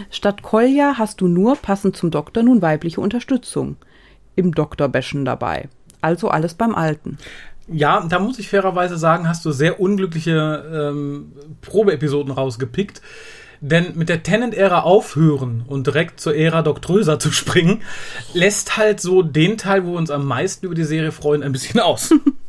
Statt 0.09 0.41
Kolja 0.41 0.95
hast 0.97 1.21
du 1.21 1.27
nur, 1.27 1.55
passend 1.55 1.95
zum 1.95 2.11
Doktor, 2.11 2.43
nun 2.43 2.61
weibliche 2.61 3.01
Unterstützung. 3.01 3.77
Im 4.35 4.53
Doktorbäschen 4.53 5.25
dabei. 5.25 5.69
Also 6.01 6.29
alles 6.29 6.55
beim 6.55 6.75
Alten. 6.75 7.17
Ja, 7.67 8.05
da 8.07 8.19
muss 8.19 8.39
ich 8.39 8.49
fairerweise 8.49 8.97
sagen, 8.97 9.27
hast 9.27 9.45
du 9.45 9.51
sehr 9.51 9.79
unglückliche 9.79 10.91
ähm, 10.91 11.31
Probeepisoden 11.61 12.33
rausgepickt. 12.33 13.01
Denn 13.61 13.95
mit 13.95 14.09
der 14.09 14.23
Tenant-Ära 14.23 14.81
aufhören 14.81 15.63
und 15.65 15.87
direkt 15.87 16.19
zur 16.19 16.35
Ära 16.35 16.63
Doktröser 16.63 17.17
zu 17.17 17.31
springen, 17.31 17.81
lässt 18.33 18.75
halt 18.75 18.99
so 18.99 19.21
den 19.21 19.57
Teil, 19.57 19.85
wo 19.85 19.91
wir 19.91 19.97
uns 19.97 20.11
am 20.11 20.25
meisten 20.25 20.65
über 20.65 20.75
die 20.75 20.83
Serie 20.83 21.13
freuen, 21.13 21.43
ein 21.43 21.53
bisschen 21.53 21.79
aus. 21.79 22.13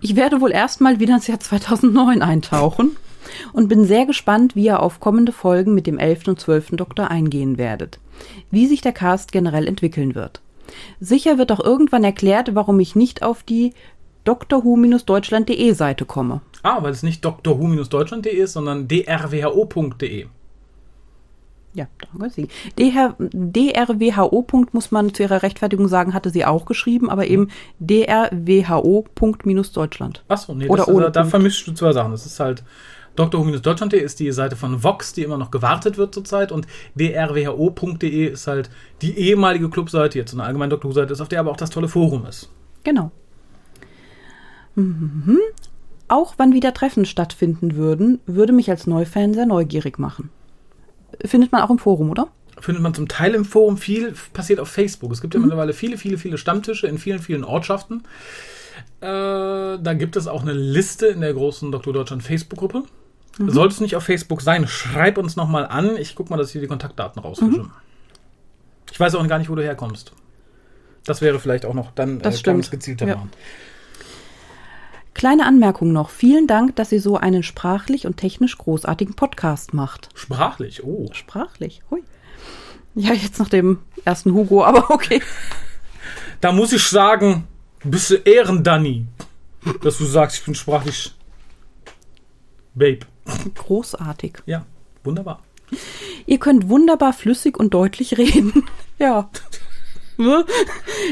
Ich 0.00 0.16
werde 0.16 0.40
wohl 0.40 0.52
erstmal 0.52 1.00
wieder 1.00 1.14
ins 1.14 1.26
Jahr 1.26 1.40
2009 1.40 2.22
eintauchen 2.22 2.96
und 3.52 3.68
bin 3.68 3.84
sehr 3.84 4.06
gespannt, 4.06 4.54
wie 4.56 4.66
ihr 4.66 4.82
auf 4.82 5.00
kommende 5.00 5.32
Folgen 5.32 5.74
mit 5.74 5.86
dem 5.86 5.98
11. 5.98 6.28
und 6.28 6.40
12. 6.40 6.70
Doktor 6.72 7.10
eingehen 7.10 7.58
werdet. 7.58 7.98
Wie 8.50 8.66
sich 8.66 8.80
der 8.80 8.92
Cast 8.92 9.32
generell 9.32 9.66
entwickeln 9.66 10.14
wird. 10.14 10.40
Sicher 11.00 11.38
wird 11.38 11.52
auch 11.52 11.60
irgendwann 11.60 12.04
erklärt, 12.04 12.54
warum 12.54 12.80
ich 12.80 12.96
nicht 12.96 13.22
auf 13.22 13.42
die 13.42 13.72
drwho-deutschland.de 14.24 15.72
Seite 15.72 16.04
komme. 16.04 16.40
Ah, 16.62 16.82
weil 16.82 16.92
es 16.92 17.02
nicht 17.02 17.24
drwho-deutschland.de 17.24 18.32
ist, 18.32 18.54
sondern 18.54 18.88
drwho.de. 18.88 20.26
Ja, 21.74 21.88
danke 21.98 22.30
Sie. 22.30 22.46
DR, 22.78 23.16
drwho. 23.18 24.46
muss 24.72 24.90
man 24.92 25.12
zu 25.12 25.24
ihrer 25.24 25.42
Rechtfertigung 25.42 25.88
sagen, 25.88 26.14
hatte 26.14 26.30
sie 26.30 26.44
auch 26.44 26.66
geschrieben, 26.66 27.10
aber 27.10 27.26
eben 27.26 27.48
drwho.-deutschland. 27.80 30.22
Achso, 30.28 30.54
nee, 30.54 30.68
Oder 30.68 30.86
ohne 30.86 31.06
ist, 31.06 31.16
da 31.16 31.22
Punkt. 31.22 31.30
vermischst 31.30 31.66
du 31.66 31.72
zwei 31.72 31.92
Sachen. 31.92 32.12
Das 32.12 32.26
ist 32.26 32.38
halt 32.38 32.62
drwho-deutschland.de 33.16 34.00
ist 34.00 34.20
die 34.20 34.30
Seite 34.30 34.54
von 34.54 34.84
Vox, 34.84 35.14
die 35.14 35.22
immer 35.22 35.36
noch 35.36 35.50
gewartet 35.50 35.98
wird 35.98 36.14
zurzeit 36.14 36.52
und 36.52 36.68
drwho.de 36.96 38.28
ist 38.28 38.46
halt 38.46 38.70
die 39.02 39.18
ehemalige 39.18 39.68
Clubseite, 39.68 40.16
jetzt 40.18 40.32
eine 40.32 40.44
allgemeine 40.44 40.80
Who-Seite 40.80 41.12
ist, 41.12 41.20
auf 41.20 41.28
der 41.28 41.40
aber 41.40 41.50
auch 41.50 41.56
das 41.56 41.70
tolle 41.70 41.88
Forum 41.88 42.24
ist. 42.26 42.50
Genau. 42.84 43.10
Mhm. 44.76 45.40
Auch 46.06 46.34
wann 46.36 46.52
wieder 46.52 46.72
Treffen 46.74 47.04
stattfinden 47.04 47.74
würden, 47.76 48.20
würde 48.26 48.52
mich 48.52 48.70
als 48.70 48.86
Neufan 48.86 49.34
sehr 49.34 49.46
neugierig 49.46 49.98
machen. 49.98 50.30
Findet 51.24 51.52
man 51.52 51.62
auch 51.62 51.70
im 51.70 51.78
Forum, 51.78 52.10
oder? 52.10 52.28
findet 52.60 52.82
man 52.82 52.94
zum 52.94 53.08
Teil 53.08 53.34
im 53.34 53.44
Forum 53.44 53.76
viel 53.76 54.14
passiert 54.32 54.60
auf 54.60 54.68
Facebook. 54.68 55.12
Es 55.12 55.20
gibt 55.20 55.34
ja 55.34 55.40
mittlerweile 55.40 55.72
viele, 55.74 55.98
viele, 55.98 56.16
viele 56.18 56.38
Stammtische 56.38 56.86
in 56.86 56.98
vielen, 56.98 57.18
vielen 57.18 57.44
Ortschaften. 57.44 58.04
Äh, 59.00 59.06
da 59.06 59.94
gibt 59.94 60.16
es 60.16 60.28
auch 60.28 60.42
eine 60.42 60.52
Liste 60.52 61.06
in 61.08 61.20
der 61.20 61.34
großen 61.34 61.70
Dr. 61.72 61.92
Deutschland 61.92 62.22
Facebook-Gruppe. 62.22 62.84
Sollte 63.38 63.74
es 63.74 63.80
nicht 63.80 63.96
auf 63.96 64.04
Facebook 64.04 64.40
sein, 64.40 64.68
schreib 64.68 65.18
uns 65.18 65.34
nochmal 65.34 65.66
an. 65.66 65.96
Ich 65.96 66.14
guck 66.14 66.30
mal, 66.30 66.36
dass 66.36 66.54
ich 66.54 66.60
die 66.60 66.66
Kontaktdaten 66.68 67.20
rausfische. 67.20 67.66
Ich 68.92 69.00
weiß 69.00 69.16
auch 69.16 69.26
gar 69.26 69.38
nicht, 69.38 69.50
wo 69.50 69.56
du 69.56 69.62
herkommst. 69.62 70.12
Das 71.04 71.20
wäre 71.20 71.40
vielleicht 71.40 71.66
auch 71.66 71.74
noch 71.74 71.90
dann 71.90 72.20
Das 72.20 72.34
es 72.34 72.40
stimmt. 72.40 72.70
gezielter 72.70 73.06
Ja. 73.08 73.16
machen. 73.16 73.30
Kleine 75.14 75.46
Anmerkung 75.46 75.92
noch. 75.92 76.10
Vielen 76.10 76.48
Dank, 76.48 76.74
dass 76.76 76.90
ihr 76.90 77.00
so 77.00 77.16
einen 77.16 77.44
sprachlich 77.44 78.06
und 78.06 78.16
technisch 78.16 78.58
großartigen 78.58 79.14
Podcast 79.14 79.72
macht. 79.72 80.08
Sprachlich, 80.14 80.82
oh. 80.82 81.08
Sprachlich, 81.12 81.82
hui. 81.90 82.02
Ja, 82.96 83.12
jetzt 83.12 83.38
nach 83.38 83.48
dem 83.48 83.78
ersten 84.04 84.34
Hugo, 84.34 84.64
aber 84.64 84.90
okay. 84.90 85.22
Da 86.40 86.52
muss 86.52 86.72
ich 86.72 86.82
sagen, 86.82 87.46
bist 87.84 88.10
du 88.10 88.16
Ehren-Danny, 88.16 89.06
dass 89.82 89.98
du 89.98 90.04
sagst, 90.04 90.38
ich 90.38 90.44
bin 90.44 90.54
sprachlich 90.54 91.14
Babe. 92.74 93.06
Großartig. 93.54 94.42
Ja, 94.46 94.66
wunderbar. 95.04 95.42
Ihr 96.26 96.38
könnt 96.38 96.68
wunderbar 96.68 97.12
flüssig 97.12 97.56
und 97.56 97.72
deutlich 97.72 98.18
reden. 98.18 98.64
ja. 98.98 99.30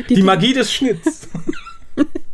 Die 0.09 0.23
Magie 0.23 0.53
des 0.55 0.73
Schnitts. 0.73 1.29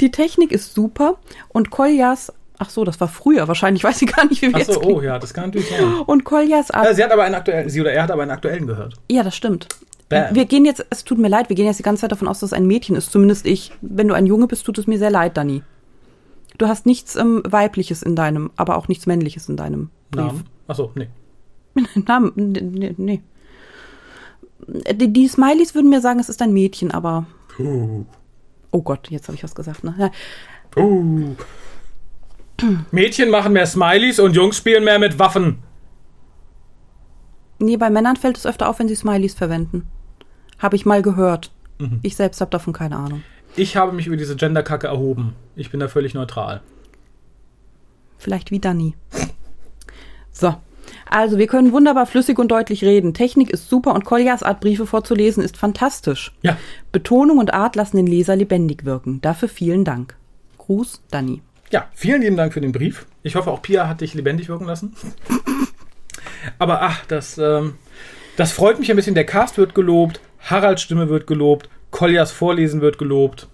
Die 0.00 0.10
Technik 0.10 0.52
ist 0.52 0.74
super 0.74 1.18
und 1.48 1.70
Koljas, 1.70 2.32
ach 2.58 2.70
so, 2.70 2.84
das 2.84 3.00
war 3.00 3.08
früher, 3.08 3.48
wahrscheinlich 3.48 3.84
weiß 3.84 4.02
ich 4.02 4.12
gar 4.14 4.26
nicht, 4.26 4.42
wie 4.42 4.48
wir 4.48 4.56
Achso, 4.56 4.72
jetzt 4.74 4.84
oh 4.84 5.00
ja, 5.00 5.18
das 5.18 5.34
kann 5.34 5.46
natürlich 5.46 5.68
sein. 5.68 5.84
Und 6.06 6.24
Koljas 6.24 6.70
Äh, 6.70 6.94
sie 6.94 7.04
hat 7.04 7.12
aber 7.12 7.24
einen 7.24 7.34
aktuellen, 7.34 7.68
sie 7.68 7.80
oder 7.80 7.92
er 7.92 8.04
hat 8.04 8.10
aber 8.10 8.22
einen 8.22 8.30
aktuellen 8.30 8.66
gehört. 8.66 8.94
ja, 9.10 9.22
das 9.22 9.36
stimmt. 9.36 9.68
Bam. 10.10 10.34
Wir 10.34 10.44
gehen 10.44 10.64
jetzt, 10.64 10.84
es 10.90 11.04
tut 11.04 11.18
mir 11.18 11.28
leid, 11.28 11.48
wir 11.48 11.56
gehen 11.56 11.66
jetzt 11.66 11.78
die 11.78 11.84
ganze 11.84 12.00
Zeit 12.00 12.10
davon 12.10 12.26
aus, 12.26 12.40
dass 12.40 12.50
es 12.50 12.52
ein 12.52 12.66
Mädchen 12.66 12.96
ist, 12.96 13.12
zumindest 13.12 13.46
ich. 13.46 13.72
Wenn 13.80 14.08
du 14.08 14.14
ein 14.14 14.26
Junge 14.26 14.48
bist, 14.48 14.66
tut 14.66 14.76
es 14.76 14.88
mir 14.88 14.98
sehr 14.98 15.10
leid, 15.10 15.36
Dani. 15.36 15.62
Du 16.58 16.66
hast 16.66 16.84
nichts 16.84 17.14
ähm, 17.14 17.42
Weibliches 17.46 18.02
in 18.02 18.16
deinem, 18.16 18.50
aber 18.56 18.76
auch 18.76 18.88
nichts 18.88 19.06
Männliches 19.06 19.48
in 19.48 19.56
deinem 19.56 19.90
Brief. 20.10 20.24
Namen. 20.26 20.44
Achso, 20.66 20.90
nee. 20.96 21.08
Namen, 21.94 22.32
nee. 22.34 22.94
nee. 22.96 23.22
Die, 24.66 25.12
die 25.12 25.28
Smileys 25.28 25.76
würden 25.76 25.90
mir 25.90 26.00
sagen, 26.00 26.18
es 26.18 26.28
ist 26.28 26.42
ein 26.42 26.52
Mädchen, 26.52 26.90
aber. 26.90 27.26
Oh 28.70 28.82
Gott, 28.82 29.10
jetzt 29.10 29.28
habe 29.28 29.36
ich 29.36 29.44
was 29.44 29.54
gesagt. 29.54 29.84
Ne? 29.84 30.10
Uh. 30.76 31.34
Mädchen 32.90 33.30
machen 33.30 33.52
mehr 33.52 33.66
Smileys 33.66 34.18
und 34.18 34.34
Jungs 34.34 34.56
spielen 34.56 34.84
mehr 34.84 34.98
mit 34.98 35.18
Waffen. 35.18 35.62
Nee, 37.58 37.76
bei 37.76 37.90
Männern 37.90 38.16
fällt 38.16 38.36
es 38.38 38.46
öfter 38.46 38.68
auf, 38.68 38.78
wenn 38.78 38.88
sie 38.88 38.94
Smileys 38.94 39.34
verwenden. 39.34 39.88
Habe 40.58 40.76
ich 40.76 40.86
mal 40.86 41.02
gehört. 41.02 41.50
Mhm. 41.78 42.00
Ich 42.02 42.16
selbst 42.16 42.40
habe 42.40 42.50
davon 42.50 42.72
keine 42.72 42.96
Ahnung. 42.96 43.22
Ich 43.56 43.76
habe 43.76 43.92
mich 43.92 44.06
über 44.06 44.16
diese 44.16 44.36
Genderkacke 44.36 44.86
erhoben. 44.86 45.34
Ich 45.56 45.70
bin 45.70 45.80
da 45.80 45.88
völlig 45.88 46.14
neutral. 46.14 46.62
Vielleicht 48.18 48.50
wie 48.50 48.60
Dani. 48.60 48.94
So. 50.30 50.54
Also, 51.10 51.38
wir 51.38 51.48
können 51.48 51.72
wunderbar 51.72 52.06
flüssig 52.06 52.38
und 52.38 52.52
deutlich 52.52 52.84
reden. 52.84 53.14
Technik 53.14 53.50
ist 53.50 53.68
super 53.68 53.94
und 53.94 54.04
Koljas 54.04 54.44
Art, 54.44 54.60
Briefe 54.60 54.86
vorzulesen, 54.86 55.42
ist 55.42 55.56
fantastisch. 55.56 56.32
Ja, 56.42 56.56
Betonung 56.92 57.38
und 57.38 57.52
Art 57.52 57.74
lassen 57.74 57.96
den 57.96 58.06
Leser 58.06 58.36
lebendig 58.36 58.84
wirken. 58.84 59.20
Dafür 59.20 59.48
vielen 59.48 59.84
Dank. 59.84 60.14
Gruß, 60.58 61.02
Dani. 61.10 61.42
ja, 61.72 61.88
vielen 61.94 62.22
lieben 62.22 62.36
Dank 62.36 62.52
für 62.52 62.60
den 62.60 62.70
Brief. 62.70 63.06
Ich 63.24 63.34
hoffe, 63.34 63.50
auch 63.50 63.60
Pia 63.60 63.88
hat 63.88 64.02
dich 64.02 64.14
lebendig 64.14 64.48
wirken 64.48 64.66
lassen. 64.66 64.94
Aber 66.60 66.82
ach, 66.82 67.04
das, 67.06 67.38
ähm, 67.38 67.74
das 68.36 68.52
freut 68.52 68.78
mich 68.78 68.88
ein 68.90 68.96
bisschen. 68.96 69.16
Der 69.16 69.26
Cast 69.26 69.58
wird 69.58 69.74
gelobt, 69.74 70.20
Haralds 70.38 70.82
Stimme 70.82 71.08
wird 71.08 71.26
gelobt, 71.26 71.68
Koljas 71.90 72.30
Vorlesen 72.30 72.80
wird 72.80 72.98
gelobt. 72.98 73.48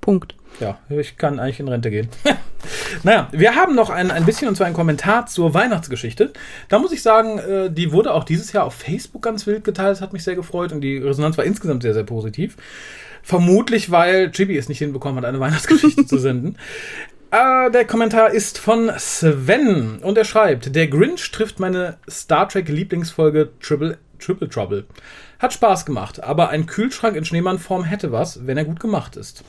Punkt. 0.00 0.34
Ja, 0.58 0.78
ich 0.90 1.16
kann 1.16 1.38
eigentlich 1.38 1.60
in 1.60 1.68
Rente 1.68 1.90
gehen. 1.90 2.08
naja, 3.02 3.28
wir 3.32 3.54
haben 3.54 3.74
noch 3.74 3.88
ein, 3.88 4.10
ein 4.10 4.26
bisschen 4.26 4.48
und 4.48 4.56
zwar 4.56 4.66
einen 4.66 4.76
Kommentar 4.76 5.26
zur 5.26 5.54
Weihnachtsgeschichte. 5.54 6.32
Da 6.68 6.78
muss 6.78 6.92
ich 6.92 7.02
sagen, 7.02 7.38
äh, 7.38 7.70
die 7.70 7.92
wurde 7.92 8.12
auch 8.12 8.24
dieses 8.24 8.52
Jahr 8.52 8.64
auf 8.64 8.74
Facebook 8.74 9.22
ganz 9.22 9.46
wild 9.46 9.64
geteilt. 9.64 9.92
Das 9.92 10.00
hat 10.02 10.12
mich 10.12 10.24
sehr 10.24 10.34
gefreut 10.34 10.72
und 10.72 10.82
die 10.82 10.98
Resonanz 10.98 11.38
war 11.38 11.44
insgesamt 11.44 11.82
sehr, 11.82 11.94
sehr 11.94 12.04
positiv. 12.04 12.56
Vermutlich, 13.22 13.90
weil 13.90 14.30
Chibi 14.32 14.56
es 14.56 14.68
nicht 14.68 14.78
hinbekommen 14.78 15.16
hat, 15.18 15.24
eine 15.24 15.40
Weihnachtsgeschichte 15.40 16.06
zu 16.06 16.18
senden. 16.18 16.56
Äh, 17.30 17.70
der 17.70 17.84
Kommentar 17.84 18.30
ist 18.30 18.58
von 18.58 18.90
Sven 18.98 19.98
und 20.02 20.18
er 20.18 20.24
schreibt: 20.24 20.74
Der 20.74 20.88
Grinch 20.88 21.30
trifft 21.30 21.60
meine 21.60 21.98
Star 22.08 22.48
Trek 22.48 22.68
Lieblingsfolge 22.68 23.50
Triple, 23.60 23.98
Triple 24.18 24.48
Trouble. 24.48 24.84
Hat 25.38 25.52
Spaß 25.52 25.86
gemacht, 25.86 26.22
aber 26.22 26.50
ein 26.50 26.66
Kühlschrank 26.66 27.16
in 27.16 27.24
Schneemannform 27.24 27.84
hätte 27.84 28.12
was, 28.12 28.46
wenn 28.46 28.58
er 28.58 28.64
gut 28.64 28.80
gemacht 28.80 29.16
ist. 29.16 29.44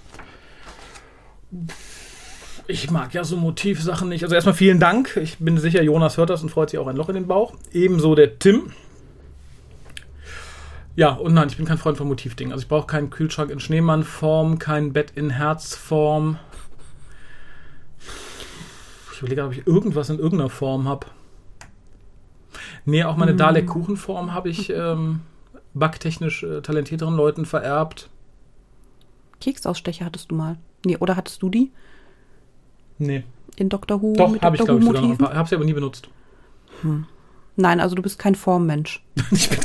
Ich 2.67 2.89
mag 2.91 3.13
ja 3.13 3.23
so 3.23 3.35
Motivsachen 3.37 4.09
nicht. 4.09 4.23
Also 4.23 4.35
erstmal 4.35 4.55
vielen 4.55 4.79
Dank. 4.79 5.17
Ich 5.17 5.39
bin 5.39 5.57
sicher, 5.57 5.83
Jonas 5.83 6.17
hört 6.17 6.29
das 6.29 6.41
und 6.43 6.49
freut 6.49 6.69
sich 6.69 6.79
auch 6.79 6.87
ein 6.87 6.95
Loch 6.95 7.09
in 7.09 7.15
den 7.15 7.27
Bauch. 7.27 7.55
Ebenso 7.73 8.15
der 8.15 8.39
Tim. 8.39 8.71
Ja, 10.95 11.11
und 11.13 11.33
nein, 11.33 11.47
ich 11.47 11.57
bin 11.57 11.65
kein 11.65 11.77
Freund 11.77 11.97
von 11.97 12.07
Motivdingen. 12.07 12.51
Also 12.53 12.63
ich 12.63 12.69
brauche 12.69 12.87
keinen 12.87 13.09
Kühlschrank 13.09 13.49
in 13.49 13.59
Schneemannform, 13.59 14.59
kein 14.59 14.93
Bett 14.93 15.11
in 15.15 15.29
Herzform. 15.29 16.37
Ich 19.13 19.19
überlege, 19.19 19.43
ob 19.43 19.51
ich 19.53 19.65
irgendwas 19.67 20.09
in 20.09 20.19
irgendeiner 20.19 20.49
Form 20.49 20.87
habe. 20.87 21.07
Nee, 22.85 23.03
auch 23.03 23.15
meine 23.15 23.35
Dalek-Kuchenform 23.35 24.33
habe 24.33 24.49
ich 24.49 24.69
ähm, 24.69 25.21
backtechnisch 25.73 26.43
äh, 26.43 26.61
talentierteren 26.61 27.15
Leuten 27.15 27.45
vererbt. 27.45 28.09
Keksausstecher 29.39 30.05
hattest 30.05 30.31
du 30.31 30.35
mal. 30.35 30.57
Nee, 30.85 30.97
oder 30.97 31.15
hattest 31.15 31.41
du 31.41 31.49
die? 31.49 31.71
Nee. 32.97 33.23
In 33.55 33.69
Dr. 33.69 34.01
Who? 34.01 34.13
Doch, 34.15 34.25
habe 34.41 34.55
ich, 34.55 34.63
glaube 34.63 34.79
ich, 34.79 34.85
sogar 34.85 35.01
noch 35.01 35.11
ein 35.11 35.17
paar. 35.17 35.33
Habe 35.33 35.49
sie 35.49 35.55
aber 35.55 35.65
nie 35.65 35.73
benutzt. 35.73 36.09
Nein, 37.55 37.79
also 37.79 37.95
du 37.95 38.01
bist 38.01 38.17
kein 38.19 38.35
Formmensch. 38.35 39.03
Ich 39.31 39.49
bin, 39.49 39.59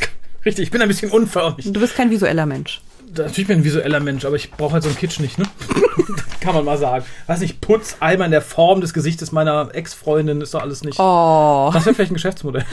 richtig, 0.45 0.65
ich 0.65 0.71
bin 0.71 0.83
ein 0.83 0.89
bisschen 0.89 1.11
unförmig. 1.11 1.73
Du 1.73 1.81
bist 1.81 1.97
kein 1.97 2.11
visueller 2.11 2.47
Mensch. 2.47 2.81
Natürlich 3.09 3.49
bin 3.49 3.59
ich 3.59 3.63
ein 3.63 3.65
visueller 3.65 4.01
Mensch, 4.01 4.25
aber 4.25 4.37
ich 4.37 4.51
brauche 4.51 4.75
halt 4.75 4.83
so 4.83 4.89
einen 4.89 4.99
Kitsch 4.99 5.19
nicht, 5.21 5.39
ne? 5.39 5.47
Kann 6.41 6.55
man 6.55 6.65
mal 6.65 6.79
sagen. 6.79 7.05
Weiß 7.27 7.41
nicht, 7.41 7.61
Putzeimer 7.61 8.27
in 8.27 8.31
der 8.31 8.43
Form 8.43 8.81
des 8.81 8.93
Gesichtes 8.93 9.33
meiner 9.33 9.71
Ex-Freundin 9.75 10.41
ist 10.41 10.55
doch 10.55 10.63
alles 10.63 10.85
nicht. 10.85 10.99
Oh. 11.01 11.71
Das 11.73 11.87
wäre 11.87 11.95
vielleicht 11.95 12.13
ein 12.13 12.15
Geschäftsmodell. 12.15 12.65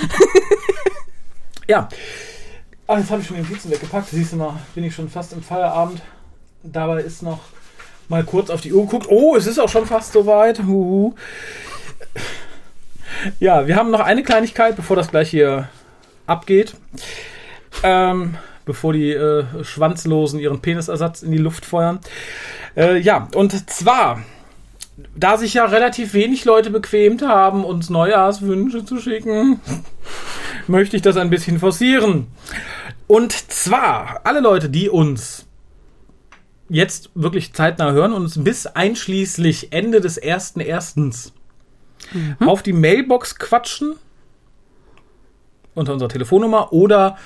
ja. 1.67 1.87
Ah, 2.87 2.99
jetzt 2.99 3.09
habe 3.09 3.21
ich 3.21 3.27
schon 3.27 3.37
den 3.37 3.45
Notizen 3.47 3.71
weggepackt. 3.71 4.09
Siehst 4.09 4.33
du 4.33 4.37
mal, 4.37 4.59
bin 4.75 4.83
ich 4.83 4.93
schon 4.93 5.09
fast 5.09 5.33
im 5.33 5.41
Feierabend. 5.41 6.01
Dabei 6.63 7.01
ist 7.01 7.23
noch 7.23 7.39
mal 8.09 8.23
kurz 8.23 8.49
auf 8.49 8.61
die 8.61 8.73
Uhr 8.73 8.83
geguckt. 8.85 9.07
Oh, 9.09 9.35
es 9.35 9.47
ist 9.47 9.59
auch 9.59 9.69
schon 9.69 9.85
fast 9.85 10.13
soweit. 10.13 10.61
Ja, 13.39 13.67
wir 13.67 13.75
haben 13.75 13.91
noch 13.91 13.99
eine 14.01 14.23
Kleinigkeit, 14.23 14.75
bevor 14.75 14.95
das 14.95 15.09
gleich 15.09 15.29
hier 15.29 15.69
abgeht. 16.25 16.75
Ähm, 17.83 18.37
bevor 18.65 18.93
die 18.93 19.11
äh, 19.11 19.45
Schwanzlosen 19.63 20.39
ihren 20.39 20.61
Penisersatz 20.61 21.21
in 21.23 21.31
die 21.31 21.37
Luft 21.37 21.65
feuern. 21.65 21.99
Äh, 22.75 22.99
ja, 22.99 23.27
und 23.35 23.69
zwar, 23.69 24.23
da 25.15 25.37
sich 25.37 25.55
ja 25.55 25.65
relativ 25.65 26.13
wenig 26.13 26.45
Leute 26.45 26.69
bequemt 26.69 27.21
haben, 27.21 27.65
uns 27.65 27.89
Neujahrswünsche 27.89 28.85
zu 28.85 28.99
schicken, 28.99 29.59
möchte 30.67 30.95
ich 30.95 31.01
das 31.01 31.17
ein 31.17 31.29
bisschen 31.29 31.59
forcieren. 31.59 32.27
Und 33.07 33.33
zwar, 33.51 34.21
alle 34.23 34.39
Leute, 34.39 34.69
die 34.69 34.89
uns 34.89 35.45
jetzt 36.69 37.09
wirklich 37.13 37.53
zeitnah 37.53 37.91
hören 37.91 38.13
und 38.13 38.23
uns 38.23 38.43
bis 38.43 38.65
einschließlich 38.65 39.71
Ende 39.71 40.01
des 40.01 40.17
ersten 40.17 40.59
erstens 40.59 41.33
auf 42.39 42.63
die 42.63 42.73
Mailbox 42.73 43.37
quatschen 43.37 43.95
unter 45.73 45.93
unserer 45.93 46.09
Telefonnummer 46.09 46.71
oder 46.71 47.17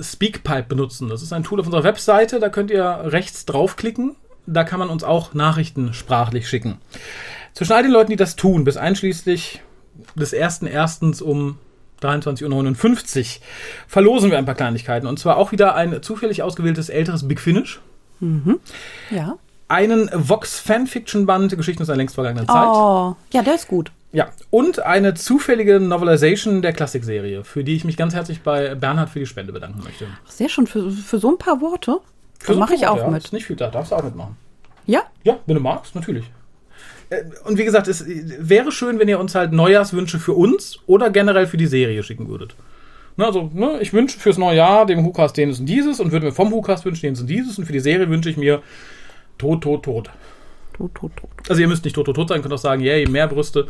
Speakpipe 0.00 0.64
benutzen. 0.68 1.08
Das 1.08 1.22
ist 1.22 1.32
ein 1.32 1.44
Tool 1.44 1.60
auf 1.60 1.66
unserer 1.66 1.84
Webseite, 1.84 2.40
da 2.40 2.48
könnt 2.48 2.70
ihr 2.70 2.84
rechts 3.04 3.46
draufklicken. 3.46 4.16
Da 4.46 4.64
kann 4.64 4.78
man 4.78 4.88
uns 4.88 5.04
auch 5.04 5.34
Nachrichten 5.34 5.92
sprachlich 5.92 6.48
schicken. 6.48 6.78
Zwischen 7.52 7.72
all 7.72 7.82
den 7.82 7.92
Leuten, 7.92 8.10
die 8.10 8.16
das 8.16 8.36
tun, 8.36 8.64
bis 8.64 8.76
einschließlich 8.76 9.60
des 10.14 10.32
ersten 10.32 10.66
erstens 10.66 11.20
um 11.20 11.58
23.59 12.02 13.38
Uhr 13.38 13.42
verlosen 13.86 14.30
wir 14.30 14.38
ein 14.38 14.46
paar 14.46 14.54
Kleinigkeiten. 14.54 15.06
Und 15.06 15.18
zwar 15.18 15.36
auch 15.36 15.52
wieder 15.52 15.74
ein 15.74 16.02
zufällig 16.02 16.42
ausgewähltes 16.42 16.88
älteres 16.88 17.26
Big 17.26 17.40
Finish. 17.40 17.80
Ja. 19.10 19.38
Einen 19.68 20.10
Vox 20.12 20.58
Fanfiction-Band, 20.60 21.56
Geschichten 21.56 21.82
aus 21.82 21.90
einer 21.90 21.98
längst 21.98 22.14
vergangenen 22.14 22.46
Zeit. 22.46 22.68
Oh, 22.68 23.16
ja, 23.32 23.42
der 23.42 23.54
ist 23.54 23.68
gut. 23.68 23.92
Ja, 24.12 24.30
und 24.50 24.80
eine 24.80 25.12
zufällige 25.12 25.80
Novelization 25.80 26.62
der 26.62 26.72
Klassikserie, 26.72 27.44
für 27.44 27.62
die 27.62 27.76
ich 27.76 27.84
mich 27.84 27.98
ganz 27.98 28.14
herzlich 28.14 28.40
bei 28.40 28.74
Bernhard 28.74 29.10
für 29.10 29.18
die 29.18 29.26
Spende 29.26 29.52
bedanken 29.52 29.82
möchte. 29.84 30.06
Ach, 30.10 30.30
sehr 30.30 30.48
schön. 30.48 30.66
Für, 30.66 30.90
für 30.90 31.18
so 31.18 31.30
ein 31.30 31.36
paar 31.36 31.60
Worte 31.60 32.00
Für 32.38 32.54
so 32.54 32.58
mache 32.58 32.74
ich 32.74 32.86
auch 32.86 32.96
ja, 32.96 33.08
mit. 33.08 33.24
Ist 33.24 33.32
nicht 33.34 33.44
viel, 33.44 33.56
da 33.56 33.68
darfst 33.68 33.92
du 33.92 33.96
auch 33.96 34.02
mitmachen. 34.02 34.36
Ja? 34.86 35.02
Ja, 35.24 35.36
wenn 35.44 35.56
du 35.56 35.60
magst, 35.60 35.94
natürlich. 35.94 36.24
Äh, 37.10 37.24
Und 37.44 37.58
wie 37.58 37.64
gesagt, 37.66 37.88
es 37.88 38.04
wäre 38.06 38.72
schön, 38.72 38.98
wenn 38.98 39.08
ihr 39.08 39.20
uns 39.20 39.34
halt 39.34 39.52
Neujahrswünsche 39.52 40.18
für 40.18 40.32
uns 40.32 40.78
oder 40.86 41.10
generell 41.10 41.46
für 41.46 41.58
die 41.58 41.66
Serie 41.66 42.02
schicken 42.02 42.28
würdet. 42.28 42.56
Ne, 43.18 43.26
also, 43.26 43.50
ne, 43.52 43.80
ich 43.80 43.92
wünsche 43.92 44.16
fürs 44.16 44.38
neue 44.38 44.58
Jahr 44.58 44.86
dem 44.86 45.04
Hukas 45.04 45.32
dieses 45.32 45.58
und 45.58 45.66
dieses 45.66 45.98
und 45.98 46.12
würde 46.12 46.26
mir 46.26 46.32
vom 46.32 46.52
Hukas 46.52 46.84
wünschen 46.84 47.02
dieses 47.02 47.20
und 47.20 47.26
dieses 47.26 47.58
und 47.58 47.64
für 47.64 47.72
die 47.72 47.80
Serie 47.80 48.08
wünsche 48.08 48.30
ich 48.30 48.36
mir 48.36 48.62
tot, 49.38 49.64
tot, 49.64 49.82
tot. 49.82 50.08
Tot, 50.72 50.94
tot, 50.94 51.16
tot. 51.16 51.30
Also 51.48 51.60
ihr 51.60 51.66
müsst 51.66 51.84
nicht 51.84 51.94
tot, 51.94 52.06
tot, 52.06 52.14
tot 52.14 52.28
sein, 52.28 52.42
könnt 52.42 52.54
auch 52.54 52.58
sagen, 52.58 52.80
yay, 52.80 53.06
mehr 53.06 53.26
Brüste. 53.26 53.66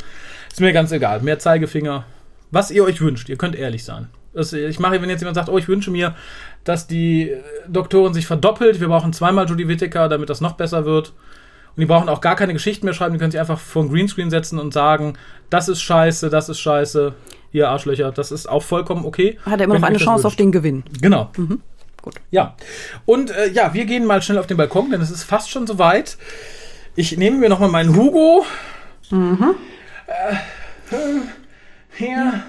Ist 0.50 0.60
mir 0.60 0.74
ganz 0.74 0.92
egal. 0.92 1.22
Mehr 1.22 1.38
Zeigefinger. 1.38 2.04
Was 2.50 2.70
ihr 2.70 2.84
euch 2.84 3.00
wünscht. 3.00 3.30
Ihr 3.30 3.38
könnt 3.38 3.56
ehrlich 3.56 3.84
sein. 3.84 4.08
Das, 4.34 4.52
ich 4.52 4.78
mache, 4.78 5.00
wenn 5.00 5.08
jetzt 5.08 5.20
jemand 5.20 5.36
sagt, 5.36 5.48
oh, 5.48 5.56
ich 5.56 5.66
wünsche 5.66 5.90
mir, 5.90 6.14
dass 6.64 6.86
die 6.86 7.30
äh, 7.30 7.40
Doktorin 7.68 8.12
sich 8.12 8.26
verdoppelt. 8.26 8.80
Wir 8.80 8.88
brauchen 8.88 9.14
zweimal 9.14 9.48
Judy 9.48 9.66
Whittaker, 9.66 10.10
damit 10.10 10.28
das 10.28 10.42
noch 10.42 10.52
besser 10.52 10.84
wird. 10.84 11.14
Und 11.74 11.80
die 11.80 11.86
brauchen 11.86 12.10
auch 12.10 12.20
gar 12.20 12.36
keine 12.36 12.52
Geschichten 12.52 12.84
mehr 12.84 12.92
schreiben. 12.92 13.14
Die 13.14 13.18
können 13.18 13.30
sich 13.30 13.40
einfach 13.40 13.58
vor 13.58 13.84
ein 13.84 13.88
Greenscreen 13.88 14.28
setzen 14.28 14.58
und 14.58 14.74
sagen, 14.74 15.14
das 15.48 15.70
ist 15.70 15.80
scheiße, 15.80 16.28
das 16.28 16.50
ist 16.50 16.60
scheiße. 16.60 17.14
Ihr 17.52 17.68
Arschlöcher, 17.68 18.12
das 18.12 18.30
ist 18.30 18.48
auch 18.48 18.62
vollkommen 18.62 19.04
okay. 19.04 19.38
Hat 19.44 19.60
er 19.60 19.64
immer 19.64 19.78
noch 19.78 19.88
eine 19.88 19.98
Chance 19.98 20.26
auf 20.26 20.36
den 20.36 20.52
Gewinn. 20.52 20.84
Genau. 21.00 21.30
Gut. 22.02 22.14
Ja. 22.30 22.54
Und 23.06 23.30
äh, 23.30 23.50
ja, 23.50 23.74
wir 23.74 23.84
gehen 23.84 24.04
mal 24.04 24.22
schnell 24.22 24.38
auf 24.38 24.46
den 24.46 24.56
Balkon, 24.56 24.90
denn 24.90 25.00
es 25.00 25.10
ist 25.10 25.24
fast 25.24 25.50
schon 25.50 25.66
soweit. 25.66 26.16
Ich 26.94 27.16
nehme 27.16 27.38
mir 27.38 27.48
nochmal 27.48 27.70
meinen 27.70 27.96
Hugo. 27.96 28.44
Äh, 29.10 29.14
äh, 30.94 31.20
hier. 31.96 32.42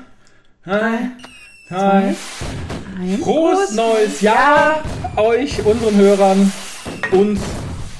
Hi. 0.65 1.11
Hi. 1.69 2.15
Frohes 3.21 3.71
neues 3.75 4.21
Jahr 4.21 4.83
euch, 5.15 5.63
unseren 5.65 5.95
Hörern, 5.95 6.51
uns, 7.11 7.39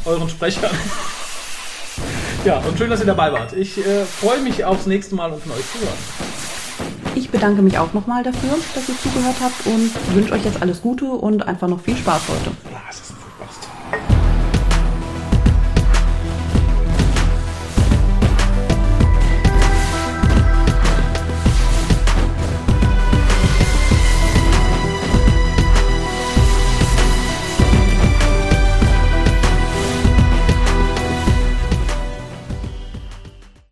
euren 0.06 0.30
Sprechern. 0.30 0.72
Ja, 2.46 2.60
und 2.60 2.78
schön, 2.78 2.90
dass 2.90 3.00
ihr 3.00 3.06
dabei 3.06 3.32
wart. 3.32 3.54
Ich 3.54 3.78
äh, 3.78 4.06
freue 4.06 4.42
mich 4.42 4.64
aufs 4.66 4.86
nächste 4.86 5.16
Mal 5.16 5.32
und 5.32 5.42
von 5.44 5.52
euch 5.52 5.72
zu 5.72 5.80
hören. 5.80 5.98
Ich 7.16 7.30
bedanke 7.30 7.62
mich 7.62 7.78
auch 7.78 7.94
nochmal 7.94 8.24
dafür, 8.24 8.58
dass 8.76 8.88
ihr 8.88 8.98
zugehört 8.98 9.36
habt 9.42 9.66
und 9.66 10.16
wünsche 10.16 10.34
euch 10.34 10.46
jetzt 10.46 10.62
alles 10.62 10.82
Gute 10.82 11.06
und 11.06 11.48
einfach 11.48 11.68
noch 11.68 11.80
viel 11.82 11.98
Spaß 11.98 12.22
heute. 12.30 12.52
Ja, 12.72 12.80
es 12.90 13.00
ist 13.02 13.12
ein 13.12 13.16
Football-Star. 13.18 14.19